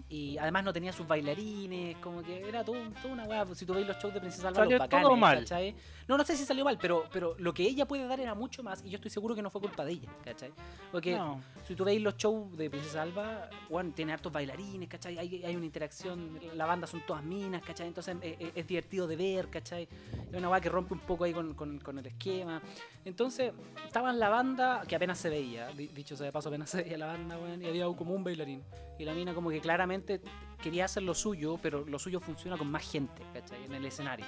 Y 0.10 0.38
además 0.38 0.64
no 0.64 0.72
tenía 0.74 0.94
sus 0.94 1.08
bailarines, 1.08 1.98
como 1.98 2.22
que 2.24 2.48
era 2.48 2.64
todo, 2.64 2.78
toda 3.02 3.14
una 3.14 3.24
weá. 3.26 3.46
Si 3.56 3.66
tú 3.66 3.74
veis 3.74 3.86
los 3.88 3.98
shows 3.98 4.14
de 4.14 4.20
Princesa 4.22 4.48
Alba, 4.50 4.62
Salió 4.62 4.78
los 4.78 4.90
todo 4.90 5.16
mal. 5.16 5.40
¿cachai? 5.40 5.76
No, 6.08 6.18
no 6.18 6.24
sé 6.24 6.38
si 6.38 6.46
salió 6.46 6.64
mal, 6.64 6.78
pero, 6.80 7.06
pero 7.12 7.36
lo 7.40 7.54
que 7.54 7.64
ella 7.64 7.88
puede 7.88 8.08
dar 8.08 8.20
era 8.20 8.36
mucho 8.36 8.62
más. 8.64 8.84
Y 8.86 8.90
yo 8.90 8.96
estoy 8.98 9.10
seguro 9.12 9.34
que 9.36 9.42
no 9.42 9.50
fue 9.50 9.60
culpa 9.62 9.84
de 9.84 9.94
ella, 9.94 10.10
¿cachai? 10.24 10.52
Porque 10.92 11.16
No. 11.16 11.42
si 11.68 11.76
tú 11.76 11.84
veis 11.84 12.02
los 12.02 12.16
shows 12.16 12.56
de 12.58 12.70
Princesa 12.70 13.02
Alba, 13.02 13.50
bueno, 13.70 13.92
tiene 13.96 14.14
hartos 14.14 14.32
bailarines, 14.32 14.88
¿cachai? 14.88 15.18
Hay, 15.18 15.44
hay 15.44 15.56
una 15.56 15.66
interacción, 15.66 16.40
la 16.54 16.66
banda 16.66 16.86
son 16.88 17.02
todas 17.06 17.24
minas, 17.24 17.62
¿cachai? 17.64 17.88
Entonces 17.88 18.16
es, 18.22 18.36
es- 18.40 18.52
es 18.56 18.68
divertido 18.68 19.08
de 19.08 19.16
ver, 19.16 19.50
¿cachai? 19.50 19.88
Es 20.32 20.38
una 20.38 20.50
weá 20.50 20.62
que 20.62 20.70
rompe 20.70 20.94
un 20.94 21.00
poco 21.02 21.24
ahí 21.24 21.34
con, 21.34 21.54
con- 21.56 21.80
con 21.80 21.98
el 22.00 22.06
esquema. 22.06 22.62
Entonces, 23.04 23.52
estaba 23.86 24.10
en 24.12 24.20
la 24.20 24.30
banda, 24.30 24.84
que 24.88 24.96
apenas 24.96 25.18
se 25.18 25.30
veía, 25.30 25.68
di- 25.70 25.88
dicho 25.88 26.16
sea 26.16 26.26
de 26.28 26.32
paso, 26.32 26.50
apenas 26.50 26.70
se 26.70 26.84
veía 26.84 26.98
la 26.98 27.08
banda, 27.08 27.38
weón, 27.38 27.62
y 27.62 27.68
había 27.68 27.86
como 27.96 28.14
un 28.14 28.24
bailarín. 28.24 28.64
Y 28.98 29.04
la 29.06 29.14
mina 29.14 29.34
como 29.34 29.50
que 29.50 29.60
claramente 29.66 30.22
quería 30.62 30.86
hacer 30.86 31.02
lo 31.04 31.16
suyo, 31.16 31.58
pero 31.62 31.84
lo 31.86 31.98
suyo 32.00 32.20
funciona 32.20 32.56
con 32.58 32.70
más 32.70 32.90
gente, 32.90 33.22
¿cachai? 33.34 33.66
En 33.66 33.74
el 33.74 33.84
escenario. 33.86 34.26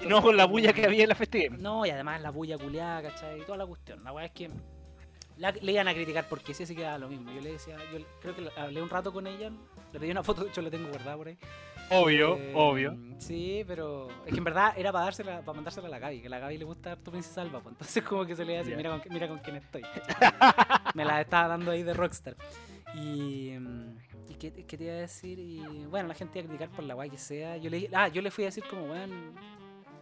Y 0.00 0.06
no 0.08 0.22
con 0.22 0.36
la 0.36 0.44
bulla 0.46 0.72
que 0.72 0.86
había 0.86 1.02
en 1.02 1.08
la 1.08 1.14
festival. 1.16 1.60
No, 1.60 1.84
y 1.84 1.90
además 1.90 2.22
la 2.22 2.30
bulla 2.30 2.56
culiada, 2.58 3.02
¿cachai? 3.02 3.40
Y 3.40 3.44
toda 3.44 3.58
la 3.58 3.66
cuestión. 3.66 4.02
La 4.04 4.12
weá 4.12 4.26
es 4.26 4.32
que 4.32 4.48
la- 5.36 5.50
le 5.50 5.72
iban 5.72 5.88
a 5.88 5.94
criticar 5.94 6.28
porque 6.28 6.54
sí, 6.54 6.64
sí 6.64 6.74
quedaba 6.76 6.98
lo 6.98 7.08
mismo. 7.08 7.32
Yo 7.32 7.40
le 7.40 7.52
decía, 7.52 7.76
yo 7.92 7.98
creo 8.20 8.34
que 8.36 8.48
hablé 8.58 8.80
un 8.80 8.88
rato 8.88 9.12
con 9.12 9.26
ella, 9.26 9.50
le 9.92 9.98
pedí 10.00 10.10
una 10.12 10.22
foto, 10.22 10.44
de 10.44 10.50
hecho 10.50 10.62
la 10.62 10.70
tengo 10.70 10.88
guardada 10.88 11.16
por 11.16 11.26
ahí. 11.28 11.38
Obvio, 11.90 12.36
Eh, 12.38 12.52
obvio. 12.54 12.96
Sí, 13.18 13.64
pero 13.66 14.08
es 14.24 14.32
que 14.32 14.38
en 14.38 14.44
verdad 14.44 14.72
era 14.76 14.92
para 14.92 15.04
dársela, 15.06 15.40
para 15.40 15.56
mandársela 15.56 15.88
a 15.88 15.90
la 15.90 15.98
Gaby, 15.98 16.20
que 16.22 16.26
a 16.28 16.30
la 16.30 16.38
Gaby 16.38 16.58
le 16.58 16.64
gusta 16.64 16.96
tu 16.96 17.10
princesa 17.10 17.42
Alba, 17.42 17.60
pues. 17.60 17.72
entonces 17.74 18.02
como 18.04 18.24
que 18.24 18.34
se 18.36 18.44
le 18.44 18.52
iba 18.54 18.62
a 18.62 18.64
decir, 18.64 18.88
con, 18.88 19.02
mira 19.12 19.28
con 19.28 19.38
quién 19.40 19.56
estoy. 19.56 19.82
Me 20.94 21.04
la 21.04 21.20
estaba 21.20 21.48
dando 21.48 21.70
ahí 21.70 21.82
de 21.82 21.92
Rockstar. 21.92 22.36
Y, 22.94 23.50
mm, 23.58 23.96
¿y 24.32 24.34
qué, 24.34 24.52
qué 24.64 24.76
te 24.76 24.84
iba 24.84 24.92
a 24.94 24.96
decir? 24.96 25.38
Y 25.38 25.60
bueno, 25.86 26.08
la 26.08 26.14
gente 26.14 26.38
iba 26.38 26.46
a 26.46 26.48
criticar 26.48 26.74
por 26.74 26.84
la 26.84 26.94
guay 26.94 27.10
que 27.10 27.18
sea. 27.18 27.56
Yo 27.56 27.70
le, 27.70 27.88
ah, 27.92 28.08
yo 28.08 28.20
le 28.22 28.30
fui 28.30 28.44
a 28.44 28.48
decir 28.48 28.64
como, 28.68 28.84
weón, 28.84 29.32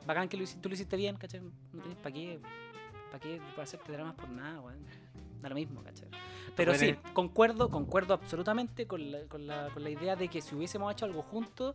bacán 0.06 0.28
que 0.28 0.36
lo 0.36 0.42
hiciste, 0.44 0.60
tú 0.62 0.68
lo 0.68 0.74
hiciste 0.74 0.96
bien, 0.96 1.16
¿cachai? 1.16 1.40
No 1.40 1.82
tenés 1.82 1.98
para 1.98 2.12
qué, 2.14 2.40
para 3.10 3.20
qué 3.20 3.40
para 3.50 3.62
hacerte 3.64 3.92
dramas 3.92 4.14
por 4.14 4.28
nada, 4.30 4.60
weón. 4.60 4.84
Da 5.42 5.48
lo 5.48 5.54
mismo, 5.54 5.82
¿cachai? 5.82 6.08
Pero 6.56 6.74
sí, 6.74 6.86
Bueno, 6.92 7.00
concuerdo, 7.14 7.70
concuerdo 7.70 8.14
absolutamente 8.14 8.86
con 8.86 9.10
la, 9.10 9.20
con, 9.28 9.46
la, 9.46 9.68
con 9.70 9.82
la 9.82 9.90
idea 9.90 10.16
de 10.16 10.28
que 10.28 10.40
si 10.42 10.54
hubiésemos 10.54 10.92
hecho 10.92 11.04
algo 11.06 11.22
juntos, 11.22 11.74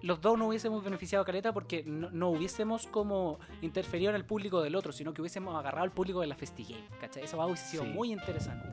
los 0.00 0.20
dos 0.20 0.38
no 0.38 0.46
hubiésemos 0.46 0.82
beneficiado 0.84 1.22
a 1.22 1.26
Caleta 1.26 1.52
porque 1.52 1.82
no, 1.84 2.08
no 2.10 2.28
hubiésemos 2.30 2.86
como 2.86 3.40
interferido 3.60 4.10
en 4.10 4.16
el 4.16 4.24
público 4.24 4.62
del 4.62 4.76
otro, 4.76 4.92
sino 4.92 5.12
que 5.12 5.20
hubiésemos 5.20 5.54
agarrado 5.56 5.82
al 5.84 5.90
público 5.90 6.20
de 6.20 6.28
la 6.28 6.36
FestiGame, 6.36 6.86
¿cachai? 7.00 7.24
Eso 7.24 7.36
hubiese 7.44 7.66
sido 7.66 7.82
Sí. 7.82 7.90
muy 7.90 8.12
interesante. 8.12 8.68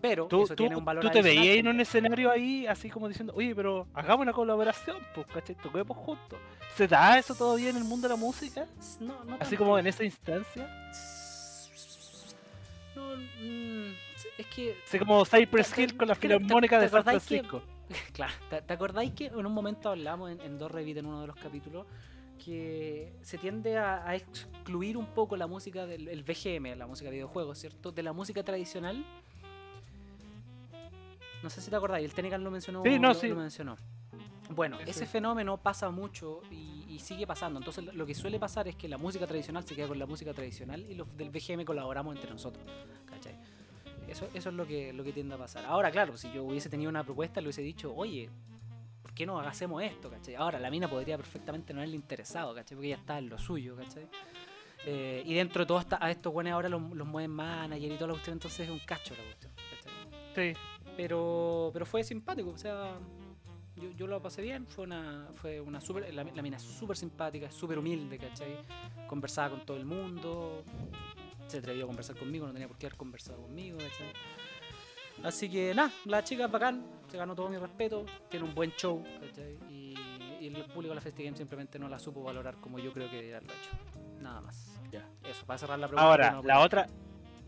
Pero 0.00 0.26
Tú, 0.26 0.44
eso 0.44 0.54
tú, 0.54 0.62
tiene 0.62 0.76
un 0.76 0.84
valor 0.84 1.02
tú 1.04 1.10
te 1.10 1.20
veías 1.20 1.56
en 1.58 1.68
un 1.68 1.78
escenario 1.80 2.30
ahí, 2.30 2.66
así 2.66 2.88
como 2.88 3.06
diciendo, 3.08 3.32
oye, 3.36 3.54
pero 3.54 3.86
hagamos 3.94 4.22
una 4.22 4.32
colaboración, 4.32 4.96
pues, 5.14 5.26
¿cachai? 5.26 5.54
Toquemos 5.56 5.96
juntos. 5.96 6.38
¿Se 6.74 6.88
da 6.88 7.18
eso 7.18 7.34
todavía 7.34 7.68
en 7.70 7.76
el 7.76 7.84
mundo 7.84 8.08
de 8.08 8.14
la 8.14 8.20
música? 8.20 8.66
No, 9.00 9.22
no 9.24 9.36
Así 9.40 9.56
como 9.56 9.78
en 9.78 9.86
esa 9.86 10.02
instancia. 10.04 10.66
No, 12.94 13.16
mm, 13.16 13.92
es 14.38 14.46
que 14.54 14.76
Así 14.86 14.98
como 14.98 15.24
Cypress 15.24 15.72
¿Te- 15.72 15.82
Hill 15.82 15.96
con 15.96 16.08
la 16.08 16.14
Filarmónica 16.14 16.78
de 16.78 16.88
San 16.88 17.00
acordáis 17.00 17.22
que- 17.24 17.42
Francisco. 17.42 17.62
Claro, 18.12 18.32
¿te, 18.48 18.62
te 18.62 18.72
acordáis 18.72 19.12
que 19.12 19.26
en 19.26 19.44
un 19.46 19.52
momento 19.52 19.88
hablamos 19.90 20.30
en, 20.30 20.40
en 20.42 20.58
dos 20.58 20.70
Revit 20.70 20.96
en 20.98 21.06
uno 21.06 21.20
de 21.22 21.26
los 21.26 21.36
capítulos 21.36 21.86
que 22.44 23.12
se 23.22 23.36
tiende 23.36 23.76
a, 23.76 24.06
a 24.08 24.14
excluir 24.14 24.96
un 24.96 25.06
poco 25.06 25.36
la 25.36 25.46
música 25.46 25.86
del 25.86 26.08
el 26.08 26.22
VGM, 26.22 26.76
la 26.78 26.86
música 26.86 27.10
de 27.10 27.16
videojuegos, 27.16 27.58
¿cierto? 27.58 27.90
De 27.92 28.02
la 28.02 28.12
música 28.12 28.42
tradicional. 28.44 29.04
No 31.42 31.50
sé 31.50 31.60
si 31.60 31.70
te 31.70 31.76
acordáis, 31.76 32.04
el 32.04 32.14
Tenecan 32.14 32.42
lo 32.44 32.50
mencionó. 32.50 32.82
Sí, 32.82 32.98
no, 32.98 33.08
lo, 33.08 33.14
sí. 33.14 33.28
lo 33.28 33.36
mencionó. 33.36 33.76
Bueno, 34.50 34.78
Sí, 34.78 34.90
ese 34.90 35.06
fenómeno 35.06 35.58
pasa 35.58 35.90
mucho 35.90 36.42
y, 36.50 36.84
y 36.88 36.98
sigue 36.98 37.26
pasando. 37.26 37.58
Entonces 37.60 37.84
lo 37.94 38.04
que 38.04 38.14
suele 38.14 38.38
pasar 38.38 38.66
es 38.66 38.74
que 38.74 38.88
la 38.88 38.98
música 38.98 39.26
tradicional 39.26 39.64
se 39.64 39.76
queda 39.76 39.86
con 39.86 39.98
la 39.98 40.06
música 40.06 40.34
tradicional 40.34 40.84
y 40.88 40.94
los 40.94 41.16
del 41.16 41.30
VGM 41.30 41.64
colaboramos 41.64 42.16
entre 42.16 42.30
nosotros. 42.30 42.64
¿Cachai? 43.06 43.36
Eso, 44.08 44.28
eso 44.34 44.48
es 44.48 44.54
lo 44.54 44.66
que, 44.66 44.92
lo 44.92 45.04
que 45.04 45.12
tiende 45.12 45.36
a 45.36 45.38
pasar. 45.38 45.64
Ahora, 45.66 45.90
claro, 45.92 46.16
si 46.16 46.32
yo 46.32 46.42
hubiese 46.42 46.68
tenido 46.68 46.90
una 46.90 47.04
propuesta, 47.04 47.40
le 47.40 47.46
hubiese 47.46 47.62
dicho, 47.62 47.94
oye, 47.94 48.28
¿por 49.02 49.14
qué 49.14 49.24
no 49.24 49.38
hacemos 49.38 49.82
esto? 49.84 50.10
¿cachai? 50.10 50.34
Ahora, 50.34 50.58
la 50.58 50.68
mina 50.68 50.88
podría 50.88 51.16
perfectamente 51.16 51.72
no 51.72 51.78
haberle 51.78 51.94
interesado, 51.96 52.52
¿cachai? 52.52 52.74
Porque 52.74 52.88
ella 52.88 52.96
está 52.96 53.18
en 53.18 53.28
lo 53.28 53.38
suyo, 53.38 53.76
¿cachai? 53.76 54.08
Eh, 54.84 55.22
y 55.24 55.34
dentro 55.34 55.62
de 55.62 55.66
todo 55.66 55.84
a 56.00 56.10
estos 56.10 56.32
buenos 56.32 56.54
ahora 56.54 56.68
los, 56.68 56.82
los 56.92 57.06
mueven 57.06 57.30
manager 57.30 57.92
y 57.92 57.94
toda 57.94 58.08
la 58.08 58.12
cuestión, 58.14 58.34
entonces 58.34 58.60
es 58.60 58.70
un 58.70 58.80
cacho 58.80 59.14
la 59.14 59.22
cuestión, 59.22 59.52
¿cachai? 59.54 60.54
Sí. 60.54 60.60
Pero, 61.00 61.70
pero 61.72 61.86
fue 61.86 62.04
simpático, 62.04 62.50
o 62.50 62.58
sea, 62.58 62.98
yo, 63.74 63.88
yo 63.92 64.06
lo 64.06 64.20
pasé 64.20 64.42
bien, 64.42 64.66
fue 64.66 64.84
una, 64.84 65.28
fue 65.32 65.58
una 65.58 65.80
super, 65.80 66.12
la, 66.12 66.24
la 66.24 66.42
mina 66.42 66.58
es 66.58 66.62
súper 66.62 66.94
simpática, 66.94 67.50
súper 67.50 67.78
humilde, 67.78 68.18
¿cachai? 68.18 68.58
Conversaba 69.08 69.48
con 69.48 69.64
todo 69.64 69.78
el 69.78 69.86
mundo, 69.86 70.62
se 71.46 71.56
atrevió 71.56 71.84
a 71.84 71.86
conversar 71.86 72.16
conmigo, 72.16 72.46
no 72.46 72.52
tenía 72.52 72.68
por 72.68 72.76
qué 72.76 72.84
haber 72.84 72.98
conversado 72.98 73.40
conmigo, 73.40 73.78
¿cachai? 73.78 74.12
Así 75.24 75.48
que 75.48 75.74
nada, 75.74 75.90
la 76.04 76.22
chica 76.22 76.44
es 76.44 76.50
bacán, 76.50 76.84
se 77.08 77.16
ganó 77.16 77.34
todo 77.34 77.48
mi 77.48 77.56
respeto, 77.56 78.04
tiene 78.28 78.44
un 78.44 78.54
buen 78.54 78.70
show, 78.72 79.02
¿cachai? 79.22 79.56
Y, 79.70 79.94
y 80.38 80.48
el 80.48 80.66
público 80.66 80.90
de 80.90 80.96
la 80.96 81.00
FestiGame 81.00 81.34
simplemente 81.34 81.78
no 81.78 81.88
la 81.88 81.98
supo 81.98 82.22
valorar 82.22 82.56
como 82.56 82.78
yo 82.78 82.92
creo 82.92 83.08
que 83.08 83.16
debería 83.16 83.38
haberlo 83.38 83.54
hecho. 83.54 83.70
Nada 84.20 84.42
más. 84.42 84.78
Ya. 84.92 85.08
Eso, 85.24 85.46
para 85.46 85.56
cerrar 85.56 85.78
la 85.78 85.88
pregunta. 85.88 86.06
Ahora, 86.06 86.30
no, 86.32 86.42
la 86.42 86.60
otra. 86.60 86.86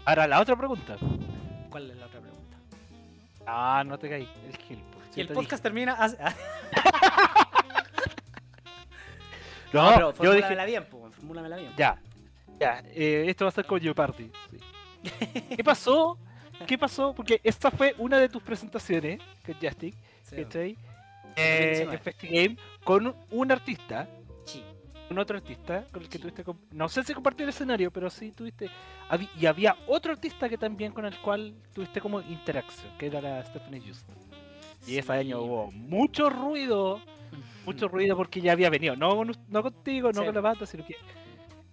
Ahora, 0.07 0.27
la 0.27 0.41
otra 0.41 0.57
pregunta. 0.57 0.97
¿Cuál 1.69 1.91
es 1.91 1.99
la 1.99 2.07
otra 2.07 2.21
pregunta? 2.21 2.42
Ah, 3.47 3.83
no 3.87 3.99
te 3.99 4.09
caí. 4.09 4.29
El 4.47 4.57
Gil. 4.57 4.83
pues, 4.93 5.17
Y 5.17 5.21
el 5.23 5.29
te 5.29 5.35
podcast 5.35 5.63
termina. 5.63 5.93
hace-. 5.95 6.17
No, 9.73 9.91
No, 9.99 10.13
pero 10.13 10.25
yo 10.25 10.33
dije. 10.35 10.67
bien, 10.67 10.87
pues, 10.91 11.15
formúlamela 11.15 11.57
bien. 11.57 11.73
Ya. 11.77 11.99
Ya. 12.61 12.83
eh, 12.89 13.25
esto 13.29 13.45
va 13.47 13.49
a 13.49 13.53
ser 13.53 13.65
con 13.67 13.81
Jeopardy. 13.81 14.31
sí. 14.51 14.59
¿Qué 15.57 15.65
pasó? 15.65 16.19
¿Qué 16.67 16.79
pasó? 16.79 17.15
Porque 17.15 17.41
esta 17.43 17.71
fue 17.71 17.95
una 17.99 18.19
de 18.19 18.29
tus 18.29 18.43
presentaciones, 18.43 19.21
que 19.45 19.55
Justic, 19.55 19.95
Sí, 20.23 20.37
¿cachai? 20.45 20.77
Eh, 21.37 21.85
2019. 21.87 21.95
en 21.95 21.99
FestiGame 22.03 22.57
con 22.85 23.17
un, 23.31 23.51
artista, 23.53 24.07
otro 25.19 25.37
artista 25.37 25.85
con 25.93 26.03
el 26.03 26.09
que 26.09 26.19
tuviste. 26.19 26.45
No 26.73 26.89
sé 26.89 27.03
si 27.05 27.15
compartió 27.15 27.45
el 27.45 27.51
escenario, 27.51 27.91
pero 27.91 28.09
sí 28.11 28.33
tuviste. 28.33 28.71
Y 29.41 29.47
había 29.47 29.77
otro 29.87 30.13
artista 30.13 30.49
que 30.49 30.59
también 30.59 30.93
con 30.93 31.05
el 31.05 31.19
cual 31.19 31.55
tuviste 31.75 32.01
como 32.01 32.21
interacción, 32.21 32.91
que 32.99 33.07
era 33.07 33.21
la 33.21 33.45
Stephanie 33.45 33.81
Houston. 33.81 34.15
Y 34.87 34.97
ese 34.99 35.07
Sí. 35.07 35.13
año 35.13 35.41
hubo 35.41 35.71
mucho 35.73 36.29
ruido, 36.31 37.01
mucho 37.65 37.89
ruido 37.89 38.17
porque 38.17 38.41
ella 38.41 38.53
había 38.53 38.69
venido, 38.71 38.97
no, 38.97 39.25
no 39.49 39.63
contigo, 39.63 40.13
no 40.13 40.21
Sí. 40.21 40.27
con 40.27 40.35
la 40.35 40.41
banda, 40.41 40.67
sino 40.67 40.85
que 40.85 40.97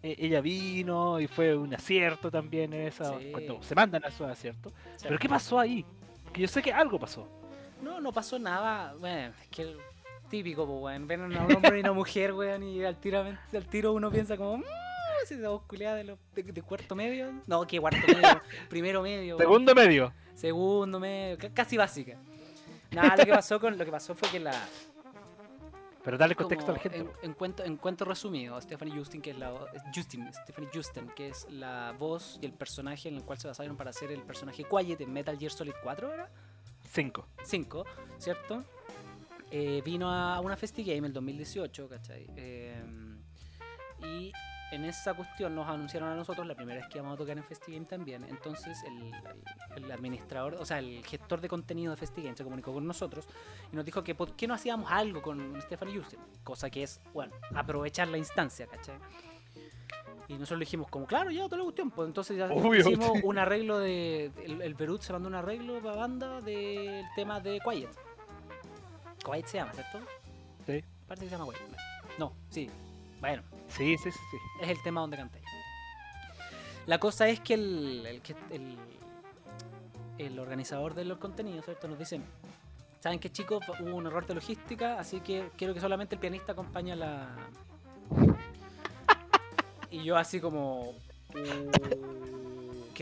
eh, 0.01 0.15
ella 0.19 0.39
vino 0.39 1.19
y 1.19 1.27
fue 1.27 1.55
un 1.57 1.73
acierto 1.73 2.31
también 2.31 2.71
en 2.73 2.87
esa, 2.87 3.17
Sí. 3.19 3.31
cuando 3.31 3.61
se 3.63 3.75
mandan 3.75 4.05
a 4.05 4.07
esos 4.07 4.29
aciertos. 4.29 4.71
Sí. 4.95 5.05
Pero 5.07 5.17
¿qué 5.19 5.27
pasó 5.27 5.59
ahí? 5.59 5.83
Porque 6.23 6.41
yo 6.41 6.47
sé 6.47 6.61
que 6.61 6.71
algo 6.71 6.97
pasó. 6.99 7.27
No, 7.81 7.99
no 7.99 8.11
pasó 8.13 8.37
nada. 8.39 8.93
Bueno, 8.99 9.33
es 9.41 9.47
que 9.49 9.75
típico, 10.29 10.65
pues, 10.65 10.81
weón. 10.81 11.07
Ven 11.07 11.21
a 11.35 11.43
un 11.45 11.55
hombre 11.55 11.77
y 11.77 11.79
una 11.81 11.91
mujer, 11.93 12.33
weón, 12.33 12.63
y 12.63 12.83
al 12.83 12.95
tiro, 12.97 13.19
al 13.21 13.65
tiro 13.67 13.93
uno 13.93 14.09
piensa 14.11 14.37
como, 14.37 14.57
mmm, 14.57 14.63
dos 15.41 15.61
culiadas 15.63 15.97
de, 15.97 16.03
los- 16.05 16.19
de, 16.33 16.43
de 16.43 16.61
cuarto 16.61 16.95
medio. 16.95 17.31
No, 17.47 17.65
que 17.67 17.79
cuarto 17.79 17.99
medio, 18.07 18.41
primero 18.69 19.01
medio. 19.01 19.35
weón. 19.35 19.47
Segundo 19.49 19.75
medio. 19.75 20.13
Segundo 20.35 20.99
medio, 20.99 21.37
ca- 21.37 21.49
casi 21.53 21.75
básica. 21.77 22.17
Nada, 22.91 23.17
lo 23.17 23.25
que 23.25 23.31
pasó 23.33 23.59
con, 23.59 23.77
lo 23.77 23.85
que 23.85 23.91
pasó 23.91 24.15
fue 24.15 24.29
que 24.29 24.39
la, 24.39 24.51
Pero 26.03 26.17
dale 26.17 26.33
contexto 26.35 26.71
a 26.71 26.73
la 26.75 26.79
gente. 26.79 26.97
En, 26.99 27.11
en 27.21 27.33
cuento, 27.33 27.63
en 27.63 27.77
cuento 27.77 28.05
resumido, 28.05 28.59
Stephanie 28.61 28.97
Justin, 28.97 29.21
que 29.21 29.31
es 29.31 29.37
la 29.37 29.53
Justin, 29.93 30.27
Stephanie 30.33 30.69
Justin, 30.73 31.07
que 31.15 31.27
es 31.27 31.45
la 31.51 31.93
voz 31.99 32.39
y 32.41 32.45
el 32.47 32.53
personaje 32.53 33.09
en 33.09 33.15
el 33.17 33.23
cual 33.23 33.37
se 33.37 33.47
basaron 33.47 33.75
para 33.77 33.91
hacer 33.91 34.11
el 34.11 34.21
personaje 34.23 34.63
Quiet 34.63 35.01
en 35.01 35.11
Metal 35.13 35.37
Gear 35.37 35.51
Solid 35.51 35.73
4, 35.83 36.13
¿era? 36.13 36.29
Cinco. 36.89 37.27
5, 37.43 37.85
¿cierto? 38.17 38.63
Eh, 39.51 39.81
vino 39.83 40.09
a 40.11 40.39
una 40.41 40.55
FestiGame 40.55 41.07
el 41.07 41.13
2018, 41.13 41.89
¿cachai? 41.89 42.27
Eh, 42.35 42.83
y 44.03 44.31
en 44.71 44.85
esa 44.85 45.15
cuestión 45.15 45.55
nos 45.55 45.67
anunciaron 45.67 46.09
a 46.09 46.15
nosotros 46.15 46.45
la 46.45 46.53
primera 46.55 46.79
vez 46.79 46.87
que 46.89 46.99
íbamos 46.99 47.15
a 47.15 47.17
tocar 47.17 47.35
en 47.37 47.43
FestiGame 47.43 47.85
también. 47.87 48.23
Entonces 48.25 48.77
el, 48.83 48.97
el- 49.77 49.83
el 49.85 49.91
administrador, 49.91 50.55
o 50.55 50.65
sea, 50.65 50.79
el 50.79 51.03
gestor 51.05 51.41
de 51.41 51.47
contenido 51.49 51.91
de 51.91 51.97
FestiGame 51.97 52.35
se 52.37 52.43
comunicó 52.43 52.71
con 52.73 52.85
nosotros 52.85 53.27
y 53.71 53.75
nos 53.75 53.83
dijo 53.85 54.03
que 54.03 54.13
por 54.13 54.35
qué 54.35 54.45
no 54.47 54.53
hacíamos 54.53 54.91
algo 54.91 55.21
con 55.21 55.59
Stephanie 55.61 55.97
Justin. 55.97 56.19
Cosa 56.43 56.69
que 56.69 56.83
es, 56.83 57.01
bueno, 57.13 57.33
aprovechar 57.55 58.07
la 58.09 58.17
instancia, 58.19 58.67
¿cachai? 58.67 58.97
Y 60.27 60.33
nosotros 60.33 60.59
le 60.59 60.65
dijimos 60.65 60.87
como, 60.89 61.07
claro, 61.07 61.31
ya, 61.31 61.45
toda 61.45 61.57
la 61.57 61.63
cuestión. 61.63 61.89
Pues 61.89 62.07
entonces 62.07 62.37
ya 62.37 62.45
Obvio, 62.51 62.81
hicimos 62.81 63.11
un 63.23 63.39
arreglo 63.39 63.79
de... 63.79 64.25
El, 64.45 64.61
el 64.61 65.01
se 65.01 65.11
mandó 65.11 65.27
un 65.27 65.33
arreglo 65.33 65.81
para 65.81 65.95
banda 65.95 66.39
del 66.41 67.03
tema 67.15 67.39
de 67.39 67.59
Quiet. 67.67 67.89
Quiet 69.23 69.45
se 69.47 69.57
llama, 69.57 69.73
¿cierto? 69.73 69.99
Sí. 70.65 70.83
Parece 71.07 71.25
que 71.25 71.29
se 71.29 71.37
llama 71.37 71.51
Quiet. 71.53 71.77
No, 72.17 72.33
sí. 72.49 72.69
Bueno, 73.19 73.43
Sí, 73.67 73.97
sí, 73.97 74.11
sí, 74.11 74.19
sí. 74.31 74.37
es 74.61 74.69
el 74.69 74.81
tema 74.81 75.01
donde 75.01 75.17
canté. 75.17 75.41
La 76.87 76.97
cosa 76.99 77.27
es 77.27 77.39
que 77.39 77.53
el, 77.53 78.05
el, 78.05 78.21
el, 78.51 78.77
el 80.17 80.39
organizador 80.39 80.95
de 80.95 81.05
los 81.05 81.17
contenidos, 81.19 81.65
¿cierto? 81.65 81.87
Nos 81.87 81.99
dice, 81.99 82.19
¿saben 82.99 83.19
qué 83.19 83.31
chicos? 83.31 83.63
Hubo 83.79 83.95
un 83.95 84.07
error 84.07 84.25
de 84.25 84.33
logística, 84.33 84.99
así 84.99 85.19
que 85.19 85.49
quiero 85.55 85.73
que 85.75 85.81
solamente 85.81 86.15
el 86.15 86.21
pianista 86.21 86.53
acompañe 86.53 86.93
a 86.93 86.95
la... 86.95 87.29
Y 89.91 90.03
yo 90.03 90.17
así 90.17 90.39
como... 90.39 90.89
"Uh, 91.35 92.38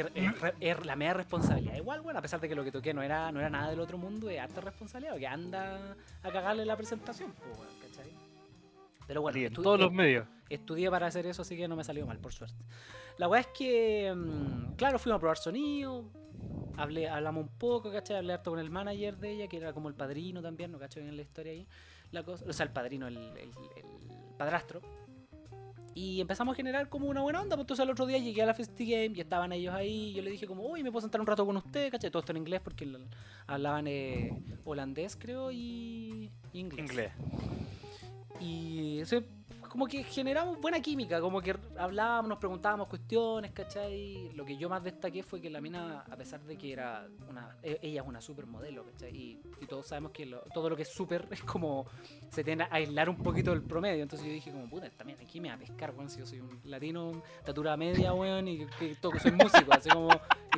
que 0.06 0.56
es, 0.60 0.78
re- 0.78 0.86
la 0.86 0.96
media 0.96 1.14
responsabilidad. 1.14 1.76
Igual, 1.76 2.02
bueno, 2.02 2.20
a 2.20 2.22
pesar 2.22 2.40
de 2.40 2.48
que 2.50 2.56
lo 2.56 2.64
que 2.64 2.72
toqué 2.72 2.94
no 2.94 3.02
era, 3.02 3.32
no 3.32 3.40
era 3.40 3.50
nada 3.50 3.70
del 3.70 3.80
otro 3.80 3.98
mundo, 3.98 4.30
es 4.30 4.40
harta 4.40 4.62
responsabilidad, 4.62 5.18
que 5.18 5.28
anda 5.28 5.96
a 6.24 6.32
cagarle 6.32 6.66
la 6.66 6.76
presentación, 6.78 7.34
pues, 7.34 7.70
¿cachai? 7.82 8.12
Pero 9.08 9.22
bueno, 9.22 9.38
Sí, 9.38 9.46
en 9.46 9.54
estu- 9.54 9.64
todos 9.64 9.80
eh, 9.80 9.84
los 9.84 9.92
medios. 9.94 10.28
Estudié 10.50 10.90
para 10.90 11.08
hacer 11.08 11.26
eso, 11.26 11.42
así 11.42 11.58
que 11.58 11.68
no 11.68 11.76
me 11.76 11.84
salió 11.84 12.06
mal, 12.06 12.18
por 12.20 12.34
suerte. 12.34 12.56
La 13.18 13.28
weá 13.28 13.42
es 13.42 13.48
que, 13.48 14.14
mm, 14.16 14.74
claro, 14.76 15.00
fuimos 15.00 15.18
a 15.18 15.20
probar 15.20 15.38
sonido, 15.38 16.06
hablé, 16.78 17.10
hablamos 17.10 17.44
un 17.44 17.50
poco, 17.58 17.92
¿cachai? 17.92 18.18
Hablé 18.18 18.34
harto 18.34 18.52
con 18.52 18.60
el 18.60 18.70
manager 18.70 19.18
de 19.18 19.32
ella, 19.32 19.48
que 19.48 19.58
era 19.58 19.74
como 19.74 19.88
el 19.90 19.96
padrino 19.96 20.42
también, 20.42 20.72
¿no 20.72 20.80
cachai? 20.80 21.04
En 21.08 21.16
la 21.16 21.22
historia 21.22 21.52
ahí. 21.52 21.68
La 22.12 22.24
cosa, 22.24 22.46
o 22.48 22.54
sea, 22.54 22.66
el 22.66 22.72
padrino, 22.72 23.08
el, 23.08 23.18
el- 23.18 23.52
el 23.76 23.86
padrastro. 24.38 24.82
Y 25.98 26.22
empezamos 26.22 26.54
a 26.54 26.56
generar 26.56 26.90
como 26.90 27.08
una 27.08 27.22
buena 27.22 27.42
onda, 27.42 27.56
pues 27.56 27.64
entonces 27.64 27.84
el 27.84 27.90
otro 27.90 28.06
día 28.06 28.20
llegué 28.20 28.44
a 28.44 28.46
la 28.46 28.54
FestiGame 28.54 29.14
y 29.16 29.20
estaban 29.20 29.52
ellos 29.52 29.74
ahí, 29.74 30.10
y 30.10 30.14
yo 30.14 30.22
le 30.22 30.30
dije 30.30 30.46
como, 30.46 30.62
uy, 30.62 30.84
¿me 30.84 30.92
puedo 30.92 31.02
sentar 31.02 31.20
un 31.20 31.26
rato 31.26 31.44
con 31.44 31.58
usted? 31.58 31.90
¿Cachai? 31.90 32.12
Todo 32.12 32.20
esto 32.20 32.34
en 32.34 32.38
inglés 32.38 32.62
porque 32.64 32.88
hablaban 33.48 33.88
eh, 33.88 34.40
holandés, 34.64 35.16
creo, 35.16 35.52
y 35.52 36.30
inglés. 36.54 36.92
Inglés. 36.92 37.12
Y 38.40 39.00
eso, 39.00 39.22
como 39.70 39.86
que 39.88 40.04
generamos 40.04 40.60
buena 40.62 40.80
química, 40.82 41.20
como 41.20 41.42
que 41.42 41.56
hablábamos, 41.78 42.30
nos 42.30 42.38
preguntábamos 42.40 42.88
cuestiones, 42.88 43.52
¿cachai? 43.52 44.32
Lo 44.34 44.46
que 44.46 44.58
yo 44.58 44.70
más 44.70 44.84
destaqué 44.84 45.24
fue 45.24 45.42
que 45.42 45.50
la 45.50 45.60
mina, 45.62 46.02
a 46.10 46.16
pesar 46.16 46.42
de 46.42 46.58
que 46.58 46.72
era 46.72 47.08
una. 47.30 47.58
e- 47.62 47.78
Ella 47.82 48.02
es 48.02 48.08
una 48.08 48.22
supermodelo, 48.22 48.86
¿cachai? 48.86 49.16
Y, 49.16 49.42
y 49.62 49.66
todos 49.66 49.88
sabemos 49.88 50.12
que 50.12 50.26
lo- 50.26 50.40
todo 50.54 50.70
lo 50.70 50.76
que 50.76 50.84
es 50.84 50.90
super 50.94 51.28
es 51.32 51.44
como. 51.44 51.86
Se 52.30 52.44
tiende 52.44 52.64
a 52.64 52.70
aislar 52.72 53.10
un 53.10 53.18
poquito 53.18 53.52
del 53.52 53.62
promedio. 53.62 54.04
Entonces 54.04 54.26
yo 54.28 54.34
dije, 54.34 54.52
como, 54.52 54.70
puta, 54.70 54.90
también 54.92 55.20
aquí 55.22 55.40
me 55.42 55.50
va 55.50 55.56
a 55.56 55.60
pescar, 55.60 55.92
weón, 55.96 56.10
si 56.10 56.20
yo 56.20 56.26
soy 56.26 56.40
un 56.40 56.60
latino, 56.66 57.22
estatura 57.40 57.76
media, 57.78 58.14
weón, 58.14 58.48
y 58.48 58.66
que, 58.80 58.96
toco, 58.96 59.20
soy 59.20 59.32
músico, 59.32 59.72
así 59.74 59.90
como. 59.90 60.10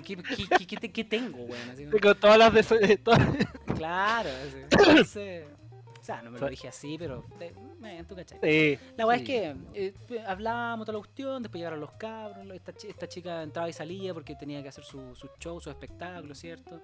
¿Qué, 0.05 0.15
qué, 0.15 0.47
qué- 0.57 0.65
qué 0.67 0.77
te- 0.77 0.91
qué 0.91 1.03
tengo, 1.03 1.39
weón? 1.43 1.69
Así 1.71 1.86
como- 1.86 1.99
Con 1.99 2.19
todas 2.19 2.38
las 2.38 2.53
de. 2.69 2.97
todas- 3.03 3.27
Claro, 3.75 4.30
así. 4.30 4.57
Entonces, 4.69 5.47
o 5.47 5.59
sea, 6.14 6.22
no 6.22 6.32
me 6.32 6.39
lo 6.39 6.47
dije 6.49 6.68
así, 6.68 6.97
pero 6.97 7.24
eh, 7.39 7.53
eh, 7.84 8.03
tú 8.07 8.16
cachai. 8.16 8.39
Sí, 8.41 8.80
La 8.97 9.05
weá 9.05 9.18
sí. 9.18 9.24
es 9.24 9.28
que 9.30 9.55
eh, 9.74 10.24
hablábamos 10.28 10.86
toda 10.86 10.97
la 10.97 11.03
cuestión, 11.03 11.41
después 11.43 11.60
llegaron 11.60 11.80
los 11.80 11.91
cabros, 11.93 12.47
esta, 12.53 12.74
chi- 12.74 12.88
esta 12.88 13.07
chica 13.07 13.43
entraba 13.43 13.70
y 13.70 13.74
salía 13.74 14.14
porque 14.14 14.36
tenía 14.36 14.62
que 14.64 14.70
hacer 14.70 14.84
su, 14.84 15.16
su 15.16 15.30
show, 15.39 15.60
su 15.60 15.70
espectáculo, 15.70 16.34
¿cierto? 16.36 16.82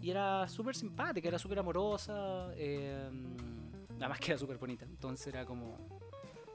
Y 0.00 0.10
era 0.10 0.48
súper 0.48 0.74
simpática, 0.74 1.28
era 1.28 1.38
súper 1.38 1.58
amorosa, 1.60 2.50
eh, 2.56 3.08
además 3.98 4.18
que 4.18 4.32
era 4.32 4.38
súper 4.38 4.56
bonita, 4.58 4.84
entonces 4.84 5.26
era 5.28 5.44
como... 5.44 5.76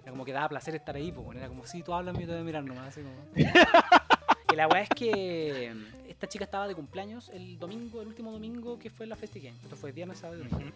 Era 0.02 0.12
como 0.12 0.24
que 0.24 0.32
daba 0.32 0.48
placer 0.48 0.74
estar 0.74 0.96
ahí, 0.96 1.12
pues, 1.12 1.26
bueno, 1.26 1.40
era 1.42 1.50
como, 1.50 1.66
si 1.68 1.84
tú 1.84 1.94
hablas, 1.94 2.14
yo 2.16 2.22
te 2.22 2.28
voy 2.28 2.40
a 2.40 2.44
mirar 2.44 2.64
nomás, 2.64 2.88
así 2.88 3.02
como... 3.02 3.16
Y 4.52 4.56
la 4.56 4.66
weá 4.70 4.84
es 4.84 4.90
que 4.90 5.76
esta 6.08 6.26
chica 6.26 6.46
estaba 6.46 6.70
de 6.70 6.74
cumpleaños 6.74 7.28
el 7.30 7.60
domingo, 7.60 8.02
el 8.02 8.08
último 8.08 8.32
domingo 8.32 8.80
que 8.80 8.90
fue 8.90 9.06
la 9.06 9.18
FestiGame. 9.18 9.58
Esto 9.62 9.76
fue 9.76 9.92
viernes, 9.92 10.20
sábado 10.20 10.40
y 10.42 10.48
domingo. 10.48 10.72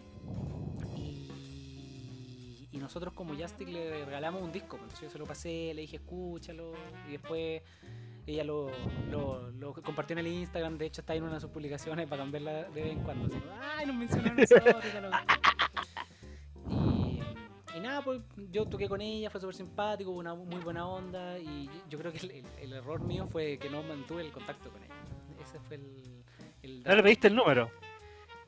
Y 2.72 2.78
nosotros 2.78 3.14
como 3.14 3.36
Jastic 3.38 3.68
le 3.70 4.06
regalamos 4.06 4.42
un 4.42 4.52
disco, 4.52 4.76
entonces 4.78 5.02
yo 5.02 5.10
se 5.10 5.20
lo 5.20 5.26
pasé, 5.26 5.74
le 5.74 5.82
dije 5.82 5.98
escúchalo 5.98 6.74
y 7.08 7.12
después 7.14 7.62
ella 8.28 8.44
lo, 8.44 8.70
lo, 9.10 9.50
lo 9.52 9.74
compartió 9.74 10.14
en 10.14 10.20
el 10.20 10.28
Instagram, 10.28 10.78
de 10.78 10.86
hecho 10.86 11.02
está 11.02 11.16
en 11.16 11.24
una 11.24 11.34
de 11.36 11.40
sus 11.42 11.50
publicaciones 11.50 12.08
para 12.08 12.22
cambiarla 12.22 12.64
de 12.64 12.82
vez 12.82 12.92
en 12.94 13.00
cuando. 13.04 13.26
así, 13.26 13.44
Ay, 13.78 13.86
nos 13.88 13.96
nosotros. 13.96 14.84
y 16.70 17.20
y, 17.76 17.80
nada, 17.80 18.02
pues 18.04 18.22
yo 18.52 18.66
toqué 18.66 18.88
con 18.90 19.00
ella, 19.02 19.30
fue 19.30 19.40
súper 19.40 19.56
simpático, 19.56 20.12
una 20.12 20.34
muy 20.36 20.60
buena 20.62 20.86
onda 20.88 21.40
y 21.40 21.70
yo 21.90 21.98
creo 21.98 22.12
que 22.12 22.20
el, 22.20 22.32
el- 22.32 22.46
el 22.62 22.74
error 22.74 23.00
mío 23.02 23.26
fue 23.28 23.58
que 23.58 23.70
no 23.70 23.82
mantuve 23.84 24.22
el 24.24 24.32
contacto 24.32 24.70
con 24.70 24.84
ella. 24.84 24.94
Ese 25.42 25.58
fue 25.62 25.78
el... 25.78 26.24
el 26.64 26.84
No 26.84 26.96
le 26.96 27.04
pediste 27.04 27.28
el 27.30 27.36
número. 27.36 27.72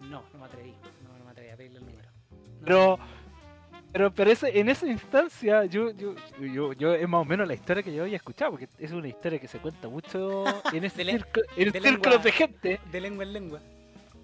no, 0.01 0.23
no 0.33 0.39
me 0.39 0.45
atreví, 0.45 0.73
no, 1.03 1.17
no 1.17 1.23
me 1.25 1.31
atreví 1.31 1.49
a 1.51 1.55
pedirle 1.57 1.79
el 1.79 1.85
número. 1.85 2.09
No. 2.11 2.65
Pero, 2.65 2.99
pero, 3.93 4.13
pero 4.13 4.31
ese, 4.31 4.59
en 4.59 4.67
esa 4.69 4.87
instancia, 4.87 5.63
yo, 5.65 5.91
yo, 5.91 6.15
yo, 6.41 6.73
yo 6.73 6.93
es 6.93 7.07
más 7.07 7.21
o 7.21 7.25
menos 7.25 7.47
la 7.47 7.53
historia 7.53 7.81
que 7.83 7.93
yo 7.93 8.03
había 8.03 8.17
escuchado, 8.17 8.51
porque 8.51 8.67
es 8.77 8.91
una 8.91 9.07
historia 9.07 9.39
que 9.39 9.47
se 9.47 9.59
cuenta 9.59 9.87
mucho 9.87 10.43
en 10.73 10.83
ese 10.83 11.05
círculo, 11.05 11.45
en 11.55 11.71
de 11.71 11.79
círculos 11.79 12.03
lengua. 12.03 12.17
de 12.23 12.31
gente. 12.31 12.79
De 12.91 12.99
lengua 13.01 13.23
en 13.23 13.33
lengua. 13.33 13.59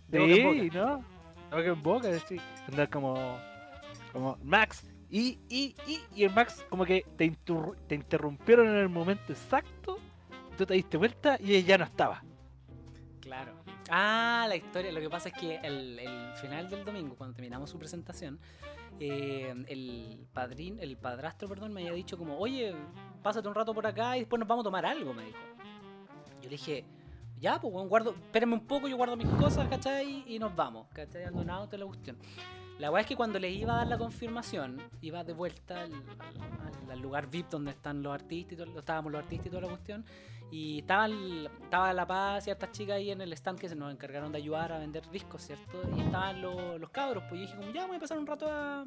De 0.08 0.20
boca 0.20 0.34
en 0.34 0.44
boca. 0.44 0.60
Sí, 0.60 0.70
¿no? 0.74 0.98
De 0.98 1.56
boca 1.56 1.68
en 1.68 1.84
boca, 1.84 2.20
sí. 2.28 2.38
Andar 2.68 2.90
como, 2.90 3.38
como 4.12 4.38
Max. 4.44 4.86
Y, 5.12 5.40
y, 5.50 5.76
y, 5.88 6.00
y 6.16 6.24
el 6.24 6.34
Max 6.34 6.66
como 6.70 6.84
que 6.86 7.06
te, 7.18 7.26
interru- 7.26 7.76
te 7.88 7.96
interrumpieron 7.96 8.68
en 8.68 8.76
el 8.76 8.90
momento 8.90 9.32
exacto. 9.34 9.98
Tú 10.58 10.66
te 10.66 10.74
diste 10.74 10.98
vuelta 10.98 11.38
y 11.40 11.56
ella 11.56 11.68
ya 11.68 11.78
no 11.78 11.86
estaba. 11.86 12.24
Claro. 13.22 13.54
Ah, 13.90 14.46
la 14.48 14.56
historia. 14.56 14.92
Lo 14.92 15.00
que 15.00 15.10
pasa 15.10 15.30
es 15.30 15.36
que 15.36 15.56
el, 15.64 16.00
final 16.42 16.70
del 16.70 16.86
domingo, 16.86 17.16
cuando 17.16 17.36
terminamos 17.36 17.70
su 17.70 17.80
presentación, 17.80 18.40
eh, 19.00 19.54
el 19.68 20.28
padrín, 20.34 20.80
el 20.80 20.98
padrastro, 20.98 21.48
perdón, 21.50 21.74
me 21.74 21.82
había 21.82 21.94
dicho 21.94 22.18
como, 22.18 22.38
oye, 22.38 22.76
pásate 23.24 23.48
un 23.48 23.56
rato 23.56 23.74
por 23.74 23.88
acá 23.88 24.16
y 24.18 24.22
después 24.22 24.40
nos 24.40 24.48
vamos 24.48 24.64
a 24.64 24.68
tomar 24.68 24.86
algo, 24.86 25.14
me 25.14 25.26
dijo. 25.26 25.40
Yo 26.42 26.44
le 26.44 26.50
dije, 26.50 26.86
ya, 27.40 27.60
pues, 27.60 27.74
guardo, 27.88 28.12
espérenme 28.12 28.56
un 28.56 28.68
poco, 28.68 28.88
yo 28.88 28.98
guardo 28.98 29.16
mis 29.16 29.28
cosas, 29.30 29.68
¿cachai? 29.68 30.24
Y 30.28 30.40
nos 30.40 30.56
vamos, 30.56 30.88
¿cachai? 30.94 31.24
Ando 31.24 31.42
en 31.42 31.50
auto, 31.50 31.78
la 31.78 31.86
cuestión. 31.86 32.18
La 32.80 32.92
weá 32.92 33.02
es 33.02 33.08
que 33.08 33.16
cuando 33.16 33.40
le 33.40 33.50
iba 33.50 33.74
a 33.74 33.78
dar 33.78 33.88
la 33.88 33.98
confirmación, 33.98 34.82
iba 35.02 35.24
de 35.24 35.34
vuelta 35.34 35.86
al 36.90 37.00
lugar 37.02 37.28
VIP 37.28 37.50
donde 37.50 37.72
están 37.72 38.02
los 38.02 38.14
artistas 38.14 38.54
y 38.54 38.56
todo, 38.56 38.80
estábamos 38.80 39.12
los 39.12 39.22
artistas 39.22 39.48
y 39.48 39.50
toda 39.50 39.64
la 39.64 39.68
cuestión. 39.68 40.06
Y 40.52 40.80
estaba, 40.80 41.06
el- 41.06 41.50
estaba 41.64 41.94
La 41.94 42.08
Paz 42.08 42.48
y 42.48 42.52
hartas 42.52 42.72
chicas 42.72 42.96
ahí 42.96 43.12
en 43.12 43.22
el 43.22 43.32
stand 43.34 43.60
que 43.60 43.70
se 43.70 43.76
nos 43.76 43.92
encargaron 43.92 44.32
de 44.32 44.40
ayudar 44.40 44.72
a 44.72 44.80
vender 44.80 45.08
discos, 45.12 45.44
¿cierto? 45.44 45.82
Y 45.96 46.02
estaban 46.02 46.42
los, 46.42 46.80
los 46.80 46.90
cabros, 46.90 47.24
pues 47.30 47.42
yo 47.42 47.48
dije 47.48 47.58
como, 47.58 47.72
ya 47.72 47.86
voy 47.86 47.98
a 47.98 48.00
pasar 48.00 48.18
un 48.18 48.26
rato 48.26 48.48
a, 48.50 48.86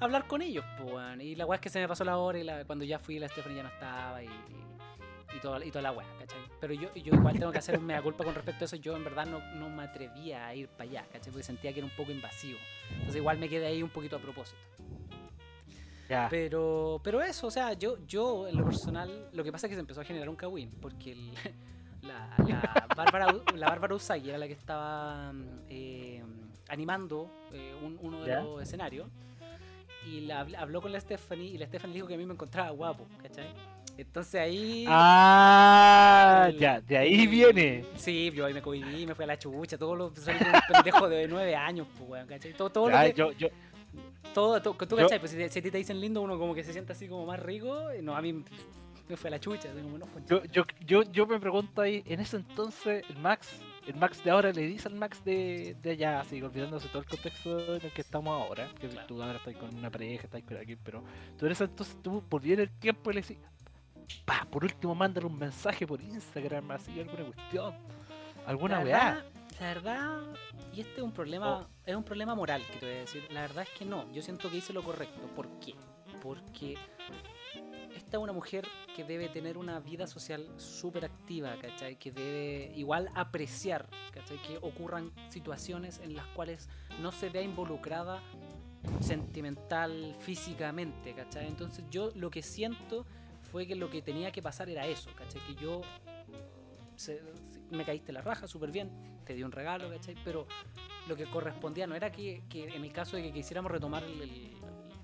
hablar 0.00 0.26
con 0.26 0.42
ellos, 0.42 0.64
pues. 0.80 1.20
Y 1.20 1.34
la 1.34 1.44
weá 1.46 1.56
es 1.56 1.60
que 1.60 1.68
se 1.70 1.80
me 1.80 1.88
pasó 1.88 2.04
la 2.04 2.18
hora 2.18 2.38
y 2.38 2.44
la- 2.44 2.64
cuando 2.64 2.84
ya 2.84 2.98
fui 2.98 3.18
la 3.18 3.28
Stephanie 3.28 3.56
ya 3.56 3.62
no 3.64 3.68
estaba 3.68 4.22
y, 4.22 4.26
y, 4.26 5.36
y 5.36 5.40
toda, 5.40 5.64
y 5.64 5.70
toda 5.70 5.82
la 5.82 5.92
weá, 5.92 6.06
¿cachai? 6.18 6.38
Pero 6.60 6.74
yo, 6.74 6.94
yo 6.94 7.14
igual 7.14 7.36
tengo 7.38 7.50
que 7.50 7.58
hacer 7.58 7.78
un 7.78 7.84
mea 7.86 8.00
culpa 8.00 8.22
con 8.22 8.34
respecto 8.34 8.64
a 8.64 8.66
eso, 8.66 8.76
yo 8.76 8.94
en 8.96 9.02
verdad 9.02 9.26
no, 9.26 9.40
no 9.56 9.68
me 9.70 9.82
atrevía 9.82 10.46
a 10.46 10.54
ir 10.54 10.68
para 10.68 10.84
allá, 10.88 11.06
¿cachai? 11.12 11.32
Porque 11.32 11.42
sentía 11.44 11.72
que 11.72 11.80
era 11.80 11.86
un 11.86 11.96
poco 11.96 12.12
invasivo. 12.12 12.58
Entonces 12.92 13.16
igual 13.16 13.38
me 13.38 13.48
quedé 13.48 13.66
ahí 13.66 13.82
un 13.82 13.90
poquito 13.90 14.16
a 14.16 14.18
propósito. 14.20 14.58
Pero, 16.30 17.00
pero 17.02 17.20
eso, 17.22 17.46
o 17.46 17.50
sea, 17.50 17.72
yo, 17.74 17.96
yo 18.06 18.46
en 18.48 18.56
lo 18.56 18.64
personal, 18.64 19.28
lo 19.32 19.42
que 19.44 19.52
pasa 19.52 19.66
es 19.66 19.70
que 19.70 19.74
se 19.76 19.80
empezó 19.80 20.00
a 20.00 20.04
generar 20.04 20.28
un 20.28 20.36
cagüín, 20.36 20.70
porque 20.80 21.12
el- 21.12 21.32
la, 22.02 22.28
la 22.46 22.86
Bárbara, 22.96 23.34
la 23.54 23.68
Bárbara 23.68 23.94
Usagi 23.94 24.28
era 24.30 24.38
la 24.38 24.46
que 24.46 24.52
estaba 24.54 25.32
eh, 25.68 26.22
animando 26.68 27.30
eh, 27.52 27.74
un- 27.82 27.98
uno 28.02 28.22
de 28.22 28.34
los 28.42 28.62
escenarios. 28.62 29.08
Y 30.06 30.22
la, 30.22 30.44
habl- 30.44 30.56
habló 30.56 30.80
con 30.82 30.90
la 30.90 30.98
Stephanie 31.00 31.50
y 31.50 31.58
la 31.58 31.66
Stephanie 31.66 31.94
dijo 31.94 32.08
que 32.08 32.14
a 32.14 32.18
mí 32.18 32.26
me 32.26 32.32
encontraba 32.34 32.70
guapo, 32.70 33.06
¿cachai? 33.22 33.46
Entonces 33.96 34.40
ahí... 34.40 34.84
Ah, 34.88 36.46
el- 36.48 36.58
ya, 36.58 36.80
de 36.80 36.98
ahí 36.98 37.26
viene. 37.26 37.84
Sí, 37.94 38.30
yo 38.34 38.46
ahí 38.46 38.54
me 38.54 38.62
cohibí, 38.62 39.06
me 39.06 39.14
fui 39.14 39.22
a 39.24 39.28
la 39.28 39.38
chucha, 39.38 39.78
todo 39.78 39.94
lo 39.94 40.12
salí 40.16 40.38
un 40.44 40.60
pendejo 40.74 41.08
de 41.08 41.28
nueve 41.28 41.54
años, 41.54 41.86
pues, 41.96 42.10
weón, 42.10 42.26
¿cachai? 42.26 42.52
Todo, 42.54 42.70
todo 42.70 42.90
Ya, 42.90 43.02
lo 43.04 43.08
que, 43.10 43.14
yo, 43.14 43.32
yo, 43.32 43.48
todo, 44.34 44.60
todo- 44.62 44.74
tú 44.74 44.96
cachai, 44.96 45.18
pues 45.18 45.30
si, 45.32 45.36
te- 45.36 45.48
si 45.48 45.58
a 45.58 45.62
ti 45.62 45.70
te 45.70 45.78
dicen 45.78 46.00
lindo, 46.00 46.20
uno 46.22 46.38
como 46.38 46.54
que 46.54 46.64
se 46.64 46.72
siente 46.72 46.92
así 46.92 47.08
como 47.08 47.26
más 47.26 47.40
rico, 47.40 47.88
no, 48.02 48.16
a 48.16 48.22
mí 48.22 48.32
me 49.08 49.16
fue 49.16 49.28
a 49.28 49.32
la 49.32 49.40
chucha, 49.40 49.68
como, 49.72 49.98
no, 49.98 50.06
yo, 50.28 50.42
yo, 50.44 50.64
yo, 50.86 51.02
yo 51.12 51.26
me 51.26 51.38
pregunto 51.40 51.80
ahí, 51.82 52.02
en 52.06 52.20
ese 52.20 52.36
entonces, 52.36 53.04
el 53.10 53.16
Max, 53.18 53.48
el 53.86 53.96
Max 53.96 54.22
de 54.24 54.30
ahora 54.30 54.52
le 54.52 54.62
dice 54.62 54.88
al 54.88 54.94
Max 54.94 55.22
de, 55.24 55.76
de 55.82 55.90
allá, 55.90 56.20
así, 56.20 56.40
olvidándose 56.40 56.88
todo 56.88 57.00
el 57.02 57.08
contexto 57.08 57.74
en 57.76 57.82
el 57.84 57.92
que 57.92 58.00
estamos 58.00 58.32
ahora, 58.40 58.68
que 58.80 58.88
Claro. 58.88 59.06
tú 59.08 59.22
ahora 59.22 59.38
estás 59.38 59.56
con 59.56 59.74
una 59.74 59.90
pareja, 59.90 60.24
estás 60.24 60.42
con 60.44 60.56
alguien, 60.56 60.78
pero 60.84 61.02
tú 61.36 61.46
en 61.46 61.52
ese 61.52 61.64
entonces 61.64 61.96
tú 62.02 62.22
volvías 62.30 62.58
el 62.60 62.70
tiempo 62.70 63.10
y 63.10 63.14
le 63.14 63.20
decís, 63.22 63.38
pa, 64.24 64.46
por 64.50 64.64
último 64.64 64.94
mándale 64.94 65.26
un 65.26 65.38
mensaje 65.38 65.86
por 65.86 66.00
Instagram, 66.00 66.70
así, 66.70 66.98
alguna 67.00 67.24
cuestión, 67.24 67.74
alguna 68.46 68.78
la 68.78 68.84
weá. 68.84 69.24
la 69.60 69.66
verdad, 69.66 70.20
y 70.72 70.80
este 70.80 70.96
es 70.96 71.02
un 71.02 71.12
problema, 71.12 71.58
Oh. 71.58 71.66
Es 71.86 71.96
un 71.96 72.04
problema 72.04 72.34
moral 72.34 72.62
que 72.66 72.78
te 72.78 72.86
voy 72.86 72.94
a 72.96 72.98
decir. 73.00 73.26
La 73.30 73.42
verdad 73.42 73.64
es 73.64 73.78
que 73.78 73.84
no, 73.84 74.10
yo 74.12 74.22
siento 74.22 74.50
que 74.50 74.58
hice 74.58 74.72
lo 74.72 74.82
correcto. 74.82 75.26
¿Por 75.34 75.48
qué? 75.60 75.74
Porque 76.22 76.76
esta 77.96 78.16
es 78.16 78.22
una 78.22 78.32
mujer 78.32 78.66
que 78.94 79.04
debe 79.04 79.28
tener 79.28 79.58
una 79.58 79.80
vida 79.80 80.06
social 80.06 80.46
súper 80.56 81.04
activa, 81.04 81.54
¿cachai? 81.60 81.96
Que 81.96 82.12
debe 82.12 82.72
igual 82.76 83.08
apreciar, 83.14 83.88
¿cachai? 84.12 84.40
Que 84.42 84.58
ocurran 84.58 85.12
situaciones 85.30 85.98
en 85.98 86.14
las 86.14 86.26
cuales 86.28 86.68
no 87.00 87.10
se 87.12 87.28
vea 87.30 87.42
involucrada 87.42 88.22
sentimental, 89.00 90.14
físicamente, 90.20 91.14
¿cachai? 91.14 91.46
Entonces 91.48 91.84
yo 91.90 92.10
lo 92.14 92.30
que 92.30 92.42
siento 92.42 93.06
fue 93.50 93.66
que 93.66 93.74
lo 93.74 93.90
que 93.90 94.02
tenía 94.02 94.30
que 94.32 94.42
pasar 94.42 94.68
era 94.68 94.86
eso, 94.86 95.10
¿cachai? 95.14 95.40
Que 95.46 95.54
yo 95.56 95.82
se- 96.96 97.22
me 97.72 97.84
caíste 97.84 98.12
la 98.12 98.20
raja 98.22 98.46
súper 98.46 98.70
bien, 98.70 98.90
te 99.24 99.34
di 99.34 99.42
un 99.42 99.52
regalo, 99.52 99.90
¿cachai? 99.90 100.14
Pero 100.24 100.46
lo 101.08 101.16
que 101.16 101.24
correspondía 101.26 101.86
no 101.86 101.94
era 101.94 102.10
que, 102.12 102.42
que 102.48 102.64
en 102.74 102.84
el 102.84 102.92
caso 102.92 103.16
de 103.16 103.22
que 103.24 103.32
quisiéramos 103.32 103.70
retomar 103.72 104.02
el, 104.04 104.20
el- 104.22 104.52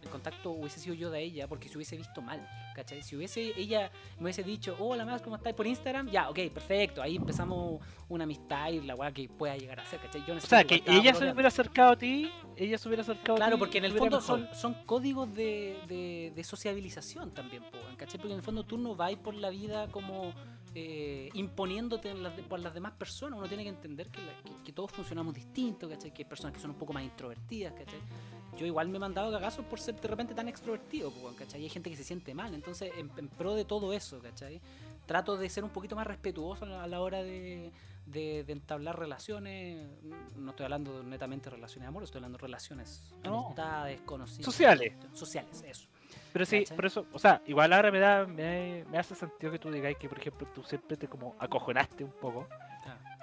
el 0.01 0.11
contacto 0.11 0.53
hubiese 0.53 0.79
sido 0.79 0.95
yo 0.95 1.11
de 1.11 1.21
ella, 1.21 1.49
porque 1.49 1.69
se 1.69 1.77
hubiese 1.77 1.97
visto 1.97 2.23
mal, 2.23 2.49
¿cachai? 2.73 3.03
Si 3.03 3.17
hubiese 3.17 3.53
ella 3.61 3.91
me 4.19 4.23
hubiese 4.27 4.45
dicho, 4.45 4.77
hola 4.79 5.05
más, 5.05 5.21
¿cómo 5.23 5.35
estás? 5.35 5.53
Por 5.55 5.67
Instagram, 5.67 6.09
ya, 6.09 6.31
ok, 6.31 6.39
perfecto, 6.55 7.03
ahí 7.03 7.17
empezamos 7.17 7.83
una 8.09 8.23
amistad 8.23 8.71
y 8.71 8.81
la 8.81 8.95
weá 8.95 9.11
que 9.13 9.29
pueda 9.29 9.57
llegar 9.57 9.81
a 9.81 9.85
ser, 9.87 9.99
¿cachai? 9.99 10.25
Yo 10.25 10.37
O 10.37 10.41
sea, 10.41 10.63
que 10.63 10.77
ella 10.87 11.13
se 11.15 11.25
hubiera 11.33 11.49
acercado 11.49 11.91
a 11.93 11.99
ti, 11.99 12.31
ella 12.57 12.79
se 12.79 12.89
hubiera 12.89 13.03
acercado 13.03 13.33
a 13.33 13.37
ti. 13.37 13.41
Claro, 13.41 13.59
porque 13.59 13.79
en 13.79 13.85
el 13.87 13.93
fondo 13.99 14.21
son, 14.21 14.49
son 14.55 14.75
códigos 14.87 15.35
de, 15.35 15.77
de- 15.89 16.33
de 16.35 16.45
sociabilización 16.45 17.33
también, 17.35 17.65
¿cachai? 17.97 18.19
Porque 18.21 18.33
en 18.35 18.39
el 18.39 18.45
fondo 18.45 18.63
tú 18.65 18.79
no 18.79 18.95
vas 18.95 19.17
por 19.17 19.35
la 19.35 19.51
vida 19.51 19.89
como 19.89 20.33
eh, 20.81 21.31
imponiéndote 21.35 22.11
en 22.11 22.23
las 22.23 22.37
de- 22.37 22.43
por 22.45 22.61
las 22.61 22.73
demás 22.73 22.93
personas. 22.93 23.39
Uno 23.39 23.49
tiene 23.49 23.63
que 23.65 23.69
entender 23.71 24.09
que, 24.11 24.21
la- 24.23 24.37
que- 24.45 24.63
que 24.65 24.73
todos 24.73 24.93
funcionamos 24.93 25.35
distintos, 25.35 25.91
¿cachai? 25.91 26.13
Que 26.13 26.23
hay 26.23 26.29
personas 26.29 26.53
que 26.55 26.61
son 26.61 26.71
un 26.71 26.77
poco 26.77 26.93
más 26.93 27.03
introvertidas, 27.03 27.73
¿cachai? 27.75 27.99
Yo 28.57 28.67
igual 28.67 28.89
me 28.89 28.97
he 28.97 29.01
mandado 29.01 29.31
cagazos 29.33 29.65
por 29.67 29.79
ser 29.81 30.01
de 30.01 30.09
repente 30.09 30.35
tan 30.35 30.49
extrovertido, 30.49 31.11
weón, 31.11 31.35
¿cachai? 31.35 31.61
Y 31.61 31.65
hay 31.65 31.71
gente 31.71 31.91
que 31.91 31.97
se 31.97 32.05
siente 32.05 32.35
mal. 32.35 32.55
Entonces, 32.55 32.93
en, 32.97 33.11
en 33.17 33.29
pro 33.29 33.55
de 33.55 33.65
todo 33.65 33.93
eso, 33.93 34.21
¿cachai? 34.21 34.61
Trato 35.07 35.37
de 35.37 35.49
ser 35.49 35.65
un 35.65 35.71
poquito 35.71 35.97
más 35.97 36.07
respetuoso 36.07 36.65
a 36.65 36.87
la, 36.87 37.01
hora 37.01 37.23
de, 37.23 37.73
de- 38.07 38.45
de 38.45 38.53
entablar 38.53 38.99
relaciones. 38.99 39.87
No 40.37 40.51
estoy 40.51 40.65
hablando 40.65 41.03
netamente 41.03 41.51
de 41.51 41.57
relaciones 41.57 41.83
de 41.85 41.89
amor, 41.89 42.03
estoy 42.05 42.19
hablando 42.19 42.39
de 42.39 42.43
relaciones, 42.43 43.13
No. 43.25 43.47
amistades, 43.47 44.01
conocidos. 44.03 44.45
Sociales. 44.45 44.93
Sociales, 45.13 45.65
eso. 45.67 45.89
Pero 46.33 46.45
sí, 46.45 46.61
¿Cachai? 46.61 46.77
por 46.77 46.87
eso, 46.87 47.07
o 47.13 47.19
sea, 47.19 47.43
igual 47.47 47.73
ahora 47.73 47.91
me 47.91 47.99
da, 47.99 48.27
me, 48.27 48.85
me 48.91 48.99
hace 48.99 49.15
sentido 49.15 49.51
que 49.53 49.59
tú 49.59 49.71
digáis 49.71 49.97
que, 49.97 50.09
por 50.09 50.19
ejemplo, 50.19 50.47
tú 50.55 50.63
siempre 50.63 50.97
te 50.97 51.09
como 51.09 51.35
acojonaste 51.39 52.05
un 52.05 52.13
poco, 52.13 52.47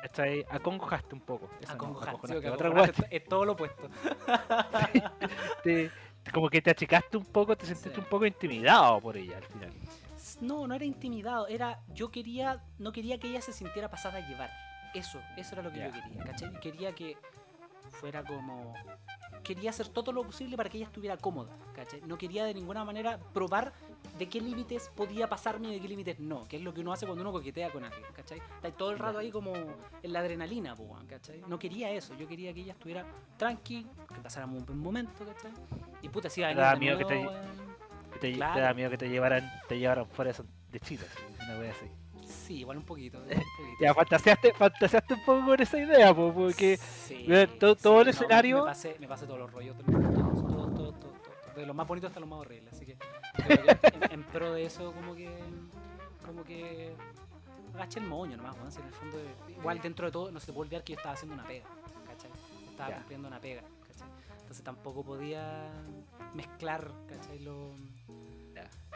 ¿cachai? 0.01 0.45
Acongojaste 0.49 1.13
un 1.15 1.21
poco. 1.21 1.49
eso 1.61 1.75
no, 1.75 1.99
sí, 2.41 2.47
Otra 2.47 2.69
weá, 2.71 2.91
es, 3.09 3.23
todo 3.25 3.45
lo 3.45 3.51
opuesto. 3.53 3.89
te- 5.63 5.91
te- 6.23 6.31
como 6.33 6.49
que 6.49 6.61
te 6.61 6.71
achicaste 6.71 7.17
un 7.17 7.25
poco, 7.25 7.55
te 7.55 7.65
sentiste 7.65 7.93
Sí. 7.93 7.99
un 7.99 8.05
poco 8.05 8.25
intimidado 8.25 8.99
por 8.99 9.15
ella 9.17 9.37
al 9.37 9.43
final. 9.45 9.71
No, 10.41 10.67
no 10.67 10.73
era 10.73 10.83
intimidado, 10.85 11.47
era 11.47 11.79
yo 11.93 12.09
quería, 12.09 12.63
no 12.79 12.91
quería 12.91 13.19
que 13.19 13.27
ella 13.27 13.41
se 13.41 13.53
sintiera 13.53 13.89
pasada 13.89 14.17
a 14.17 14.27
llevar. 14.27 14.49
Eso, 14.95 15.19
eso 15.37 15.53
era 15.53 15.61
lo 15.61 15.71
que 15.71 15.79
yo 15.79 15.91
quería, 15.91 16.23
¿cachai? 16.23 16.59
Quería 16.59 16.93
que 16.95 17.17
fuera 17.95 18.23
como 18.23 18.73
quería 19.43 19.69
hacer 19.69 19.87
todo 19.89 20.11
lo 20.11 20.23
posible 20.23 20.57
para 20.57 20.69
que 20.69 20.77
ella 20.77 20.87
estuviera 20.87 21.17
cómoda, 21.17 21.55
¿cachai? 21.75 22.01
No 22.01 22.17
quería 22.17 22.45
de 22.45 22.53
ninguna 22.53 22.83
manera 22.83 23.19
probar 23.33 23.73
de 24.17 24.27
qué 24.27 24.41
límites 24.41 24.89
podía 24.95 25.27
pasarme 25.29 25.69
y 25.69 25.73
de 25.75 25.81
qué 25.81 25.87
límites 25.87 26.19
no, 26.19 26.47
que 26.47 26.57
es 26.57 26.63
lo 26.63 26.73
que 26.73 26.81
uno 26.81 26.91
hace 26.93 27.05
cuando 27.05 27.21
uno 27.21 27.31
coquetea 27.31 27.71
con 27.71 27.83
alguien, 27.83 28.03
¿cachai? 28.13 28.39
Está 28.39 28.71
todo 28.71 28.91
el 28.91 28.99
rato 28.99 29.19
ahí 29.19 29.31
como 29.31 29.53
en 29.53 30.13
la 30.13 30.19
adrenalina, 30.19 30.75
¿cachai? 31.07 31.41
No 31.47 31.59
quería 31.59 31.91
eso, 31.91 32.15
yo 32.15 32.27
quería 32.27 32.53
que 32.53 32.61
ella 32.61 32.73
estuviera 32.73 33.05
tranqui, 33.37 33.85
que 34.13 34.21
pasáramos 34.21 34.59
un 34.59 34.65
buen 34.65 34.79
momento, 34.79 35.25
¿cachai? 35.25 35.51
Y 36.01 36.09
puta, 36.09 36.29
si 36.29 36.41
iba 36.41 36.49
a 36.49 36.53
Te 36.53 36.57
venir 36.57 36.73
de 36.73 36.79
miedo 36.79 36.97
que 36.97 37.15
nuevo, 37.15 37.31
te-. 37.31 38.09
Que 38.13 38.19
te, 38.19 38.31
te 38.31 38.33
Claro. 38.33 38.61
da 38.61 38.73
miedo 38.73 38.89
que 38.89 38.97
te 38.97 39.09
llevaran, 39.09 39.51
te 39.67 39.77
llevaran 39.77 40.07
fuera 40.07 40.31
de, 40.71 40.79
Chile, 40.79 41.05
una 41.43 41.59
wea 41.59 41.71
así. 41.71 41.85
Sí, 42.45 42.59
igual 42.59 42.77
un 42.77 42.83
poquito, 42.85 43.17
igual 43.17 43.37
un 43.37 43.43
poquito. 43.57 43.77
Ya, 43.83 43.93
fantaseaste, 43.93 44.53
fantaseaste 44.53 45.13
un 45.15 45.25
poco 45.25 45.45
con 45.45 45.61
esa 45.61 45.77
idea, 45.79 46.13
po, 46.13 46.33
porque 46.33 46.77
Sí, 46.77 47.27
todo- 47.59 47.75
todo 47.75 48.01
el 48.01 48.09
escenario- 48.09 48.59
Me, 48.59 48.65
pasé, 48.65 48.95
me 48.99 49.07
pasé 49.07 49.25
todos 49.25 49.39
los 49.39 49.51
rollos, 49.51 49.75
de 51.55 51.65
los 51.65 51.75
más 51.75 51.87
bonitos 51.87 52.09
hasta 52.09 52.19
los 52.19 52.27
más 52.29 52.39
horribles. 52.39 52.73
Así 52.73 52.85
que, 52.85 52.97
en, 53.47 54.11
en 54.11 54.23
pro 54.23 54.53
de 54.53 54.65
eso, 54.65 54.91
como 54.91 55.15
que. 55.15 55.29
Como 56.25 56.43
que. 56.43 56.93
Agaché 57.73 57.99
el 57.99 58.07
moño 58.07 58.37
nomás, 58.37 58.55
weón, 58.57 58.71
si 58.71 58.79
en 58.81 58.87
el 58.87 58.93
fondo. 58.93 59.17
Igual 59.49 59.79
dentro 59.81 60.05
de 60.05 60.11
todo, 60.11 60.31
no 60.31 60.39
se 60.39 60.51
puede 60.53 60.67
olvidar 60.67 60.83
que 60.83 60.93
yo 60.93 60.97
estaba 60.97 61.13
haciendo 61.13 61.33
una 61.33 61.45
pega, 61.47 61.65
¿cachai? 62.07 62.29
Estaba 62.69 62.89
Ya. 62.89 62.95
cumpliendo 62.97 63.27
una 63.29 63.39
pega, 63.39 63.61
¿cachai? 63.87 64.07
Entonces 64.41 64.63
tampoco 64.63 65.03
podía 65.03 65.71
mezclar, 66.33 66.91
¿cachai? 67.07 67.39
Ya. 67.39 67.51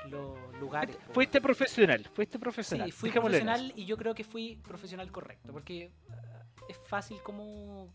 Los 0.09 0.37
lugares. 0.59 0.95
po. 0.95 1.13
fuiste 1.13 1.41
profesional, 1.41 2.05
fuiste 2.13 2.39
profesional. 2.39 2.87
Sí, 2.87 2.91
fui 2.91 3.11
profesional 3.11 3.73
y 3.75 3.85
yo 3.85 3.97
creo 3.97 4.15
que 4.15 4.23
fui 4.23 4.55
profesional 4.57 5.11
correcto, 5.11 5.51
porque 5.51 5.91
ah, 6.09 6.43
es 6.67 6.77
fácil 6.77 7.21
como 7.21 7.89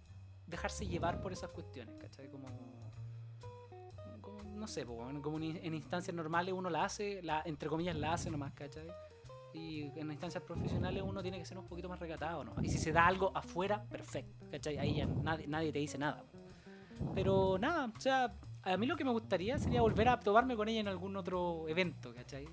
dejarse 0.47 0.87
llevar 0.87 1.21
por 1.21 1.33
esas 1.33 1.51
cuestiones, 1.51 1.97
¿cachai? 1.97 2.29
Como, 2.29 2.49
como, 4.21 4.43
no 4.43 4.67
sé, 4.67 4.85
como 4.85 5.39
en 5.39 5.75
instancias 5.75 6.15
normales 6.15 6.55
uno 6.55 6.71
la 6.71 6.85
hace, 6.85 7.23
la, 7.23 7.43
entre 7.45 7.69
comillas 7.69 7.97
la 7.97 8.13
hace 8.13 8.31
nomás, 8.31 8.53
¿cachai? 8.53 8.89
Y 9.53 9.83
en 9.97 10.11
instancias 10.11 10.43
profesionales 10.43 11.03
uno 11.05 11.23
tiene 11.23 11.39
que 11.39 11.45
ser 11.45 11.59
un 11.59 11.67
poquito 11.67 11.89
más 11.89 12.01
recatado, 12.01 12.45
¿no? 12.45 12.55
Y 12.63 12.69
si 12.69 12.79
se 12.79 12.93
da 12.93 13.07
algo 13.07 13.31
afuera, 13.37 13.85
perfecto, 13.85 14.47
¿cachai? 14.51 14.79
Ahí 14.79 14.97
ya 14.97 15.07
nadie, 15.07 15.47
nadie 15.47 15.73
te 15.73 15.79
dice 15.79 15.97
nada. 15.97 16.25
Pero 17.15 17.57
nada, 17.59 17.93
o 17.97 18.01
sea, 18.01 18.35
a 18.65 18.77
mí 18.77 18.87
lo 18.87 18.97
que 18.97 19.05
me 19.05 19.11
gustaría 19.11 19.59
sería 19.59 19.81
volver 19.83 20.09
a 20.09 20.19
tomarme 20.21 20.57
con 20.57 20.69
ella 20.69 20.81
en 20.81 20.89
algún 20.89 21.17
otro 21.17 21.69
evento, 21.69 22.13
¿cachai? 22.15 22.47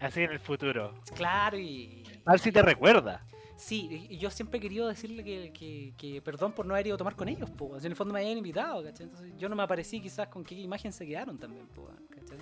Así 0.00 0.22
en 0.22 0.30
el 0.32 0.38
futuro. 0.40 0.94
Claro, 1.14 1.58
y, 1.58 2.02
A 2.24 2.32
ver 2.32 2.40
si 2.40 2.52
te 2.52 2.62
recuerda. 2.62 3.24
Sí, 3.56 4.06
y 4.08 4.18
yo 4.18 4.30
siempre 4.30 4.58
he 4.58 4.60
querido 4.60 4.86
decirle 4.86 5.24
que, 5.24 5.52
que- 5.52 5.92
que 5.98 6.22
perdón 6.22 6.52
por 6.52 6.64
no 6.64 6.74
haber 6.74 6.86
ido 6.86 6.94
a 6.94 6.98
tomar 6.98 7.16
con 7.16 7.28
ellos, 7.28 7.50
po. 7.50 7.76
en 7.76 7.84
el 7.86 7.96
fondo 7.96 8.14
me 8.14 8.20
habían 8.20 8.38
invitado, 8.38 8.84
¿cachai? 8.84 9.06
Entonces 9.06 9.32
yo 9.36 9.48
no 9.48 9.56
me 9.56 9.64
aparecí 9.64 10.00
quizás 10.00 10.28
con 10.28 10.44
qué 10.44 10.54
imagen 10.54 10.92
se 10.92 11.04
quedaron 11.04 11.36
también, 11.38 11.66
po, 11.68 11.90
¿cachai? 12.10 12.38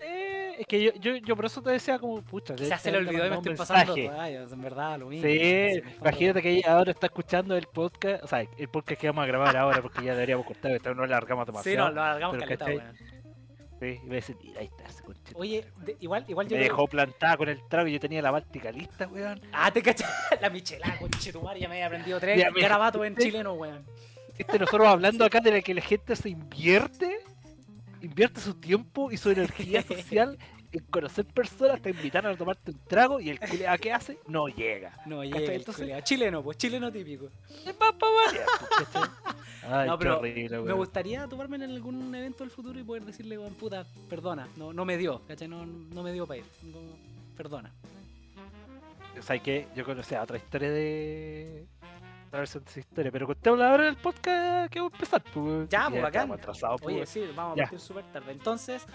Eh, 0.00 0.43
es 0.58 0.66
que 0.66 0.82
yo, 0.82 0.92
yo, 0.94 1.16
yo 1.16 1.36
por 1.36 1.44
eso 1.46 1.62
te 1.62 1.70
decía 1.70 1.98
como, 1.98 2.22
pucha, 2.22 2.54
Quizás 2.54 2.80
se 2.82 2.90
le 2.92 2.98
olvidó 2.98 3.26
y 3.26 3.30
me 3.30 3.36
estoy 3.36 3.54
pasando 3.54 3.94
rayos, 3.94 4.52
en 4.52 4.60
verdad, 4.62 4.98
lo 4.98 5.06
mismo. 5.08 5.28
Sí, 5.28 5.82
imagínate 6.00 6.42
que 6.42 6.50
ella 6.50 6.76
ahora 6.76 6.90
está 6.90 7.06
escuchando 7.06 7.56
el 7.56 7.66
podcast, 7.66 8.22
o 8.24 8.26
sea, 8.26 8.40
el 8.58 8.68
podcast 8.68 9.00
que 9.00 9.06
vamos 9.08 9.24
a 9.24 9.26
grabar 9.26 9.56
ahora 9.56 9.82
porque 9.82 10.04
ya 10.04 10.12
deberíamos 10.14 10.46
cortar, 10.46 10.80
no 10.84 10.94
lo 10.94 11.04
alargamos 11.04 11.44
Sí, 11.44 11.52
demasiado. 11.52 11.88
no, 11.88 11.94
lo 11.94 12.02
alargamos 12.02 12.38
caleta, 12.38 12.64
weón. 12.66 12.96
Sí, 13.80 14.00
y 14.04 14.08
decir, 14.08 14.36
mira, 14.40 14.60
ahí 14.60 14.66
está 14.66 14.84
ese 14.84 15.02
conchito. 15.02 15.38
Oye, 15.38 15.64
de- 15.78 15.96
igual, 16.00 16.24
igual 16.28 16.46
yo 16.48 16.56
me 16.56 16.62
dejó 16.62 16.86
plantada 16.86 17.36
con 17.36 17.48
el 17.48 17.60
trago 17.68 17.88
y 17.88 17.92
yo 17.92 18.00
tenía 18.00 18.22
la 18.22 18.30
báltica 18.30 18.70
lista, 18.70 19.08
weón. 19.08 19.40
Ah, 19.52 19.70
te 19.72 19.82
cachai, 19.82 20.08
la 20.40 20.48
michelada, 20.48 20.96
conche 20.98 21.32
tu 21.32 21.42
madre, 21.42 21.60
ya 21.60 21.68
me 21.68 21.74
había 21.74 21.86
aprendido 21.86 22.20
tres 22.20 22.44
garabatos 22.54 23.04
en 23.04 23.16
sí. 23.16 23.22
chileno, 23.24 23.54
weón. 23.54 23.84
Este, 24.38 24.58
nosotros 24.58 24.86
hablando 24.88 25.24
acá 25.24 25.40
de 25.40 25.50
la 25.52 25.60
que 25.60 25.74
la 25.74 25.80
gente 25.80 26.16
se 26.16 26.28
invierte, 26.28 27.18
invierte 28.06 28.40
su 28.40 28.54
tiempo 28.54 29.10
y 29.10 29.16
su 29.16 29.30
energía 29.30 29.82
social 29.86 30.38
en 30.72 30.84
conocer 30.86 31.24
personas, 31.26 31.80
te 31.80 31.90
invitan 31.90 32.26
a 32.26 32.36
tomarte 32.36 32.72
un 32.72 32.78
trago 32.88 33.20
y 33.20 33.30
el 33.30 33.38
culeado 33.38 33.78
que 33.78 33.92
hace 33.92 34.18
no 34.26 34.48
llega. 34.48 34.90
No, 35.06 35.18
¿Cachai? 35.20 35.40
llega 35.40 35.52
Entonces- 35.54 35.82
culiao. 35.84 36.00
Chileno, 36.00 36.42
pues, 36.42 36.58
chileno 36.58 36.90
típico. 36.90 37.28
Ay, 39.66 39.86
No, 39.88 39.96
qué 39.98 40.02
pero 40.04 40.18
horrible, 40.18 40.60
Me 40.60 40.72
gustaría 40.72 41.26
tomarme 41.28 41.56
en 41.56 41.62
algún 41.62 42.14
evento 42.14 42.44
del 42.44 42.50
futuro 42.50 42.78
y 42.78 42.82
poder 42.82 43.04
decirle, 43.04 43.38
weón, 43.38 43.54
puta, 43.54 43.86
perdona, 44.10 44.48
no, 44.56 44.72
no 44.72 44.84
me 44.84 44.96
dio, 44.98 45.22
¿cachai? 45.26 45.48
No, 45.48 45.64
no 45.64 46.02
me 46.02 46.12
dio 46.12 46.26
para 46.26 46.38
ir. 46.40 46.44
No, 46.64 46.78
perdona. 47.36 47.72
O 49.18 49.22
sea, 49.22 49.38
que 49.38 49.68
yo 49.76 49.84
conocía 49.84 50.22
otra 50.22 50.36
historia 50.38 50.70
de. 50.70 51.66
Otra 52.34 52.40
versión 52.40 52.64
de 52.64 52.70
esa 52.70 52.80
historia. 52.80 53.12
Pero 53.12 53.26
contémosla 53.26 53.70
ahora 53.70 53.82
en 53.84 53.88
el 53.90 53.96
podcast 53.96 54.72
que 54.72 54.80
vamos 54.80 54.92
a 54.92 54.96
empezar. 54.96 55.22
Pues, 55.32 55.68
Ya, 55.68 55.88
pues, 55.88 56.02
bacán. 56.02 56.22
estamos 56.22 56.38
atrasados, 56.38 56.82
Oye, 56.82 56.96
pues. 56.98 57.08
sí, 57.08 57.24
vamos 57.34 57.52
a 57.58 57.62
partir 57.62 57.80
súper 57.80 58.04
tarde. 58.12 58.32
Entonces, 58.32 58.86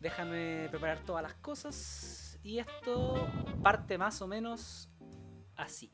déjame 0.00 0.68
preparar 0.70 1.00
todas 1.00 1.22
las 1.22 1.34
cosas. 1.34 2.38
Y 2.42 2.58
esto 2.58 3.28
parte 3.62 3.98
más 3.98 4.20
o 4.22 4.26
menos 4.26 4.88
así. 5.56 5.92